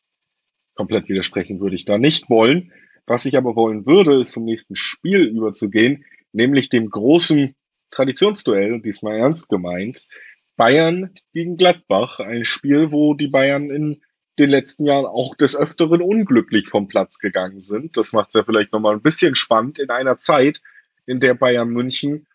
komplett 0.75 1.10
widersprechen 1.10 1.60
würde 1.60 1.75
ich 1.75 1.86
da 1.86 1.97
nicht 1.97 2.29
wollen. 2.29 2.71
Was 3.05 3.25
ich 3.25 3.38
aber 3.38 3.55
wollen 3.55 3.86
würde, 3.86 4.21
ist 4.21 4.32
zum 4.32 4.45
nächsten 4.45 4.75
Spiel 4.75 5.23
überzugehen, 5.23 6.05
nämlich 6.32 6.69
dem 6.69 6.89
großen 6.89 7.55
Traditionsduell, 7.91 8.82
diesmal 8.82 9.17
ernst 9.17 9.49
gemeint. 9.49 10.08
Bayern 10.55 11.12
gegen 11.34 11.58
Gladbach, 11.58 12.19
ein 12.19 12.45
Spiel, 12.45 12.91
wo 12.91 13.13
die 13.13 13.27
Bayern 13.27 13.69
in 13.69 14.01
den 14.38 14.49
letzten 14.49 14.86
Jahren 14.86 15.05
auch 15.05 15.36
des 15.36 15.55
Öfteren 15.55 16.01
unglücklich 16.01 16.69
vom 16.69 16.88
Platz 16.88 17.19
gegangen 17.19 17.62
sind. 17.62 17.97
Das 17.97 18.13
macht 18.13 18.29
es 18.29 18.34
ja 18.36 18.43
vielleicht 18.43 18.71
nochmal 18.71 18.93
ein 18.93 19.01
bisschen 19.01 19.36
spannend 19.36 19.79
in 19.79 19.89
einer 19.89 20.17
Zeit, 20.17 20.62
in 21.05 21.19
der 21.19 21.34
Bayern 21.34 21.69
München 21.69 22.27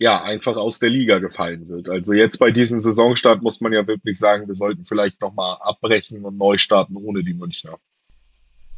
ja, 0.00 0.22
einfach 0.22 0.56
aus 0.56 0.78
der 0.78 0.88
Liga 0.88 1.18
gefallen 1.18 1.68
wird. 1.68 1.90
Also 1.90 2.14
jetzt 2.14 2.38
bei 2.38 2.50
diesem 2.50 2.80
Saisonstart 2.80 3.42
muss 3.42 3.60
man 3.60 3.74
ja 3.74 3.86
wirklich 3.86 4.18
sagen, 4.18 4.48
wir 4.48 4.54
sollten 4.54 4.86
vielleicht 4.86 5.20
nochmal 5.20 5.58
abbrechen 5.60 6.24
und 6.24 6.38
neu 6.38 6.56
starten 6.56 6.96
ohne 6.96 7.22
die 7.22 7.34
Münchner. 7.34 7.78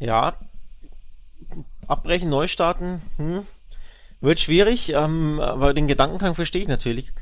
Ja, 0.01 0.37
abbrechen, 1.87 2.29
neu 2.29 2.49
starten, 2.49 3.01
hm, 3.19 3.47
wird 4.21 4.41
schwierig, 4.41 4.93
ähm, 4.95 5.39
aber 5.39 5.75
den 5.75 5.87
Gedankengang 5.87 6.35
verstehe 6.35 6.63
ich 6.63 6.69
natürlich. 6.69 7.13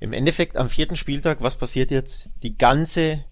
Im 0.00 0.12
Endeffekt 0.12 0.56
am 0.56 0.68
vierten 0.68 0.96
Spieltag, 0.96 1.42
was 1.42 1.56
passiert 1.56 1.92
jetzt? 1.92 2.28
Die 2.42 2.58
ganze 2.58 3.24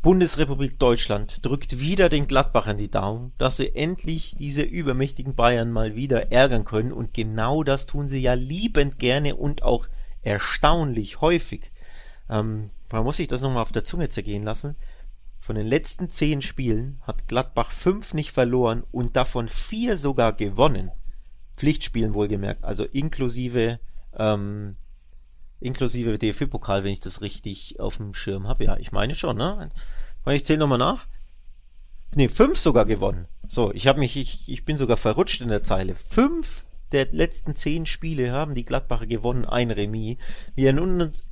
Bundesrepublik 0.00 0.78
Deutschland 0.78 1.44
drückt 1.44 1.80
wieder 1.80 2.08
den 2.08 2.28
Gladbachern 2.28 2.78
die 2.78 2.90
Daumen, 2.90 3.32
dass 3.36 3.56
sie 3.56 3.74
endlich 3.74 4.36
diese 4.38 4.62
übermächtigen 4.62 5.34
Bayern 5.34 5.72
mal 5.72 5.96
wieder 5.96 6.30
ärgern 6.30 6.64
können 6.64 6.92
und 6.92 7.12
genau 7.14 7.64
das 7.64 7.86
tun 7.86 8.06
sie 8.06 8.22
ja 8.22 8.34
liebend 8.34 9.00
gerne 9.00 9.34
und 9.34 9.64
auch 9.64 9.88
erstaunlich 10.22 11.20
häufig. 11.20 11.72
Ähm, 12.30 12.70
man 12.92 13.02
muss 13.02 13.16
sich 13.16 13.26
das 13.26 13.42
nochmal 13.42 13.62
auf 13.62 13.72
der 13.72 13.84
Zunge 13.84 14.08
zergehen 14.08 14.44
lassen. 14.44 14.76
Von 15.40 15.56
den 15.56 15.66
letzten 15.66 16.10
zehn 16.10 16.42
Spielen 16.42 17.00
hat 17.02 17.26
Gladbach 17.26 17.72
fünf 17.72 18.14
nicht 18.14 18.30
verloren 18.30 18.84
und 18.92 19.16
davon 19.16 19.48
vier 19.48 19.96
sogar 19.96 20.32
gewonnen. 20.32 20.92
Pflichtspielen 21.56 22.14
wohlgemerkt, 22.14 22.64
also 22.64 22.84
inklusive 22.84 23.80
ähm, 24.16 24.76
inklusive 25.60 26.18
DFB-Pokal, 26.18 26.84
wenn 26.84 26.92
ich 26.92 27.00
das 27.00 27.20
richtig 27.20 27.80
auf 27.80 27.96
dem 27.96 28.14
Schirm 28.14 28.46
habe. 28.46 28.64
Ja, 28.64 28.76
ich 28.76 28.92
meine 28.92 29.14
schon, 29.14 29.36
ne? 29.36 29.68
Ich 30.26 30.44
zähle 30.44 30.58
nochmal 30.58 30.78
nach. 30.78 31.06
Ne, 32.14 32.28
fünf 32.28 32.58
sogar 32.58 32.84
gewonnen. 32.84 33.26
So, 33.46 33.72
ich 33.72 33.86
habe 33.86 33.98
mich, 33.98 34.16
ich, 34.16 34.48
ich 34.48 34.64
bin 34.64 34.76
sogar 34.76 34.96
verrutscht 34.96 35.40
in 35.40 35.48
der 35.48 35.62
Zeile. 35.62 35.94
Fünf 35.94 36.64
der 36.92 37.08
letzten 37.12 37.54
zehn 37.54 37.86
Spiele 37.86 38.32
haben 38.32 38.54
die 38.54 38.64
Gladbacher 38.64 39.06
gewonnen, 39.06 39.44
ein 39.44 39.70
Remis. 39.70 40.16
Wir 40.54 40.74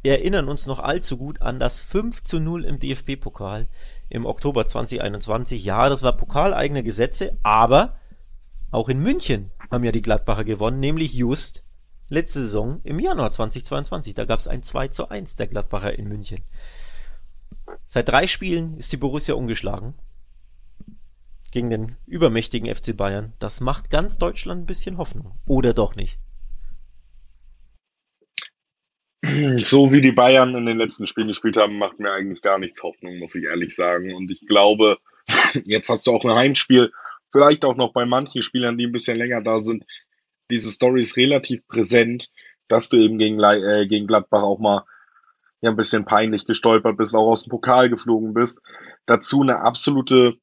erinnern 0.05 0.49
uns 0.49 0.67
noch 0.67 0.81
allzu 0.81 1.17
gut 1.17 1.41
an 1.41 1.59
das 1.59 1.81
5 1.81 2.23
zu 2.23 2.41
0 2.41 2.65
im 2.65 2.79
DFB-Pokal 2.79 3.67
im 4.09 4.27
Oktober 4.27 4.67
2021. 4.67 5.65
Ja, 5.65 5.89
das 5.89 6.03
war 6.03 6.17
pokaleigene 6.17 6.83
Gesetze, 6.83 7.39
aber 7.43 7.97
auch 8.71 8.89
in 8.89 9.03
München 9.03 9.51
haben 9.71 9.85
ja 9.85 9.93
die 9.93 10.03
Gladbacher 10.03 10.45
gewonnen, 10.45 10.81
nämlich 10.81 11.15
just 11.15 11.63
letzte 12.09 12.43
Saison 12.43 12.81
im 12.85 12.99
Januar 12.99 13.31
2022. 13.31 14.15
Da 14.15 14.25
gab 14.25 14.39
es 14.39 14.49
ein 14.49 14.63
2 14.63 14.89
zu 14.89 15.09
1 15.09 15.37
der 15.37 15.47
Gladbacher 15.47 15.99
in 15.99 16.09
München. 16.09 16.45
Seit 17.87 18.09
drei 18.09 18.27
Spielen 18.27 18.77
ist 18.77 18.93
die 18.93 18.97
Borussia 18.97 19.35
ungeschlagen 19.35 19.95
gegen 21.53 21.71
den 21.71 21.97
übermächtigen 22.07 22.73
FC 22.73 22.97
Bayern. 22.97 23.33
Das 23.39 23.61
macht 23.61 23.91
ganz 23.91 24.19
Deutschland 24.19 24.63
ein 24.63 24.67
bisschen 24.67 24.99
Hoffnung. 24.99 25.39
Oder 25.47 25.73
doch 25.73 25.95
nicht? 25.95 26.19
So 29.63 29.93
wie 29.93 30.01
die 30.01 30.13
Bayern 30.13 30.55
in 30.55 30.67
den 30.67 30.79
letzten 30.79 31.07
Spielen 31.07 31.29
gespielt 31.29 31.57
haben, 31.57 31.79
macht 31.79 31.99
mir 31.99 32.13
eigentlich 32.13 32.43
gar 32.43 32.59
nichts 32.59 32.83
Hoffnung, 32.83 33.19
muss 33.19 33.35
ich 33.35 33.45
ehrlich 33.45 33.75
sagen. 33.75 34.15
Und 34.15 34.31
ich 34.31 34.47
glaube, 34.47 34.99
jetzt 35.65 35.89
hast 35.89 36.07
du 36.07 36.13
auch 36.13 36.25
ein 36.25 36.35
Heimspiel, 36.35 36.93
vielleicht 37.33 37.65
auch 37.65 37.77
noch 37.77 37.93
bei 37.93 38.07
manchen 38.07 38.43
Spielern, 38.43 38.79
die 38.79 38.87
ein 38.87 38.93
bisschen 38.93 39.19
länger 39.19 39.43
da 39.43 39.61
sind, 39.61 39.85
diese 40.51 40.71
Story 40.71 41.01
ist 41.01 41.17
relativ 41.17 41.67
präsent, 41.67 42.31
dass 42.69 42.89
du 42.89 42.97
eben 42.97 43.19
gegen, 43.19 43.41
äh, 43.41 43.87
gegen 43.87 44.07
Gladbach 44.07 44.43
auch 44.43 44.59
mal 44.59 44.85
ja, 45.61 45.71
ein 45.71 45.77
bisschen 45.77 46.05
peinlich 46.05 46.47
gestolpert 46.47 46.97
bist, 46.97 47.15
auch 47.15 47.31
aus 47.31 47.45
dem 47.45 47.51
Pokal 47.51 47.89
geflogen 47.89 48.35
bist. 48.35 48.61
Dazu 49.07 49.43
eine 49.43 49.61
absolute 49.61 50.37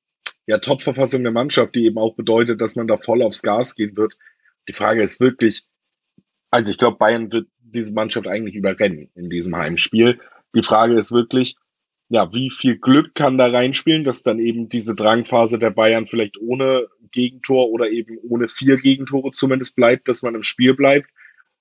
ja, 0.46 0.58
Top-Verfassung 0.58 1.24
der 1.24 1.32
Mannschaft, 1.32 1.76
die 1.76 1.86
eben 1.86 1.98
auch 1.98 2.16
bedeutet, 2.16 2.62
dass 2.62 2.76
man 2.76 2.88
da 2.88 2.98
voll 2.98 3.22
aufs 3.22 3.42
Gas 3.42 3.76
gehen 3.76 3.96
wird. 3.96 4.16
Die 4.68 4.74
Frage 4.74 5.04
ist 5.04 5.20
wirklich, 5.20 5.66
also 6.52 6.72
ich 6.72 6.78
glaube, 6.78 6.98
Bayern 6.98 7.32
wird 7.32 7.48
diese 7.60 7.94
Mannschaft 7.94 8.28
eigentlich 8.28 8.56
überrennen 8.56 9.10
in 9.16 9.30
diesem 9.30 9.56
Heimspiel. 9.56 10.20
Die 10.56 10.64
Frage 10.64 10.98
ist 10.98 11.12
wirklich, 11.12 11.56
ja, 12.10 12.34
wie 12.34 12.50
viel 12.50 12.78
Glück 12.78 13.16
kann 13.16 13.38
da 13.38 13.48
reinspielen, 13.48 14.04
dass 14.04 14.24
dann 14.24 14.40
eben 14.40 14.70
diese 14.70 14.96
Drangphase 14.96 15.58
der 15.58 15.72
Bayern 15.72 16.06
vielleicht 16.06 16.38
ohne 16.40 16.88
Gegentor 17.14 17.70
oder 17.70 17.90
eben 17.90 18.18
ohne 18.22 18.50
vier 18.50 18.76
Gegentore 18.78 19.32
zumindest 19.32 19.76
bleibt, 19.78 20.10
dass 20.10 20.22
man 20.22 20.36
im 20.36 20.44
Spiel 20.44 20.74
bleibt 20.74 21.10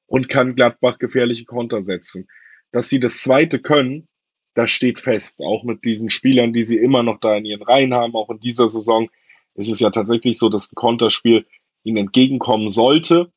und 0.06 0.28
kann 0.28 0.56
Gladbach 0.56 0.98
gefährliche 0.98 1.44
Konter 1.44 1.82
setzen. 1.82 2.26
Dass 2.72 2.88
sie 2.88 2.98
das 2.98 3.22
zweite 3.22 3.60
können, 3.60 4.08
das 4.54 4.70
steht 4.70 4.98
fest. 4.98 5.38
Auch 5.40 5.62
mit 5.62 5.84
diesen 5.84 6.10
Spielern, 6.10 6.52
die 6.52 6.64
sie 6.64 6.78
immer 6.78 7.02
noch 7.02 7.20
da 7.20 7.36
in 7.36 7.44
ihren 7.44 7.62
Reihen 7.62 7.94
haben, 7.94 8.14
auch 8.14 8.30
in 8.30 8.40
dieser 8.40 8.68
Saison, 8.68 9.08
ist 9.54 9.68
es 9.68 9.80
ja 9.80 9.90
tatsächlich 9.90 10.38
so, 10.38 10.48
dass 10.48 10.72
ein 10.72 10.74
Konterspiel 10.74 11.46
ihnen 11.84 11.98
entgegenkommen 11.98 12.68
sollte. 12.68 13.32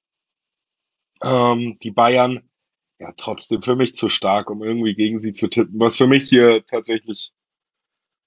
Ähm, 1.23 1.75
die 1.83 1.91
Bayern 1.91 2.49
ja 2.99 3.13
trotzdem 3.17 3.61
für 3.61 3.75
mich 3.75 3.95
zu 3.95 4.09
stark, 4.09 4.49
um 4.49 4.63
irgendwie 4.63 4.95
gegen 4.95 5.19
sie 5.19 5.33
zu 5.33 5.47
tippen. 5.47 5.79
Was 5.79 5.97
für 5.97 6.07
mich 6.07 6.27
hier 6.29 6.65
tatsächlich 6.65 7.31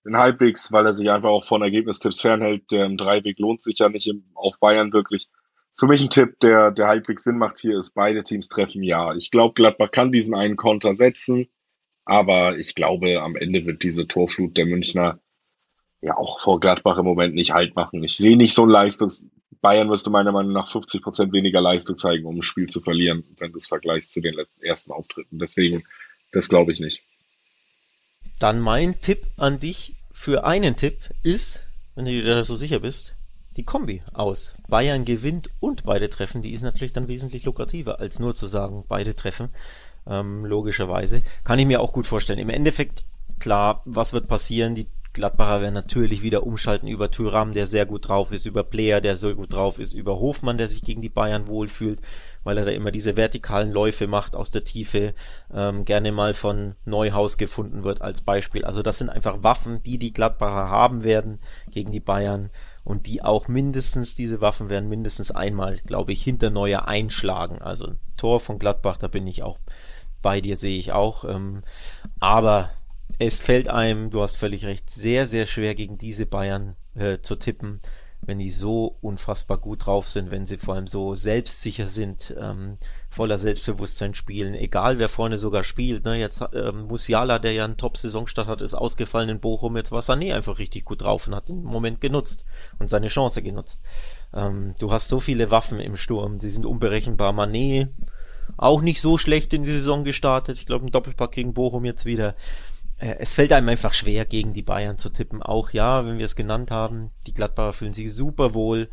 in 0.05 0.17
halbwegs, 0.17 0.73
weil 0.73 0.87
er 0.87 0.95
sich 0.95 1.11
einfach 1.11 1.31
auch 1.31 1.45
von 1.45 1.63
Ergebnistipps 1.63 2.21
fernhält, 2.21 2.71
der 2.71 2.87
im 2.87 2.97
Dreiweg 2.97 3.39
lohnt 3.39 3.63
sich 3.63 3.79
ja 3.79 3.89
nicht 3.89 4.07
im, 4.07 4.25
auf 4.35 4.59
Bayern 4.59 4.93
wirklich. 4.93 5.29
Für 5.77 5.87
mich 5.87 6.03
ein 6.03 6.11
Tipp, 6.11 6.41
der, 6.41 6.73
der 6.73 6.89
halbwegs 6.89 7.25
Sinn 7.25 7.39
macht 7.39 7.59
hier, 7.59 7.79
ist 7.79 7.95
beide 7.95 8.25
Teams 8.25 8.49
treffen 8.49 8.83
ja. 8.83 9.15
Ich 9.15 9.31
glaube, 9.31 9.55
Gladbach 9.55 9.91
kann 9.93 10.11
diesen 10.11 10.35
einen 10.35 10.57
Konter 10.57 10.95
setzen. 10.95 11.49
Aber 12.05 12.59
ich 12.59 12.75
glaube, 12.75 13.21
am 13.21 13.37
Ende 13.37 13.67
wird 13.67 13.83
diese 13.83 14.07
Torflut 14.09 14.57
der 14.57 14.65
Münchner 14.65 15.21
ja 16.01 16.17
auch 16.17 16.41
vor 16.41 16.59
Gladbach 16.59 16.97
im 16.97 17.05
Moment 17.05 17.35
nicht 17.35 17.53
halt 17.53 17.77
machen. 17.77 18.03
Ich 18.03 18.17
sehe 18.17 18.37
nicht 18.37 18.55
so 18.55 18.65
ein 18.65 18.71
Leistungs... 18.71 19.27
Bayern 19.61 19.89
müsste 19.89 20.09
meiner 20.09 20.31
Meinung 20.31 20.53
nach 20.53 20.71
50 20.71 21.03
Prozent 21.03 21.33
weniger 21.33 21.61
Leistung 21.61 21.99
zeigen, 21.99 22.25
um 22.27 22.37
ein 22.37 22.43
Spiel 22.43 22.69
zu 22.69 22.81
verlieren, 22.81 23.25
wenn 23.39 23.51
du 23.51 23.59
es 23.59 23.67
vergleichst 23.67 24.13
zu 24.13 24.21
den 24.21 24.35
letzten, 24.35 24.63
ersten 24.63 24.93
Auftritten. 24.93 25.41
Deswegen, 25.41 25.83
das 26.31 26.49
glaube 26.49 26.71
ich 26.71 26.79
nicht. 26.79 27.03
Dann 28.39 28.61
mein 28.61 29.01
Tipp 29.01 29.27
an 29.37 29.59
dich 29.59 29.95
für 30.13 30.45
einen 30.45 30.77
Tipp 30.77 30.99
ist, 31.23 31.65
wenn 31.95 32.05
du 32.05 32.11
dir 32.11 32.25
da 32.25 32.45
so 32.45 32.55
sicher 32.55 32.81
bist, 32.81 33.15
die 33.57 33.65
Kombi 33.65 34.03
aus. 34.15 34.55
Bayern 34.69 35.05
gewinnt 35.05 35.51
und 35.61 35.85
beide 35.85 36.09
treffen, 36.09 36.43
die 36.43 36.53
ist 36.53 36.63
natürlich 36.63 36.93
dann 36.93 37.09
wesentlich 37.09 37.45
lukrativer, 37.45 37.99
als 38.01 38.19
nur 38.19 38.35
zu 38.35 38.47
sagen, 38.47 38.85
beide 38.89 39.15
treffen 39.15 39.51
ähm, 40.07 40.45
logischerweise. 40.45 41.23
Kann 41.45 41.59
ich 41.59 41.67
mir 41.67 41.81
auch 41.81 41.93
gut 41.93 42.07
vorstellen. 42.07 42.39
Im 42.39 42.51
Endeffekt, 42.51 43.05
klar, 43.39 43.83
was 43.85 44.13
wird 44.13 44.29
passieren? 44.29 44.75
Die 44.75 44.87
Gladbacher 45.13 45.61
werden 45.61 45.75
natürlich 45.75 46.23
wieder 46.23 46.47
umschalten 46.47 46.89
über 46.89 47.11
Thuram, 47.11 47.53
der 47.53 47.67
sehr 47.67 47.87
gut 47.87 48.09
drauf 48.09 48.31
ist, 48.31 48.47
über 48.47 48.63
Player, 48.63 49.01
der 49.01 49.17
so 49.17 49.35
gut 49.35 49.53
drauf 49.53 49.79
ist, 49.79 49.93
über 49.93 50.21
Hofmann, 50.21 50.59
der 50.59 50.69
sich 50.69 50.83
gegen 50.83 51.03
die 51.03 51.09
Bayern 51.09 51.49
wohlfühlt, 51.49 52.01
weil 52.45 52.59
er 52.59 52.65
da 52.65 52.71
immer 52.71 52.91
diese 52.91 53.17
vertikalen 53.17 53.73
Läufe 53.73 54.07
macht 54.07 54.37
aus 54.37 54.51
der 54.51 54.65
Tiefe, 54.65 55.15
ähm, 55.53 55.85
gerne 55.85 56.13
mal 56.13 56.35
von 56.35 56.75
Neuhaus 56.85 57.39
gefunden 57.39 57.85
wird 57.85 58.03
als 58.03 58.21
Beispiel. 58.21 58.65
Also 58.65 58.83
das 58.83 58.99
sind 58.99 59.11
einfach 59.11 59.43
Waffen, 59.43 59.83
die 59.83 59.99
die 59.99 60.13
Gladbacher 60.13 60.71
haben 60.71 61.03
werden 61.03 61.41
gegen 61.71 61.91
die 61.91 62.01
Bayern 62.01 62.51
und 62.85 63.07
die 63.07 63.23
auch 63.23 63.49
mindestens, 63.49 64.15
diese 64.15 64.41
Waffen 64.41 64.69
werden 64.69 64.89
mindestens 64.89 65.31
einmal, 65.31 65.79
glaube 65.79 66.13
ich, 66.13 66.23
hinter 66.23 66.51
Neuer 66.51 66.87
einschlagen. 66.87 67.61
Also 67.61 67.95
Tor 68.17 68.41
von 68.41 68.59
Gladbach, 68.59 68.99
da 68.99 69.09
bin 69.09 69.27
ich 69.27 69.43
auch 69.43 69.59
bei 70.23 70.41
dir 70.41 70.57
sehe 70.57 70.79
ich 70.79 70.93
auch. 70.93 71.25
Ähm, 71.25 71.63
aber 72.21 72.71
es 73.19 73.41
fällt 73.41 73.69
einem, 73.69 74.11
du 74.11 74.23
hast 74.23 74.37
völlig 74.37 74.65
recht, 74.65 74.91
sehr, 74.91 75.27
sehr 75.27 75.47
schwer 75.47 75.75
gegen 75.75 75.99
diese 75.99 76.27
Bayern 76.27 76.77
äh, 76.95 77.19
zu 77.21 77.37
tippen, 77.37 77.81
wenn 78.21 78.39
die 78.39 78.51
so 78.51 78.97
unfassbar 79.01 79.59
gut 79.59 79.87
drauf 79.87 80.09
sind, 80.09 80.31
wenn 80.31 80.47
sie 80.47 80.59
vor 80.59 80.75
allem 80.75 80.87
so 80.87 81.15
selbstsicher 81.15 81.89
sind, 81.89 82.35
ähm, 82.39 82.79
voller 83.09 83.39
Selbstbewusstsein 83.39 84.15
spielen, 84.15 84.55
egal 84.55 84.99
wer 84.99 85.09
vorne 85.09 85.39
sogar 85.39 85.65
spielt. 85.65 86.05
Ne? 86.05 86.17
Jetzt 86.17 86.45
ähm, 86.53 86.87
Musiala, 86.87 87.39
der 87.39 87.53
ja 87.53 87.65
einen 87.65 87.77
Top-Saisonstart 87.77 88.49
hat, 88.49 88.61
ist 88.61 88.75
ausgefallen 88.75 89.29
in 89.29 89.41
Bochum. 89.41 89.77
Jetzt 89.77 89.93
war 89.93 90.01
Sané 90.01 90.35
einfach 90.35 90.59
richtig 90.59 90.85
gut 90.85 91.03
drauf 91.03 91.27
und 91.27 91.35
hat 91.35 91.49
den 91.49 91.63
Moment 91.63 92.01
genutzt 92.01 92.45
und 92.79 92.91
seine 92.91 93.09
Chance 93.09 93.43
genutzt. 93.43 93.83
Ähm, 94.35 94.75
du 94.79 94.91
hast 94.93 95.09
so 95.09 95.21
viele 95.21 95.51
Waffen 95.51 95.81
im 95.81 95.97
Sturm, 95.97 96.39
sie 96.39 96.51
sind 96.51 96.67
unberechenbar. 96.67 97.33
Mané, 97.33 97.89
auch 98.57 98.81
nicht 98.81 99.01
so 99.01 99.19
schlecht 99.19 99.53
in 99.53 99.63
die 99.63 99.71
Saison 99.71 100.05
gestartet. 100.05 100.59
Ich 100.59 100.67
glaube, 100.67 100.87
ein 100.87 100.91
Doppelpack 100.91 101.33
gegen 101.33 101.55
Bochum 101.55 101.85
jetzt 101.85 102.07
wieder. 102.07 102.35
Äh, 102.99 103.17
es 103.19 103.35
fällt 103.35 103.53
einem 103.53 103.69
einfach 103.69 103.95
schwer, 103.95 104.25
gegen 104.25 104.53
die 104.53 104.63
Bayern 104.63 104.99
zu 104.99 105.11
tippen. 105.11 105.43
Auch 105.43 105.71
ja, 105.71 106.05
wenn 106.07 106.19
wir 106.19 106.27
es 106.27 106.37
genannt 106.37 106.71
haben, 106.71 107.11
die 107.27 107.35
Gladbacher 107.35 107.73
fühlen 107.73 107.93
sich 107.93 108.13
super 108.13 108.55
wohl 108.55 108.89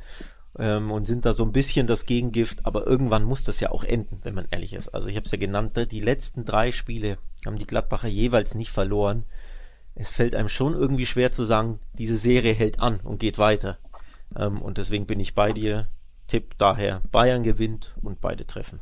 ähm, 0.58 0.92
und 0.92 1.06
sind 1.06 1.26
da 1.26 1.34
so 1.34 1.44
ein 1.44 1.52
bisschen 1.52 1.88
das 1.88 2.06
Gegengift. 2.06 2.66
Aber 2.66 2.86
irgendwann 2.86 3.24
muss 3.24 3.44
das 3.44 3.60
ja 3.60 3.72
auch 3.72 3.84
enden, 3.84 4.20
wenn 4.24 4.36
man 4.36 4.48
ehrlich 4.52 4.74
ist. 4.74 4.90
Also 4.90 5.10
ich 5.10 5.16
habe 5.16 5.26
es 5.26 5.32
ja 5.32 5.38
genannt, 5.38 5.78
die 5.92 6.02
letzten 6.02 6.46
drei 6.46 6.72
Spiele 6.72 7.18
haben 7.46 7.58
die 7.58 7.68
Gladbacher 7.68 8.08
jeweils 8.08 8.56
nicht 8.56 8.72
verloren. 8.72 9.24
Es 9.96 10.12
fällt 10.12 10.36
einem 10.36 10.50
schon 10.50 10.74
irgendwie 10.74 11.06
schwer 11.06 11.32
zu 11.32 11.46
sagen, 11.46 11.80
diese 11.94 12.18
Serie 12.18 12.54
hält 12.54 12.80
an 12.80 13.00
und 13.00 13.20
geht 13.20 13.38
weiter. 13.38 13.78
Ähm, 14.36 14.62
und 14.62 14.78
deswegen 14.78 15.06
bin 15.06 15.20
ich 15.20 15.36
bei 15.36 15.54
dir. 15.54 15.88
Tipp 16.28 16.56
daher, 16.58 17.02
Bayern 17.12 17.44
gewinnt 17.44 17.96
und 18.02 18.20
beide 18.20 18.48
treffen. 18.48 18.80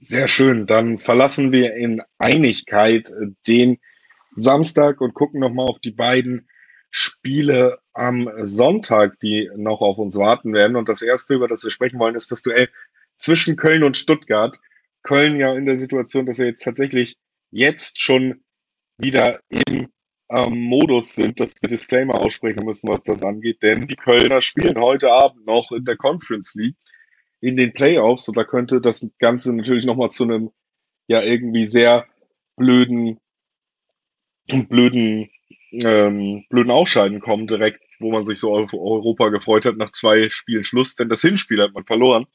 Sehr 0.00 0.28
schön. 0.28 0.66
Dann 0.66 0.98
verlassen 0.98 1.52
wir 1.52 1.74
in 1.74 2.02
Einigkeit 2.18 3.10
den 3.46 3.78
Samstag 4.34 5.00
und 5.00 5.14
gucken 5.14 5.40
nochmal 5.40 5.66
auf 5.66 5.78
die 5.78 5.90
beiden 5.90 6.48
Spiele 6.90 7.78
am 7.92 8.30
Sonntag, 8.42 9.18
die 9.20 9.50
noch 9.56 9.80
auf 9.80 9.98
uns 9.98 10.16
warten 10.16 10.52
werden. 10.52 10.76
Und 10.76 10.88
das 10.88 11.02
erste, 11.02 11.34
über 11.34 11.48
das 11.48 11.64
wir 11.64 11.70
sprechen 11.70 11.98
wollen, 11.98 12.14
ist 12.14 12.30
das 12.30 12.42
Duell 12.42 12.68
zwischen 13.18 13.56
Köln 13.56 13.82
und 13.82 13.96
Stuttgart. 13.96 14.58
Köln 15.02 15.36
ja 15.36 15.54
in 15.54 15.66
der 15.66 15.78
Situation, 15.78 16.26
dass 16.26 16.38
wir 16.38 16.46
jetzt 16.46 16.64
tatsächlich 16.64 17.16
jetzt 17.50 18.00
schon 18.00 18.44
wieder 18.98 19.40
im 19.48 19.88
ähm, 20.30 20.60
Modus 20.60 21.14
sind, 21.14 21.40
dass 21.40 21.54
wir 21.60 21.68
Disclaimer 21.68 22.20
aussprechen 22.20 22.64
müssen, 22.64 22.88
was 22.88 23.02
das 23.02 23.22
angeht. 23.22 23.62
Denn 23.62 23.86
die 23.86 23.96
Kölner 23.96 24.40
spielen 24.40 24.78
heute 24.78 25.12
Abend 25.12 25.46
noch 25.46 25.72
in 25.72 25.84
der 25.84 25.96
Conference 25.96 26.54
League 26.54 26.76
in 27.46 27.56
den 27.56 27.72
Playoffs 27.72 28.28
und 28.28 28.36
da 28.36 28.42
könnte 28.42 28.80
das 28.80 29.06
Ganze 29.20 29.54
natürlich 29.54 29.84
nochmal 29.84 30.10
zu 30.10 30.24
einem 30.24 30.50
ja 31.06 31.22
irgendwie 31.22 31.68
sehr 31.68 32.04
blöden, 32.56 33.20
blöden, 34.68 35.30
ähm, 35.70 36.44
blöden 36.50 36.72
Ausscheiden 36.72 37.20
kommen 37.20 37.46
direkt, 37.46 37.80
wo 38.00 38.10
man 38.10 38.26
sich 38.26 38.40
so 38.40 38.52
auf 38.52 38.74
Europa 38.74 39.28
gefreut 39.28 39.64
hat 39.64 39.76
nach 39.76 39.92
zwei 39.92 40.28
Spielen 40.30 40.64
Schluss, 40.64 40.96
denn 40.96 41.08
das 41.08 41.20
Hinspiel 41.20 41.62
hat 41.62 41.72
man 41.72 41.84
verloren. 41.84 42.26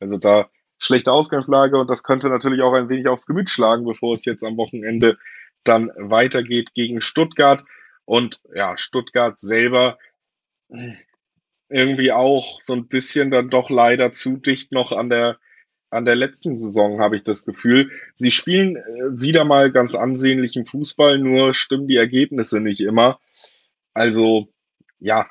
Also 0.00 0.18
da 0.18 0.50
schlechte 0.76 1.12
Ausgangslage 1.12 1.78
und 1.78 1.88
das 1.88 2.02
könnte 2.02 2.28
natürlich 2.28 2.60
auch 2.60 2.74
ein 2.74 2.90
wenig 2.90 3.08
aufs 3.08 3.24
Gemüt 3.24 3.48
schlagen, 3.48 3.86
bevor 3.86 4.12
es 4.12 4.26
jetzt 4.26 4.44
am 4.44 4.58
Wochenende 4.58 5.16
dann 5.64 5.90
weitergeht 5.96 6.74
gegen 6.74 7.00
Stuttgart. 7.00 7.64
Und 8.04 8.38
ja, 8.54 8.76
Stuttgart 8.76 9.40
selber 9.40 9.98
irgendwie 11.68 12.12
auch 12.12 12.60
so 12.62 12.74
ein 12.74 12.88
bisschen 12.88 13.30
dann 13.30 13.50
doch 13.50 13.70
leider 13.70 14.12
zu 14.12 14.36
dicht 14.36 14.72
noch 14.72 14.92
an 14.92 15.10
der 15.10 15.38
an 15.90 16.04
der 16.04 16.16
letzten 16.16 16.58
Saison, 16.58 17.00
habe 17.00 17.16
ich 17.16 17.24
das 17.24 17.46
Gefühl. 17.46 17.90
Sie 18.14 18.30
spielen 18.30 18.76
äh, 18.76 18.80
wieder 19.10 19.44
mal 19.44 19.72
ganz 19.72 19.94
ansehnlichen 19.94 20.66
Fußball, 20.66 21.18
nur 21.18 21.54
stimmen 21.54 21.88
die 21.88 21.96
Ergebnisse 21.96 22.60
nicht 22.60 22.80
immer. 22.80 23.18
Also, 23.94 24.48
ja, 24.98 25.28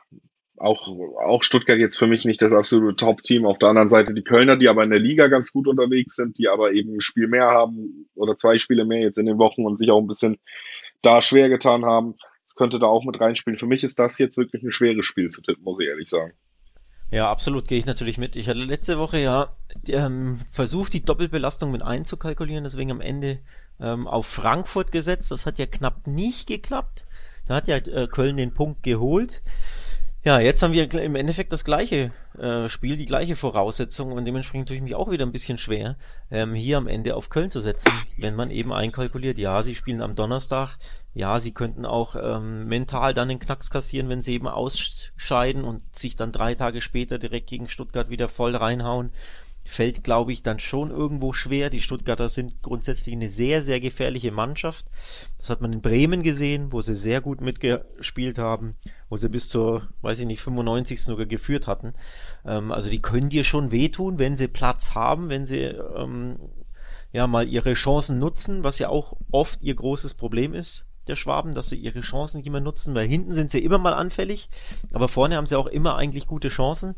auch, 0.57 0.88
auch 1.23 1.43
Stuttgart 1.43 1.77
jetzt 1.77 1.97
für 1.97 2.07
mich 2.07 2.25
nicht 2.25 2.41
das 2.41 2.51
absolute 2.51 2.95
Top-Team. 2.95 3.45
Auf 3.45 3.59
der 3.59 3.69
anderen 3.69 3.89
Seite 3.89 4.13
die 4.13 4.23
Kölner, 4.23 4.57
die 4.57 4.67
aber 4.67 4.83
in 4.83 4.89
der 4.89 4.99
Liga 4.99 5.27
ganz 5.27 5.51
gut 5.51 5.67
unterwegs 5.67 6.15
sind, 6.15 6.38
die 6.39 6.47
aber 6.47 6.71
eben 6.71 6.95
ein 6.95 7.01
Spiel 7.01 7.27
mehr 7.27 7.51
haben 7.51 8.09
oder 8.15 8.38
zwei 8.38 8.57
Spiele 8.57 8.85
mehr 8.85 9.01
jetzt 9.01 9.19
in 9.19 9.27
den 9.27 9.38
Wochen 9.38 9.65
und 9.65 9.77
sich 9.77 9.91
auch 9.91 10.01
ein 10.01 10.07
bisschen 10.07 10.38
da 11.03 11.21
schwer 11.21 11.49
getan 11.49 11.85
haben. 11.85 12.15
Könnte 12.58 12.80
da 12.80 12.88
auch 12.88 13.05
mit 13.05 13.22
reinspielen. 13.22 13.60
Für 13.60 13.68
mich 13.68 13.84
ist 13.84 13.99
das 13.99 14.18
jetzt 14.18 14.38
wirklich 14.38 14.64
ein 14.64 14.72
schweres 14.72 15.05
Spiel 15.05 15.30
zu 15.30 15.41
tippen, 15.41 15.64
muss 15.64 15.80
ich 15.80 15.88
ehrlich 15.88 16.10
sagen. 16.10 16.34
Ja, 17.10 17.32
absolut, 17.32 17.68
gehe 17.68 17.80
ich 17.80 17.86
natürlich 17.86 18.18
mit. 18.18 18.36
Ich 18.36 18.49
hatte 18.49 18.60
letzte 18.60 18.97
Woche 18.97 19.20
ja 19.20 19.55
ähm, 19.88 20.36
versucht, 20.36 20.91
die 20.91 21.05
Doppelbelastung 21.05 21.72
mit 21.72 21.82
einzukalkulieren, 21.82 22.66
deswegen 22.66 22.91
am 22.91 22.99
Ende 22.99 23.39
ähm, 23.80 24.05
auf 24.08 24.26
Frankfurt 24.26 24.91
gesetzt. 24.91 25.32
Das 25.32 25.45
hat 25.45 25.58
ja 25.58 25.68
knapp 25.68 26.08
nicht 26.08 26.47
geklappt. 26.47 27.05
Da 27.45 27.55
hat 27.55 27.68
ja 27.68 27.78
äh, 27.78 28.08
Köln 28.08 28.36
den 28.36 28.53
Punkt 28.53 28.84
geholt. 28.84 29.41
Ja, 30.28 30.41
jetzt 30.41 30.61
haben 30.61 30.73
wir 30.73 30.93
im 30.93 31.15
Endeffekt 31.15 31.53
das 31.53 31.63
gleiche 31.63 32.11
äh, 32.38 32.67
Spiel, 32.67 32.97
die 32.97 33.05
gleiche 33.05 33.38
Voraussetzung 33.38 34.11
und 34.11 34.25
dementsprechend 34.25 34.67
tue 34.67 34.75
ich 34.75 34.84
mich 34.84 34.93
auch 34.93 35.09
wieder 35.09 35.25
ein 35.25 35.32
bisschen 35.32 35.57
schwer, 35.57 35.95
ähm, 36.30 36.53
hier 36.53 36.78
am 36.78 36.88
Ende 36.88 37.15
auf 37.15 37.30
Köln 37.30 37.49
zu 37.49 37.61
setzen, 37.61 37.93
wenn 38.17 38.36
man 38.36 38.51
eben 38.51 38.73
einkalkuliert, 38.73 39.38
ja, 39.38 39.63
sie 39.63 39.73
spielen 39.73 40.01
am 40.01 40.15
Donnerstag, 40.15 40.80
ja, 41.13 41.39
sie 41.39 41.53
könnten 41.53 41.86
auch 41.86 42.17
ähm, 42.21 42.67
mental 42.67 43.13
dann 43.13 43.30
den 43.30 43.39
Knacks 43.39 43.69
kassieren, 43.69 44.09
wenn 44.09 44.19
sie 44.19 44.34
eben 44.34 44.49
ausscheiden 44.49 45.63
und 45.63 45.95
sich 45.95 46.17
dann 46.17 46.34
drei 46.34 46.55
Tage 46.55 46.82
später 46.82 47.19
direkt 47.19 47.47
gegen 47.47 47.69
Stuttgart 47.69 48.09
wieder 48.09 48.28
voll 48.28 48.53
reinhauen 48.53 49.11
fällt, 49.70 50.03
glaube 50.03 50.32
ich, 50.32 50.43
dann 50.43 50.59
schon 50.59 50.91
irgendwo 50.91 51.34
schwer. 51.34 51.70
Die 51.70 51.82
Stuttgarter 51.82 52.30
sind 52.30 52.61
grundsätzlich 52.61 53.13
eine 53.13 53.30
sehr, 53.30 53.63
sehr 53.63 53.80
gefährliche 53.80 54.32
Mannschaft. 54.32 54.86
Das 55.38 55.49
hat 55.49 55.61
man 55.61 55.74
in 55.74 55.82
Bremen 55.82 56.24
gesehen, 56.24 56.72
wo 56.72 56.82
sie 56.82 56.95
sehr 56.95 57.22
gut 57.22 57.41
mitgespielt 57.41 58.38
haben, 58.38 58.76
wo 59.09 59.18
sie 59.18 59.30
bis 59.30 59.49
zur, 59.49 59.88
weiß 60.01 60.20
ich 60.20 60.26
nicht, 60.26 60.41
95. 60.41 61.03
sogar 61.03 61.26
geführt 61.26 61.68
hatten. 61.68 61.93
Ähm, 62.45 62.72
also 62.72 62.89
die 62.89 63.01
können 63.01 63.30
dir 63.30 63.43
schon 63.43 63.72
wehtun, 63.72 64.20
wenn 64.20 64.36
sie 64.36 64.47
Platz 64.47 64.95
haben, 64.95 65.30
wenn 65.30 65.45
sie 65.45 65.63
ähm, 65.63 66.38
ja 67.11 67.28
mal 67.28 67.47
ihre 67.47 67.74
Chancen 67.74 68.20
nutzen, 68.20 68.63
was 68.63 68.80
ja 68.80 68.89
auch 68.89 69.18
oft 69.32 69.63
ihr 69.63 69.76
großes 69.76 70.15
Problem 70.15 70.53
ist 70.53 70.89
der 71.07 71.15
Schwaben, 71.15 71.53
dass 71.53 71.70
sie 71.70 71.78
ihre 71.78 72.01
Chancen 72.01 72.38
nicht 72.38 72.47
immer 72.47 72.59
nutzen, 72.59 72.93
weil 72.95 73.07
hinten 73.07 73.34
sind 73.34 73.51
sie 73.51 73.63
immer 73.63 73.78
mal 73.78 73.93
anfällig, 73.93 74.49
aber 74.91 75.07
vorne 75.07 75.38
haben 75.38 75.45
sie 75.45 75.57
auch 75.57 75.68
immer 75.68 75.95
eigentlich 75.95 76.28
gute 76.28 76.49
Chancen. 76.49 76.95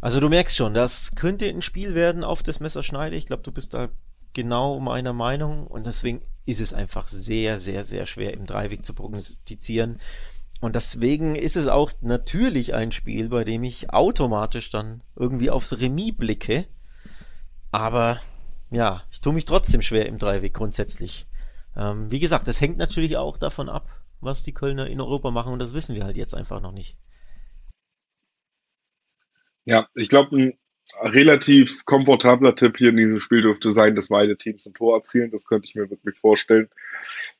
Also 0.00 0.20
du 0.20 0.28
merkst 0.28 0.56
schon, 0.56 0.74
das 0.74 1.12
könnte 1.16 1.46
ein 1.46 1.62
Spiel 1.62 1.94
werden 1.94 2.24
auf 2.24 2.42
das 2.42 2.60
Messerschneide. 2.60 3.16
Ich 3.16 3.26
glaube, 3.26 3.42
du 3.42 3.52
bist 3.52 3.74
da 3.74 3.88
genau 4.32 4.78
meiner 4.78 5.12
Meinung 5.12 5.66
und 5.66 5.86
deswegen 5.86 6.22
ist 6.46 6.60
es 6.60 6.72
einfach 6.72 7.08
sehr, 7.08 7.58
sehr, 7.58 7.84
sehr 7.84 8.06
schwer 8.06 8.32
im 8.32 8.46
Dreiweg 8.46 8.84
zu 8.84 8.94
prognostizieren. 8.94 9.98
Und 10.60 10.74
deswegen 10.74 11.36
ist 11.36 11.56
es 11.56 11.66
auch 11.66 11.92
natürlich 12.00 12.74
ein 12.74 12.90
Spiel, 12.90 13.28
bei 13.28 13.44
dem 13.44 13.62
ich 13.64 13.90
automatisch 13.90 14.70
dann 14.70 15.02
irgendwie 15.14 15.50
aufs 15.50 15.78
Remis 15.78 16.16
blicke. 16.16 16.66
Aber 17.70 18.20
ja, 18.70 19.02
ich 19.10 19.20
tue 19.20 19.32
mich 19.32 19.44
trotzdem 19.44 19.82
schwer 19.82 20.06
im 20.06 20.18
Dreiweg 20.18 20.54
grundsätzlich. 20.54 21.26
Ähm, 21.76 22.10
wie 22.10 22.18
gesagt, 22.18 22.48
das 22.48 22.60
hängt 22.60 22.78
natürlich 22.78 23.16
auch 23.16 23.36
davon 23.36 23.68
ab, 23.68 23.88
was 24.20 24.42
die 24.42 24.54
Kölner 24.54 24.88
in 24.88 25.00
Europa 25.00 25.30
machen 25.30 25.52
und 25.52 25.58
das 25.58 25.74
wissen 25.74 25.94
wir 25.94 26.04
halt 26.04 26.16
jetzt 26.16 26.34
einfach 26.34 26.60
noch 26.60 26.72
nicht. 26.72 26.96
Ja, 29.68 29.86
ich 29.94 30.08
glaube, 30.08 30.34
ein 30.34 30.58
relativ 31.02 31.84
komfortabler 31.84 32.54
Tipp 32.54 32.78
hier 32.78 32.88
in 32.88 32.96
diesem 32.96 33.20
Spiel 33.20 33.42
dürfte 33.42 33.70
sein, 33.70 33.94
dass 33.94 34.08
beide 34.08 34.38
Teams 34.38 34.64
ein 34.64 34.72
Tor 34.72 34.96
erzielen. 34.96 35.30
Das 35.30 35.44
könnte 35.44 35.68
ich 35.68 35.74
mir 35.74 35.90
wirklich 35.90 36.18
vorstellen, 36.18 36.70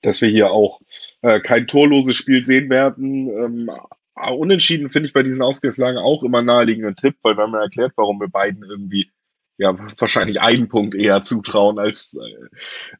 dass 0.03 0.21
wir 0.21 0.29
hier 0.29 0.51
auch 0.51 0.83
äh, 1.23 1.41
kein 1.41 1.67
torloses 1.67 2.17
Spiel 2.17 2.45
sehen 2.45 2.69
werden. 2.69 3.29
Ähm, 3.31 3.71
unentschieden 4.15 4.91
finde 4.91 5.07
ich 5.07 5.15
bei 5.15 5.23
diesen 5.23 5.41
Ausgangslagen 5.41 5.99
auch 5.99 6.23
immer 6.23 6.43
naheliegenden 6.43 6.97
Tipp, 6.97 7.17
weil 7.23 7.35
wir 7.39 7.45
haben 7.45 7.55
ja 7.55 7.63
erklärt, 7.63 7.93
warum 7.97 8.21
wir 8.21 8.29
beiden 8.29 8.63
irgendwie 8.63 9.11
ja 9.57 9.75
wahrscheinlich 9.99 10.39
einen 10.43 10.69
Punkt 10.69 10.95
eher 10.95 11.23
zutrauen 11.23 11.79
als 11.79 12.15
äh, 12.15 12.49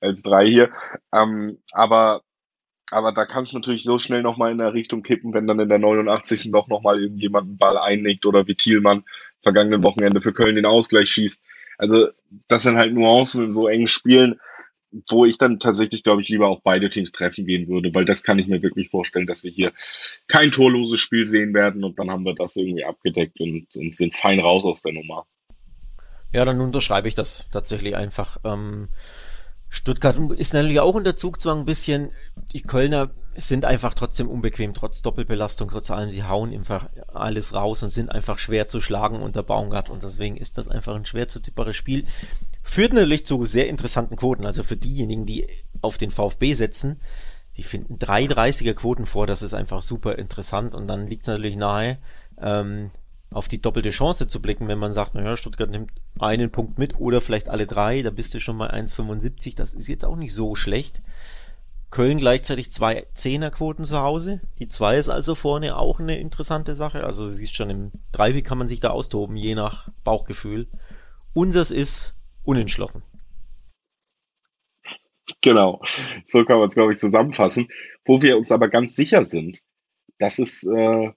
als 0.01 0.23
drei 0.23 0.47
hier. 0.49 0.71
Ähm, 1.13 1.59
aber 1.73 2.23
aber 2.91 3.13
da 3.13 3.25
kann 3.27 3.45
es 3.45 3.53
natürlich 3.53 3.85
so 3.85 3.99
schnell 3.99 4.23
nochmal 4.23 4.53
in 4.53 4.59
der 4.59 4.75
Richtung 4.75 5.03
kippen, 5.03 5.35
wenn 5.35 5.47
dann 5.47 5.61
in 5.61 5.69
der 5.69 5.79
89. 5.79 6.51
doch 6.53 6.69
nochmal 6.69 7.01
irgendjemand 7.01 7.49
einen 7.49 7.59
Ball 7.59 7.79
einlegt 7.79 8.27
oder 8.27 8.47
wie 8.47 8.55
Thielmann 8.55 9.05
vergangenen 9.43 9.83
Wochenende 9.83 10.21
für 10.21 10.33
Köln 10.33 10.57
den 10.57 10.67
Ausgleich 10.67 11.11
schießt. 11.11 11.43
Also 11.79 12.09
das 12.49 12.65
sind 12.65 12.77
halt 12.77 12.93
Nuancen 12.93 13.45
in 13.45 13.53
so 13.53 13.69
engen 13.69 13.89
Spielen, 13.89 14.41
wo 15.09 15.25
ich 15.25 15.39
dann 15.39 15.61
tatsächlich, 15.61 16.03
glaube 16.03 16.23
ich, 16.23 16.29
lieber 16.29 16.49
auch 16.49 16.61
beide 16.63 16.89
Teams 16.91 17.13
treffen 17.13 17.47
gehen 17.47 17.69
würde, 17.69 17.95
weil 17.95 18.05
das 18.05 18.23
kann 18.23 18.39
ich 18.39 18.47
mir 18.47 18.63
wirklich 18.63 18.89
vorstellen, 18.89 19.27
dass 19.27 19.45
wir 19.45 19.51
hier 19.51 19.73
kein 20.27 20.51
torloses 20.51 20.99
Spiel 20.99 21.27
sehen 21.27 21.55
werden 21.55 21.85
und 21.85 21.99
dann 21.99 22.11
haben 22.11 22.25
wir 22.25 22.35
das 22.35 22.57
irgendwie 22.57 22.85
abgedeckt 22.85 23.41
und, 23.41 23.67
und 23.77 23.95
sind 23.95 24.15
fein 24.15 24.41
raus 24.41 24.65
aus 24.65 24.83
der 24.83 24.93
Nummer. 24.93 25.27
Ja, 26.33 26.45
dann 26.45 26.61
unterschreibe 26.61 27.09
ich 27.09 27.15
das 27.15 27.47
tatsächlich 27.53 27.97
einfach. 27.97 28.39
Ähm 28.45 28.87
Stuttgart 29.69 30.19
ist 30.33 30.55
natürlich 30.55 30.81
auch 30.81 30.95
unter 30.95 31.15
Zugzwang 31.15 31.61
ein 31.61 31.65
bisschen. 31.67 32.11
Die 32.53 32.63
Kölner 32.63 33.11
sind 33.37 33.65
einfach 33.65 33.95
trotzdem 33.95 34.29
unbequem, 34.29 34.75
trotz 34.75 35.03
Doppelbelastung, 35.03 35.69
trotz 35.69 35.91
allem. 35.91 36.11
Sie 36.11 36.25
hauen 36.25 36.53
einfach 36.53 36.89
alles 37.09 37.55
raus 37.55 37.83
und 37.83 37.91
sind 37.91 38.11
einfach 38.11 38.39
schwer 38.39 38.69
zu 38.69 38.81
schlagen 38.81 39.21
unter 39.23 39.43
Baumgart. 39.43 39.91
Und 39.91 40.03
deswegen 40.03 40.37
ist 40.37 40.59
das 40.59 40.69
einfach 40.69 40.97
ein 40.97 41.05
schwer 41.05 41.29
zu 41.29 41.41
tipperes 41.41 41.77
Spiel. 41.77 42.07
Führt 42.63 42.93
natürlich 42.95 43.27
zu 43.27 43.45
sehr 43.45 43.69
interessanten 43.69 44.17
Quoten. 44.17 44.47
Also 44.47 44.63
für 44.63 44.77
diejenigen, 44.77 45.27
die 45.27 45.47
auf 45.83 45.99
den 45.99 46.11
VfB 46.11 46.55
setzen, 46.55 46.99
die 47.57 47.63
finden 47.63 47.97
3,30er 47.97 48.75
Quoten 48.75 49.07
vor. 49.07 49.27
Das 49.27 49.43
ist 49.43 49.55
einfach 49.55 49.83
super 49.83 50.17
interessant. 50.17 50.75
Und 50.75 50.89
dann 50.89 51.07
liegt 51.07 51.23
es 51.23 51.29
natürlich 51.29 51.57
nahe, 51.57 51.99
ähm, 52.41 52.91
auf 53.31 53.49
die 53.49 53.61
doppelte 53.61 53.91
Chance 53.91 54.27
zu 54.27 54.41
blicken, 54.41 54.69
wenn 54.69 54.79
man 54.79 54.93
sagt, 54.93 55.15
naja, 55.15 55.37
Stuttgart 55.37 55.71
nimmt 55.71 55.91
einen 56.19 56.51
Punkt 56.51 56.79
mit 56.79 56.99
oder 56.99 57.21
vielleicht 57.21 57.49
alle 57.49 57.67
drei, 57.67 58.03
da 58.03 58.11
bist 58.11 58.35
du 58.35 58.41
schon 58.41 58.57
mal 58.57 58.71
1,75, 58.71 59.55
das 59.57 59.75
ist 59.75 59.89
jetzt 59.89 60.05
auch 60.05 60.17
nicht 60.17 60.33
so 60.33 60.55
schlecht. 60.55 61.03
Köln 61.91 62.19
gleichzeitig 62.19 62.71
zwei 62.71 63.07
Zehnerquoten 63.15 63.85
zu 63.85 63.99
Hause. 64.01 64.41
Die 64.59 64.69
zwei 64.69 64.99
ist 64.99 65.09
also 65.09 65.35
vorne 65.35 65.77
auch 65.77 66.01
eine 66.01 66.19
interessante 66.19 66.77
Sache. 66.77 67.05
Also 67.05 67.29
siehst 67.29 67.55
schon, 67.55 67.71
im 67.71 67.93
Dreiweg 68.13 68.45
kann 68.45 68.59
man 68.59 68.69
sich 68.69 68.81
da 68.81 68.91
austoben, 68.91 69.37
je 69.37 69.55
nach 69.55 69.89
Bauchgefühl. 70.05 70.69
Unseres 71.33 71.71
ist 71.71 72.15
unentschlossen. 72.45 73.03
Genau, 75.41 75.81
so 76.27 76.45
kann 76.45 76.59
man 76.59 76.69
es, 76.69 76.75
glaube 76.75 76.93
ich, 76.93 76.99
zusammenfassen. 76.99 77.69
Wo 78.05 78.21
wir 78.23 78.37
uns 78.37 78.53
aber 78.53 78.69
ganz 78.69 78.95
sicher 78.95 79.25
sind, 79.25 79.61
dass 80.19 80.39
es 80.39 80.65
äh, 80.65 81.13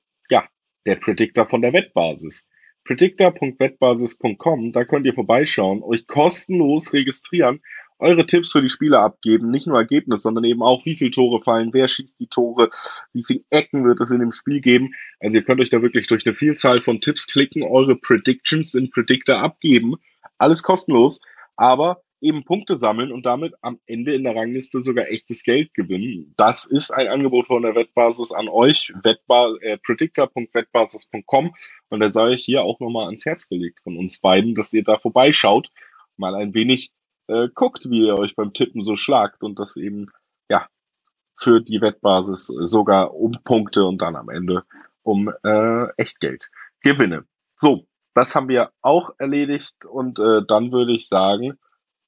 der 0.85 0.95
Predictor 0.95 1.45
von 1.45 1.61
der 1.61 1.73
Wettbasis. 1.73 2.47
Predictor.wettbasis.com, 2.85 4.71
da 4.71 4.85
könnt 4.85 5.05
ihr 5.05 5.13
vorbeischauen, 5.13 5.83
euch 5.83 6.07
kostenlos 6.07 6.93
registrieren, 6.93 7.61
eure 7.99 8.25
Tipps 8.25 8.51
für 8.51 8.63
die 8.63 8.69
Spiele 8.69 8.99
abgeben, 8.99 9.51
nicht 9.51 9.67
nur 9.67 9.77
Ergebnis, 9.77 10.23
sondern 10.23 10.43
eben 10.43 10.63
auch, 10.63 10.85
wie 10.85 10.95
viele 10.95 11.11
Tore 11.11 11.39
fallen, 11.39 11.71
wer 11.73 11.87
schießt 11.87 12.19
die 12.19 12.27
Tore, 12.27 12.69
wie 13.13 13.23
viele 13.23 13.41
Ecken 13.51 13.85
wird 13.85 14.01
es 14.01 14.09
in 14.09 14.19
dem 14.19 14.31
Spiel 14.31 14.59
geben. 14.59 14.95
Also 15.19 15.37
ihr 15.37 15.43
könnt 15.43 15.61
euch 15.61 15.69
da 15.69 15.83
wirklich 15.83 16.07
durch 16.07 16.25
eine 16.25 16.33
Vielzahl 16.33 16.81
von 16.81 16.99
Tipps 16.99 17.27
klicken, 17.27 17.61
eure 17.61 17.95
Predictions 17.95 18.73
in 18.73 18.89
Predictor 18.89 19.37
abgeben. 19.37 19.97
Alles 20.39 20.63
kostenlos, 20.63 21.21
aber 21.55 22.01
eben 22.21 22.45
Punkte 22.45 22.77
sammeln 22.77 23.11
und 23.11 23.25
damit 23.25 23.53
am 23.61 23.79
Ende 23.87 24.13
in 24.13 24.23
der 24.23 24.35
Rangliste 24.35 24.81
sogar 24.81 25.09
echtes 25.09 25.43
Geld 25.43 25.73
gewinnen. 25.73 26.33
Das 26.37 26.65
ist 26.65 26.91
ein 26.91 27.07
Angebot 27.07 27.47
von 27.47 27.63
der 27.63 27.75
Wettbasis 27.75 28.31
an 28.31 28.47
euch, 28.47 28.93
Wettba 29.03 29.55
äh, 29.61 29.77
predictor.wettbasis.com 29.77 31.53
und 31.89 31.99
da 31.99 32.11
sei 32.11 32.31
ich 32.31 32.45
hier 32.45 32.63
auch 32.63 32.79
nochmal 32.79 33.05
ans 33.05 33.25
Herz 33.25 33.49
gelegt 33.49 33.81
von 33.83 33.97
uns 33.97 34.19
beiden, 34.19 34.55
dass 34.55 34.71
ihr 34.71 34.83
da 34.83 34.97
vorbeischaut, 34.97 35.71
mal 36.17 36.35
ein 36.35 36.53
wenig 36.53 36.91
äh, 37.27 37.49
guckt, 37.53 37.89
wie 37.89 38.05
ihr 38.05 38.15
euch 38.15 38.35
beim 38.35 38.53
Tippen 38.53 38.83
so 38.83 38.95
schlagt 38.95 39.43
und 39.43 39.59
das 39.59 39.75
eben, 39.75 40.11
ja, 40.49 40.67
für 41.37 41.59
die 41.59 41.81
Wettbasis 41.81 42.45
sogar 42.45 43.15
um 43.15 43.37
Punkte 43.43 43.85
und 43.85 44.01
dann 44.01 44.15
am 44.15 44.29
Ende 44.29 44.63
um 45.01 45.33
äh, 45.43 45.87
Echtgeld 45.97 46.51
gewinne. 46.81 47.25
So, 47.55 47.87
das 48.13 48.35
haben 48.35 48.47
wir 48.47 48.71
auch 48.81 49.11
erledigt 49.17 49.85
und 49.85 50.19
äh, 50.19 50.41
dann 50.45 50.71
würde 50.71 50.91
ich 50.91 51.07
sagen, 51.07 51.57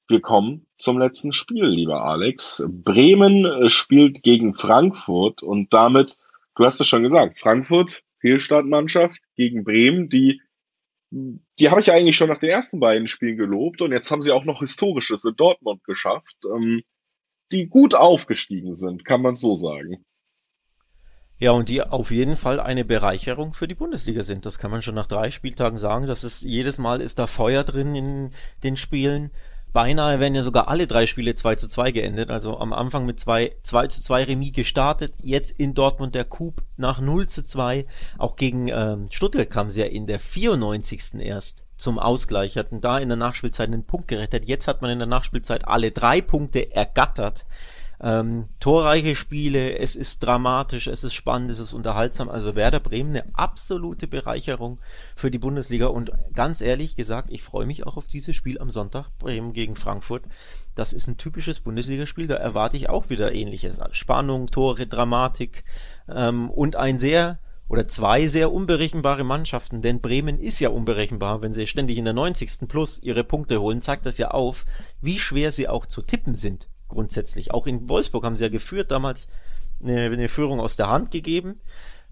wir 0.08 0.20
kommen 0.20 0.66
zum 0.78 0.98
letzten 0.98 1.32
Spiel, 1.32 1.64
lieber 1.64 2.04
Alex. 2.04 2.62
Bremen 2.68 3.44
äh, 3.44 3.70
spielt 3.70 4.22
gegen 4.22 4.54
Frankfurt 4.54 5.42
und 5.42 5.72
damit, 5.72 6.18
du 6.56 6.64
hast 6.64 6.80
es 6.80 6.86
schon 6.86 7.02
gesagt, 7.02 7.38
Frankfurt, 7.38 8.02
Fehlstartmannschaft 8.18 9.18
gegen 9.36 9.64
Bremen, 9.64 10.08
die, 10.08 10.40
die 11.10 11.70
habe 11.70 11.80
ich 11.80 11.92
eigentlich 11.92 12.16
schon 12.16 12.28
nach 12.28 12.40
den 12.40 12.50
ersten 12.50 12.80
beiden 12.80 13.08
Spielen 13.08 13.36
gelobt 13.36 13.82
und 13.82 13.92
jetzt 13.92 14.10
haben 14.10 14.22
sie 14.22 14.32
auch 14.32 14.44
noch 14.44 14.60
Historisches 14.60 15.24
in 15.24 15.36
Dortmund 15.36 15.84
geschafft. 15.84 16.36
Ähm, 16.44 16.82
die 17.52 17.68
gut 17.68 17.94
aufgestiegen 17.94 18.76
sind, 18.76 19.04
kann 19.04 19.22
man 19.22 19.34
so 19.34 19.54
sagen. 19.54 20.04
Ja, 21.38 21.50
und 21.50 21.68
die 21.68 21.82
auf 21.82 22.10
jeden 22.10 22.36
Fall 22.36 22.60
eine 22.60 22.84
Bereicherung 22.84 23.52
für 23.52 23.68
die 23.68 23.74
Bundesliga 23.74 24.22
sind. 24.22 24.46
Das 24.46 24.58
kann 24.58 24.70
man 24.70 24.82
schon 24.82 24.94
nach 24.94 25.06
drei 25.06 25.30
Spieltagen 25.30 25.78
sagen. 25.78 26.06
dass 26.06 26.22
es 26.22 26.42
jedes 26.42 26.78
Mal 26.78 27.00
ist 27.00 27.18
da 27.18 27.26
Feuer 27.26 27.64
drin 27.64 27.94
in 27.94 28.30
den 28.62 28.76
Spielen. 28.76 29.30
Beinahe 29.74 30.20
wären 30.20 30.36
ja 30.36 30.44
sogar 30.44 30.68
alle 30.68 30.86
drei 30.86 31.04
Spiele 31.04 31.34
2 31.34 31.56
zu 31.56 31.68
2 31.68 31.90
geendet. 31.90 32.30
Also 32.30 32.58
am 32.58 32.72
Anfang 32.72 33.06
mit 33.06 33.18
2, 33.18 33.56
2 33.60 33.88
zu 33.88 34.02
2 34.02 34.22
Remis 34.22 34.52
gestartet. 34.52 35.14
Jetzt 35.20 35.58
in 35.58 35.74
Dortmund 35.74 36.14
der 36.14 36.24
Coup 36.24 36.62
nach 36.76 37.00
0 37.00 37.26
zu 37.26 37.44
2. 37.44 37.84
Auch 38.16 38.36
gegen 38.36 38.68
ähm, 38.68 39.08
Stuttgart 39.10 39.50
kam 39.50 39.70
sie 39.70 39.80
ja 39.80 39.86
in 39.86 40.06
der 40.06 40.20
94. 40.20 41.14
erst 41.18 41.66
zum 41.76 41.98
Ausgleich. 41.98 42.56
Hatten 42.56 42.80
da 42.80 42.98
in 42.98 43.08
der 43.08 43.16
Nachspielzeit 43.16 43.66
einen 43.66 43.84
Punkt 43.84 44.06
gerettet. 44.06 44.44
Jetzt 44.44 44.68
hat 44.68 44.80
man 44.80 44.92
in 44.92 45.00
der 45.00 45.08
Nachspielzeit 45.08 45.66
alle 45.66 45.90
drei 45.90 46.20
Punkte 46.20 46.70
ergattert. 46.72 47.44
Ähm, 48.00 48.48
torreiche 48.60 49.16
Spiele, 49.16 49.78
es 49.78 49.96
ist 49.96 50.24
dramatisch, 50.24 50.88
es 50.88 51.04
ist 51.04 51.14
spannend, 51.14 51.50
es 51.50 51.58
ist 51.58 51.72
unterhaltsam. 51.72 52.28
Also 52.28 52.56
Werder 52.56 52.80
Bremen 52.80 53.10
eine 53.10 53.24
absolute 53.34 54.06
Bereicherung 54.06 54.80
für 55.16 55.30
die 55.30 55.38
Bundesliga. 55.38 55.86
Und 55.86 56.12
ganz 56.34 56.60
ehrlich 56.60 56.96
gesagt, 56.96 57.30
ich 57.30 57.42
freue 57.42 57.66
mich 57.66 57.86
auch 57.86 57.96
auf 57.96 58.06
dieses 58.06 58.34
Spiel 58.36 58.58
am 58.60 58.70
Sonntag, 58.70 59.10
Bremen 59.18 59.52
gegen 59.52 59.76
Frankfurt. 59.76 60.24
Das 60.74 60.92
ist 60.92 61.06
ein 61.06 61.16
typisches 61.16 61.60
Bundesligaspiel, 61.60 62.26
da 62.26 62.34
erwarte 62.34 62.76
ich 62.76 62.88
auch 62.88 63.10
wieder 63.10 63.34
ähnliches. 63.34 63.78
Spannung, 63.92 64.50
Tore, 64.50 64.86
Dramatik 64.86 65.64
ähm, 66.08 66.50
und 66.50 66.76
ein 66.76 66.98
sehr 66.98 67.38
oder 67.66 67.88
zwei 67.88 68.28
sehr 68.28 68.52
unberechenbare 68.52 69.24
Mannschaften, 69.24 69.80
denn 69.80 70.02
Bremen 70.02 70.38
ist 70.38 70.60
ja 70.60 70.68
unberechenbar, 70.68 71.40
wenn 71.40 71.54
sie 71.54 71.66
ständig 71.66 71.96
in 71.96 72.04
der 72.04 72.12
90. 72.12 72.68
plus 72.68 73.02
ihre 73.02 73.24
Punkte 73.24 73.60
holen, 73.60 73.80
zeigt 73.80 74.04
das 74.04 74.18
ja 74.18 74.32
auf, 74.32 74.66
wie 75.00 75.18
schwer 75.18 75.50
sie 75.50 75.66
auch 75.66 75.86
zu 75.86 76.02
tippen 76.02 76.34
sind 76.34 76.68
grundsätzlich. 76.94 77.52
Auch 77.52 77.66
in 77.66 77.88
Wolfsburg 77.88 78.24
haben 78.24 78.36
sie 78.36 78.44
ja 78.44 78.50
geführt, 78.50 78.90
damals 78.90 79.28
eine, 79.82 80.06
eine 80.06 80.28
Führung 80.28 80.60
aus 80.60 80.76
der 80.76 80.88
Hand 80.88 81.10
gegeben. 81.10 81.60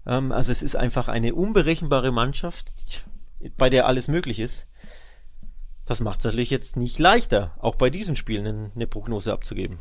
Ähm, 0.05 0.31
also 0.31 0.51
es 0.51 0.61
ist 0.61 0.75
einfach 0.75 1.07
eine 1.07 1.33
unberechenbare 1.33 2.11
Mannschaft, 2.11 3.05
bei 3.57 3.69
der 3.69 3.87
alles 3.87 4.07
möglich 4.07 4.39
ist. 4.39 4.67
Das 5.85 6.01
macht 6.01 6.19
es 6.19 6.25
natürlich 6.25 6.49
jetzt 6.49 6.77
nicht 6.77 6.99
leichter, 6.99 7.55
auch 7.59 7.75
bei 7.75 7.89
diesen 7.89 8.15
Spielen 8.15 8.47
eine, 8.47 8.71
eine 8.75 8.87
Prognose 8.87 9.33
abzugeben. 9.33 9.79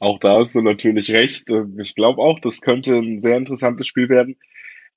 Auch 0.00 0.18
da 0.18 0.38
hast 0.38 0.54
du 0.54 0.62
natürlich 0.62 1.10
recht. 1.10 1.50
Ich 1.78 1.94
glaube 1.94 2.20
auch, 2.22 2.40
das 2.40 2.60
könnte 2.60 2.94
ein 2.94 3.20
sehr 3.20 3.36
interessantes 3.36 3.86
Spiel 3.86 4.08
werden. 4.08 4.36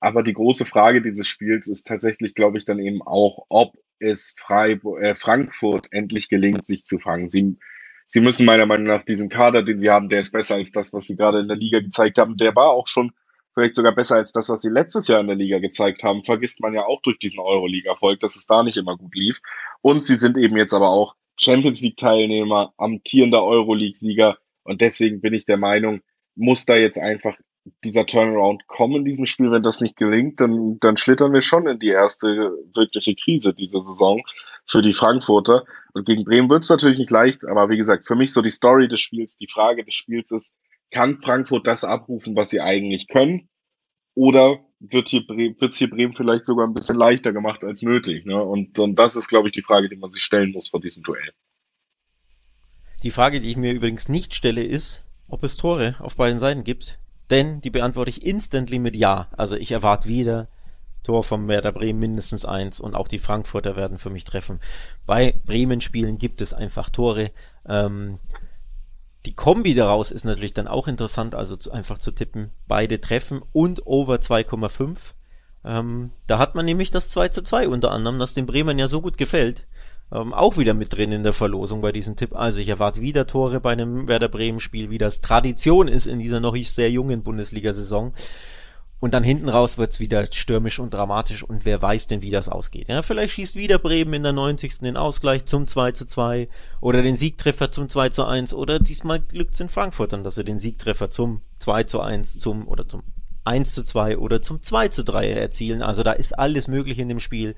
Aber 0.00 0.22
die 0.22 0.34
große 0.34 0.66
Frage 0.66 1.02
dieses 1.02 1.26
Spiels 1.26 1.68
ist 1.68 1.86
tatsächlich, 1.86 2.34
glaube 2.34 2.58
ich, 2.58 2.64
dann 2.64 2.78
eben 2.78 3.02
auch, 3.02 3.46
ob 3.48 3.76
es 3.98 4.34
Freiburg, 4.36 5.02
äh, 5.02 5.14
Frankfurt 5.14 5.88
endlich 5.90 6.28
gelingt, 6.28 6.66
sich 6.66 6.84
zu 6.84 6.98
fangen. 6.98 7.30
Sie 7.30 7.56
sie 8.06 8.20
müssen 8.20 8.46
meiner 8.46 8.66
Meinung 8.66 8.86
nach 8.86 9.04
diesen 9.04 9.28
Kader, 9.28 9.62
den 9.62 9.80
sie 9.80 9.90
haben, 9.90 10.08
der 10.08 10.20
ist 10.20 10.32
besser 10.32 10.56
als 10.56 10.72
das, 10.72 10.92
was 10.92 11.04
sie 11.04 11.16
gerade 11.16 11.40
in 11.40 11.48
der 11.48 11.56
Liga 11.56 11.80
gezeigt 11.80 12.18
haben. 12.18 12.36
Der 12.36 12.54
war 12.54 12.70
auch 12.70 12.86
schon 12.86 13.12
vielleicht 13.54 13.74
sogar 13.74 13.94
besser 13.94 14.16
als 14.16 14.32
das, 14.32 14.48
was 14.48 14.62
sie 14.62 14.68
letztes 14.68 15.08
Jahr 15.08 15.20
in 15.20 15.28
der 15.28 15.36
Liga 15.36 15.58
gezeigt 15.58 16.02
haben. 16.02 16.22
Vergisst 16.22 16.60
man 16.60 16.74
ja 16.74 16.84
auch 16.84 17.00
durch 17.02 17.18
diesen 17.18 17.40
Euroleague-Erfolg, 17.40 18.20
dass 18.20 18.36
es 18.36 18.46
da 18.46 18.62
nicht 18.62 18.76
immer 18.76 18.96
gut 18.96 19.14
lief. 19.14 19.40
Und 19.80 20.04
sie 20.04 20.16
sind 20.16 20.36
eben 20.36 20.56
jetzt 20.56 20.74
aber 20.74 20.90
auch 20.90 21.14
Champions 21.38 21.80
League-Teilnehmer, 21.80 22.74
amtierender 22.76 23.42
Euroleague-Sieger. 23.42 24.36
Und 24.62 24.80
deswegen 24.80 25.20
bin 25.20 25.32
ich 25.32 25.46
der 25.46 25.56
Meinung, 25.56 26.00
muss 26.34 26.66
da 26.66 26.76
jetzt 26.76 26.98
einfach 26.98 27.38
dieser 27.82 28.06
Turnaround 28.06 28.66
kommen 28.66 28.96
in 28.96 29.04
diesem 29.04 29.26
Spiel. 29.26 29.50
Wenn 29.50 29.62
das 29.62 29.80
nicht 29.80 29.96
gelingt, 29.96 30.40
dann, 30.40 30.78
dann 30.80 30.96
schlittern 30.96 31.32
wir 31.32 31.40
schon 31.40 31.66
in 31.66 31.78
die 31.78 31.88
erste 31.88 32.52
wirkliche 32.74 33.14
Krise 33.14 33.54
dieser 33.54 33.80
Saison 33.80 34.22
für 34.66 34.82
die 34.82 34.94
Frankfurter. 34.94 35.64
Und 35.92 36.06
gegen 36.06 36.24
Bremen 36.24 36.50
wird 36.50 36.64
es 36.64 36.70
natürlich 36.70 36.98
nicht 36.98 37.10
leicht, 37.10 37.46
aber 37.46 37.68
wie 37.70 37.76
gesagt, 37.76 38.06
für 38.06 38.16
mich 38.16 38.32
so 38.32 38.42
die 38.42 38.50
Story 38.50 38.88
des 38.88 39.00
Spiels, 39.00 39.36
die 39.36 39.48
Frage 39.48 39.84
des 39.84 39.94
Spiels 39.94 40.30
ist, 40.30 40.54
kann 40.90 41.20
Frankfurt 41.20 41.66
das 41.66 41.84
abrufen, 41.84 42.36
was 42.36 42.50
sie 42.50 42.60
eigentlich 42.60 43.08
können? 43.08 43.48
Oder 44.14 44.60
wird 44.80 45.08
hier 45.08 45.26
Bremen, 45.26 45.56
wird's 45.60 45.76
hier 45.76 45.90
Bremen 45.90 46.14
vielleicht 46.14 46.46
sogar 46.46 46.66
ein 46.66 46.74
bisschen 46.74 46.96
leichter 46.96 47.32
gemacht 47.32 47.64
als 47.64 47.82
nötig? 47.82 48.24
Ne? 48.26 48.42
Und, 48.42 48.78
und 48.78 48.96
das 48.96 49.16
ist, 49.16 49.28
glaube 49.28 49.48
ich, 49.48 49.52
die 49.52 49.62
Frage, 49.62 49.88
die 49.88 49.96
man 49.96 50.10
sich 50.10 50.22
stellen 50.22 50.52
muss 50.52 50.68
vor 50.68 50.80
diesem 50.80 51.02
Duell. 51.02 51.32
Die 53.02 53.10
Frage, 53.10 53.40
die 53.40 53.50
ich 53.50 53.56
mir 53.56 53.72
übrigens 53.72 54.08
nicht 54.08 54.34
stelle, 54.34 54.62
ist, 54.62 55.04
ob 55.28 55.42
es 55.42 55.56
Tore 55.56 55.96
auf 55.98 56.16
beiden 56.16 56.38
Seiten 56.38 56.64
gibt. 56.64 56.98
Denn 57.30 57.60
die 57.60 57.70
beantworte 57.70 58.10
ich 58.10 58.24
instantly 58.24 58.78
mit 58.78 58.96
Ja. 58.96 59.28
Also 59.36 59.56
ich 59.56 59.72
erwarte 59.72 60.08
wieder 60.08 60.48
Tor 61.06 61.22
vom 61.22 61.46
Werder 61.46 61.70
Bremen 61.70 62.00
mindestens 62.00 62.44
eins 62.44 62.80
und 62.80 62.96
auch 62.96 63.06
die 63.06 63.20
Frankfurter 63.20 63.76
werden 63.76 63.96
für 63.96 64.10
mich 64.10 64.24
treffen. 64.24 64.58
Bei 65.06 65.40
Bremen-Spielen 65.44 66.18
gibt 66.18 66.40
es 66.40 66.52
einfach 66.52 66.90
Tore. 66.90 67.30
Ähm, 67.64 68.18
die 69.24 69.34
Kombi 69.34 69.74
daraus 69.74 70.10
ist 70.10 70.24
natürlich 70.24 70.52
dann 70.52 70.66
auch 70.66 70.88
interessant, 70.88 71.36
also 71.36 71.54
zu, 71.54 71.70
einfach 71.70 71.98
zu 71.98 72.10
tippen. 72.10 72.50
Beide 72.66 73.00
treffen 73.00 73.42
und 73.52 73.86
over 73.86 74.16
2,5. 74.16 74.98
Ähm, 75.64 76.10
da 76.26 76.38
hat 76.38 76.56
man 76.56 76.64
nämlich 76.64 76.90
das 76.90 77.08
2 77.08 77.28
zu 77.28 77.42
2 77.42 77.68
unter 77.68 77.92
anderem, 77.92 78.18
das 78.18 78.34
dem 78.34 78.46
Bremen 78.46 78.78
ja 78.78 78.88
so 78.88 79.00
gut 79.00 79.16
gefällt. 79.16 79.68
Ähm, 80.10 80.34
auch 80.34 80.56
wieder 80.56 80.74
mit 80.74 80.96
drin 80.96 81.12
in 81.12 81.22
der 81.22 81.32
Verlosung 81.32 81.82
bei 81.82 81.92
diesem 81.92 82.16
Tipp. 82.16 82.34
Also 82.34 82.58
ich 82.58 82.68
erwarte 82.68 83.00
wieder 83.00 83.28
Tore 83.28 83.60
bei 83.60 83.72
einem 83.72 84.08
Werder 84.08 84.28
Bremen 84.28 84.58
Spiel, 84.58 84.90
wie 84.90 84.98
das 84.98 85.20
Tradition 85.20 85.86
ist 85.86 86.06
in 86.06 86.18
dieser 86.18 86.40
noch 86.40 86.56
sehr 86.56 86.90
jungen 86.90 87.22
Bundesliga-Saison. 87.22 88.12
Und 88.98 89.12
dann 89.12 89.24
hinten 89.24 89.50
raus 89.50 89.76
wird's 89.76 90.00
wieder 90.00 90.26
stürmisch 90.32 90.78
und 90.78 90.94
dramatisch 90.94 91.42
und 91.42 91.66
wer 91.66 91.82
weiß 91.82 92.06
denn, 92.06 92.22
wie 92.22 92.30
das 92.30 92.48
ausgeht. 92.48 92.88
Ja, 92.88 93.02
vielleicht 93.02 93.34
schießt 93.34 93.54
wieder 93.54 93.78
Bremen 93.78 94.14
in 94.14 94.22
der 94.22 94.32
90. 94.32 94.78
den 94.78 94.96
Ausgleich 94.96 95.44
zum 95.44 95.66
2 95.66 95.92
zu 95.92 96.06
2 96.06 96.48
oder 96.80 97.02
den 97.02 97.14
Siegtreffer 97.14 97.70
zum 97.70 97.90
2 97.90 98.08
zu 98.08 98.24
1 98.24 98.54
oder 98.54 98.78
diesmal 98.78 99.20
glückt's 99.20 99.60
in 99.60 99.68
Frankfurt 99.68 100.14
dann, 100.14 100.24
dass 100.24 100.36
sie 100.36 100.44
den 100.44 100.58
Siegtreffer 100.58 101.10
zum 101.10 101.42
2 101.58 101.84
zu 101.84 102.00
1 102.00 102.38
zum 102.38 102.66
oder 102.66 102.88
zum 102.88 103.02
1 103.44 103.74
zu 103.74 103.84
2 103.84 104.16
oder 104.16 104.40
zum 104.40 104.62
2 104.62 104.88
zu 104.88 105.04
3 105.04 105.30
erzielen. 105.30 105.82
Also 105.82 106.02
da 106.02 106.12
ist 106.12 106.38
alles 106.38 106.66
möglich 106.66 106.98
in 106.98 107.10
dem 107.10 107.20
Spiel. 107.20 107.54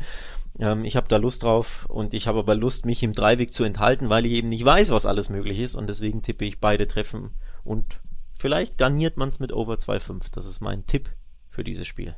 Ähm, 0.59 0.85
ich 0.85 0.97
habe 0.97 1.07
da 1.07 1.19
Lust 1.19 1.45
drauf 1.45 1.87
und 1.89 2.15
ich 2.15 2.27
habe 2.27 2.41
aber 2.41 2.57
Lust, 2.57 2.85
mich 2.85 3.03
im 3.05 3.13
Dreiweg 3.13 3.53
zu 3.53 3.63
enthalten, 3.63 4.11
weil 4.11 4.27
ich 4.27 4.33
eben 4.33 4.49
nicht 4.49 4.65
weiß, 4.65 4.91
was 4.91 5.07
alles 5.07 5.31
möglich 5.31 5.61
ist 5.61 5.77
und 5.77 5.89
deswegen 5.89 6.23
tippe 6.23 6.45
ich 6.45 6.61
beide 6.61 6.89
Treffen 6.89 7.31
und 7.63 8.01
vielleicht 8.37 8.77
garniert 8.77 9.17
man's 9.17 9.39
mit 9.39 9.53
Over 9.53 9.75
2,5. 9.75 10.33
Das 10.33 10.45
ist 10.45 10.61
mein 10.61 10.85
Tipp 10.87 11.09
für 11.59 11.65
dieses 11.65 11.89
Spiel. 11.89 12.15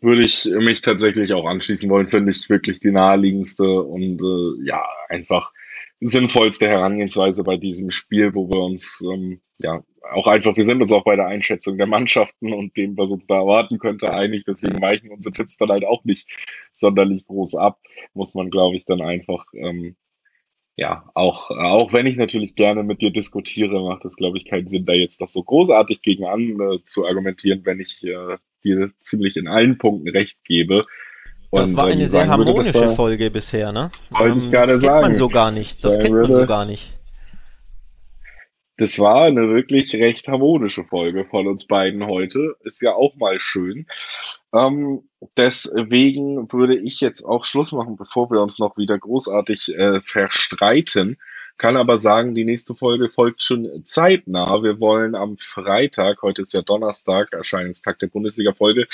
Würde 0.00 0.22
ich 0.22 0.46
mich 0.46 0.80
tatsächlich 0.80 1.32
auch 1.32 1.46
anschließen 1.46 1.88
wollen, 1.88 2.08
finde 2.08 2.32
ich 2.32 2.50
wirklich 2.50 2.80
die 2.80 2.90
naheliegendste 2.90 3.82
und 3.82 4.20
äh, 4.20 4.66
ja, 4.66 4.84
einfach 5.08 5.52
sinnvollste 6.00 6.66
Herangehensweise 6.66 7.44
bei 7.44 7.56
diesem 7.56 7.90
Spiel, 7.90 8.34
wo 8.34 8.50
wir 8.50 8.58
uns 8.58 9.00
ähm, 9.04 9.40
ja 9.62 9.80
auch 10.10 10.26
einfach, 10.26 10.56
wir 10.56 10.64
sind 10.64 10.82
uns 10.82 10.90
auch 10.90 11.04
bei 11.04 11.14
der 11.14 11.26
Einschätzung 11.26 11.78
der 11.78 11.86
Mannschaften 11.86 12.52
und 12.52 12.76
dem, 12.76 12.96
was 12.96 13.12
uns 13.12 13.28
da 13.28 13.36
erwarten 13.36 13.78
könnte, 13.78 14.12
einig. 14.12 14.42
Deswegen 14.44 14.80
weichen 14.80 15.12
unsere 15.12 15.32
Tipps 15.32 15.56
dann 15.56 15.68
halt 15.68 15.84
auch 15.84 16.02
nicht 16.02 16.28
sonderlich 16.72 17.26
groß 17.26 17.54
ab. 17.54 17.78
Muss 18.12 18.34
man, 18.34 18.50
glaube 18.50 18.74
ich, 18.74 18.86
dann 18.86 19.02
einfach 19.02 19.46
ähm, 19.54 19.94
ja, 20.76 21.04
auch, 21.14 21.50
auch 21.50 21.92
wenn 21.92 22.06
ich 22.06 22.16
natürlich 22.16 22.54
gerne 22.54 22.82
mit 22.82 23.02
dir 23.02 23.10
diskutiere, 23.10 23.82
macht 23.82 24.04
es, 24.04 24.16
glaube 24.16 24.38
ich, 24.38 24.46
keinen 24.46 24.66
Sinn, 24.66 24.86
da 24.86 24.92
jetzt 24.92 25.20
noch 25.20 25.28
so 25.28 25.42
großartig 25.42 26.02
gegen 26.02 26.24
an 26.24 26.58
äh, 26.60 26.78
zu 26.86 27.06
argumentieren, 27.06 27.62
wenn 27.64 27.80
ich 27.80 28.02
äh, 28.02 28.36
dir 28.64 28.90
ziemlich 28.98 29.36
in 29.36 29.48
allen 29.48 29.78
Punkten 29.78 30.08
recht 30.08 30.38
gebe. 30.44 30.84
Und, 31.50 31.62
das 31.62 31.76
war 31.76 31.86
eine 31.86 32.08
sehr 32.08 32.28
harmonische 32.28 32.74
würde, 32.74 32.86
war, 32.88 32.94
Folge 32.94 33.30
bisher, 33.30 33.72
ne? 33.72 33.90
Wollte 34.10 34.38
ähm, 34.38 34.44
ich 34.44 34.50
gerade 34.50 34.74
das 34.74 34.82
sagen. 34.82 34.82
Das 34.82 34.90
kennt 34.92 35.02
man 35.02 35.14
so 35.16 35.28
gar 35.28 35.50
nicht. 35.50 35.84
Das 35.84 35.98
kennt 35.98 36.14
man 36.14 36.32
so 36.32 36.46
gar 36.46 36.64
nicht. 36.64 36.99
Das 38.80 38.98
war 38.98 39.24
eine 39.24 39.50
wirklich 39.50 39.94
recht 39.94 40.26
harmonische 40.26 40.84
Folge 40.84 41.26
von 41.26 41.46
uns 41.46 41.66
beiden 41.66 42.06
heute. 42.06 42.56
Ist 42.64 42.80
ja 42.80 42.94
auch 42.94 43.14
mal 43.16 43.38
schön. 43.38 43.86
Ähm, 44.54 45.02
deswegen 45.36 46.50
würde 46.50 46.78
ich 46.78 46.98
jetzt 47.02 47.22
auch 47.22 47.44
Schluss 47.44 47.72
machen, 47.72 47.98
bevor 47.98 48.30
wir 48.30 48.40
uns 48.40 48.58
noch 48.58 48.78
wieder 48.78 48.98
großartig 48.98 49.74
äh, 49.76 50.00
verstreiten. 50.00 51.18
Kann 51.58 51.76
aber 51.76 51.98
sagen, 51.98 52.34
die 52.34 52.46
nächste 52.46 52.74
Folge 52.74 53.10
folgt 53.10 53.44
schon 53.44 53.82
zeitnah. 53.84 54.62
Wir 54.62 54.80
wollen 54.80 55.14
am 55.14 55.36
Freitag, 55.36 56.22
heute 56.22 56.40
ist 56.40 56.54
ja 56.54 56.62
Donnerstag, 56.62 57.34
Erscheinungstag 57.34 57.98
der 57.98 58.06
Bundesliga-Folge. 58.06 58.86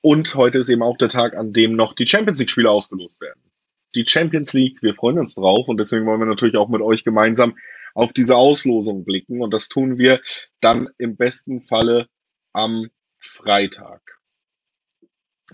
Und 0.00 0.32
heute 0.36 0.58
ist 0.58 0.68
eben 0.68 0.84
auch 0.84 0.96
der 0.96 1.08
Tag, 1.08 1.36
an 1.36 1.52
dem 1.52 1.74
noch 1.74 1.92
die 1.92 2.06
Champions 2.06 2.38
League-Spiele 2.38 2.70
ausgelost 2.70 3.20
werden. 3.20 3.40
Die 3.96 4.04
Champions 4.06 4.52
League, 4.52 4.80
wir 4.80 4.94
freuen 4.94 5.18
uns 5.18 5.34
drauf 5.34 5.66
und 5.66 5.78
deswegen 5.78 6.06
wollen 6.06 6.20
wir 6.20 6.26
natürlich 6.26 6.56
auch 6.56 6.68
mit 6.68 6.82
euch 6.82 7.02
gemeinsam 7.02 7.56
auf 7.98 8.12
diese 8.12 8.36
Auslosung 8.36 9.04
blicken. 9.04 9.42
Und 9.42 9.52
das 9.52 9.68
tun 9.68 9.98
wir 9.98 10.20
dann 10.60 10.88
im 10.98 11.16
besten 11.16 11.62
Falle 11.62 12.06
am 12.52 12.90
Freitag. 13.18 14.00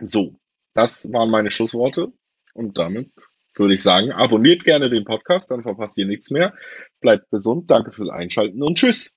So, 0.02 0.38
das 0.74 1.10
waren 1.10 1.30
meine 1.30 1.50
Schlussworte. 1.50 2.12
Und 2.52 2.76
damit 2.76 3.10
würde 3.54 3.74
ich 3.74 3.82
sagen, 3.82 4.12
abonniert 4.12 4.62
gerne 4.62 4.90
den 4.90 5.04
Podcast, 5.04 5.50
dann 5.50 5.62
verpasst 5.62 5.96
ihr 5.96 6.06
nichts 6.06 6.30
mehr. 6.30 6.54
Bleibt 7.00 7.30
gesund, 7.30 7.70
danke 7.70 7.92
fürs 7.92 8.10
Einschalten 8.10 8.62
und 8.62 8.76
tschüss. 8.76 9.10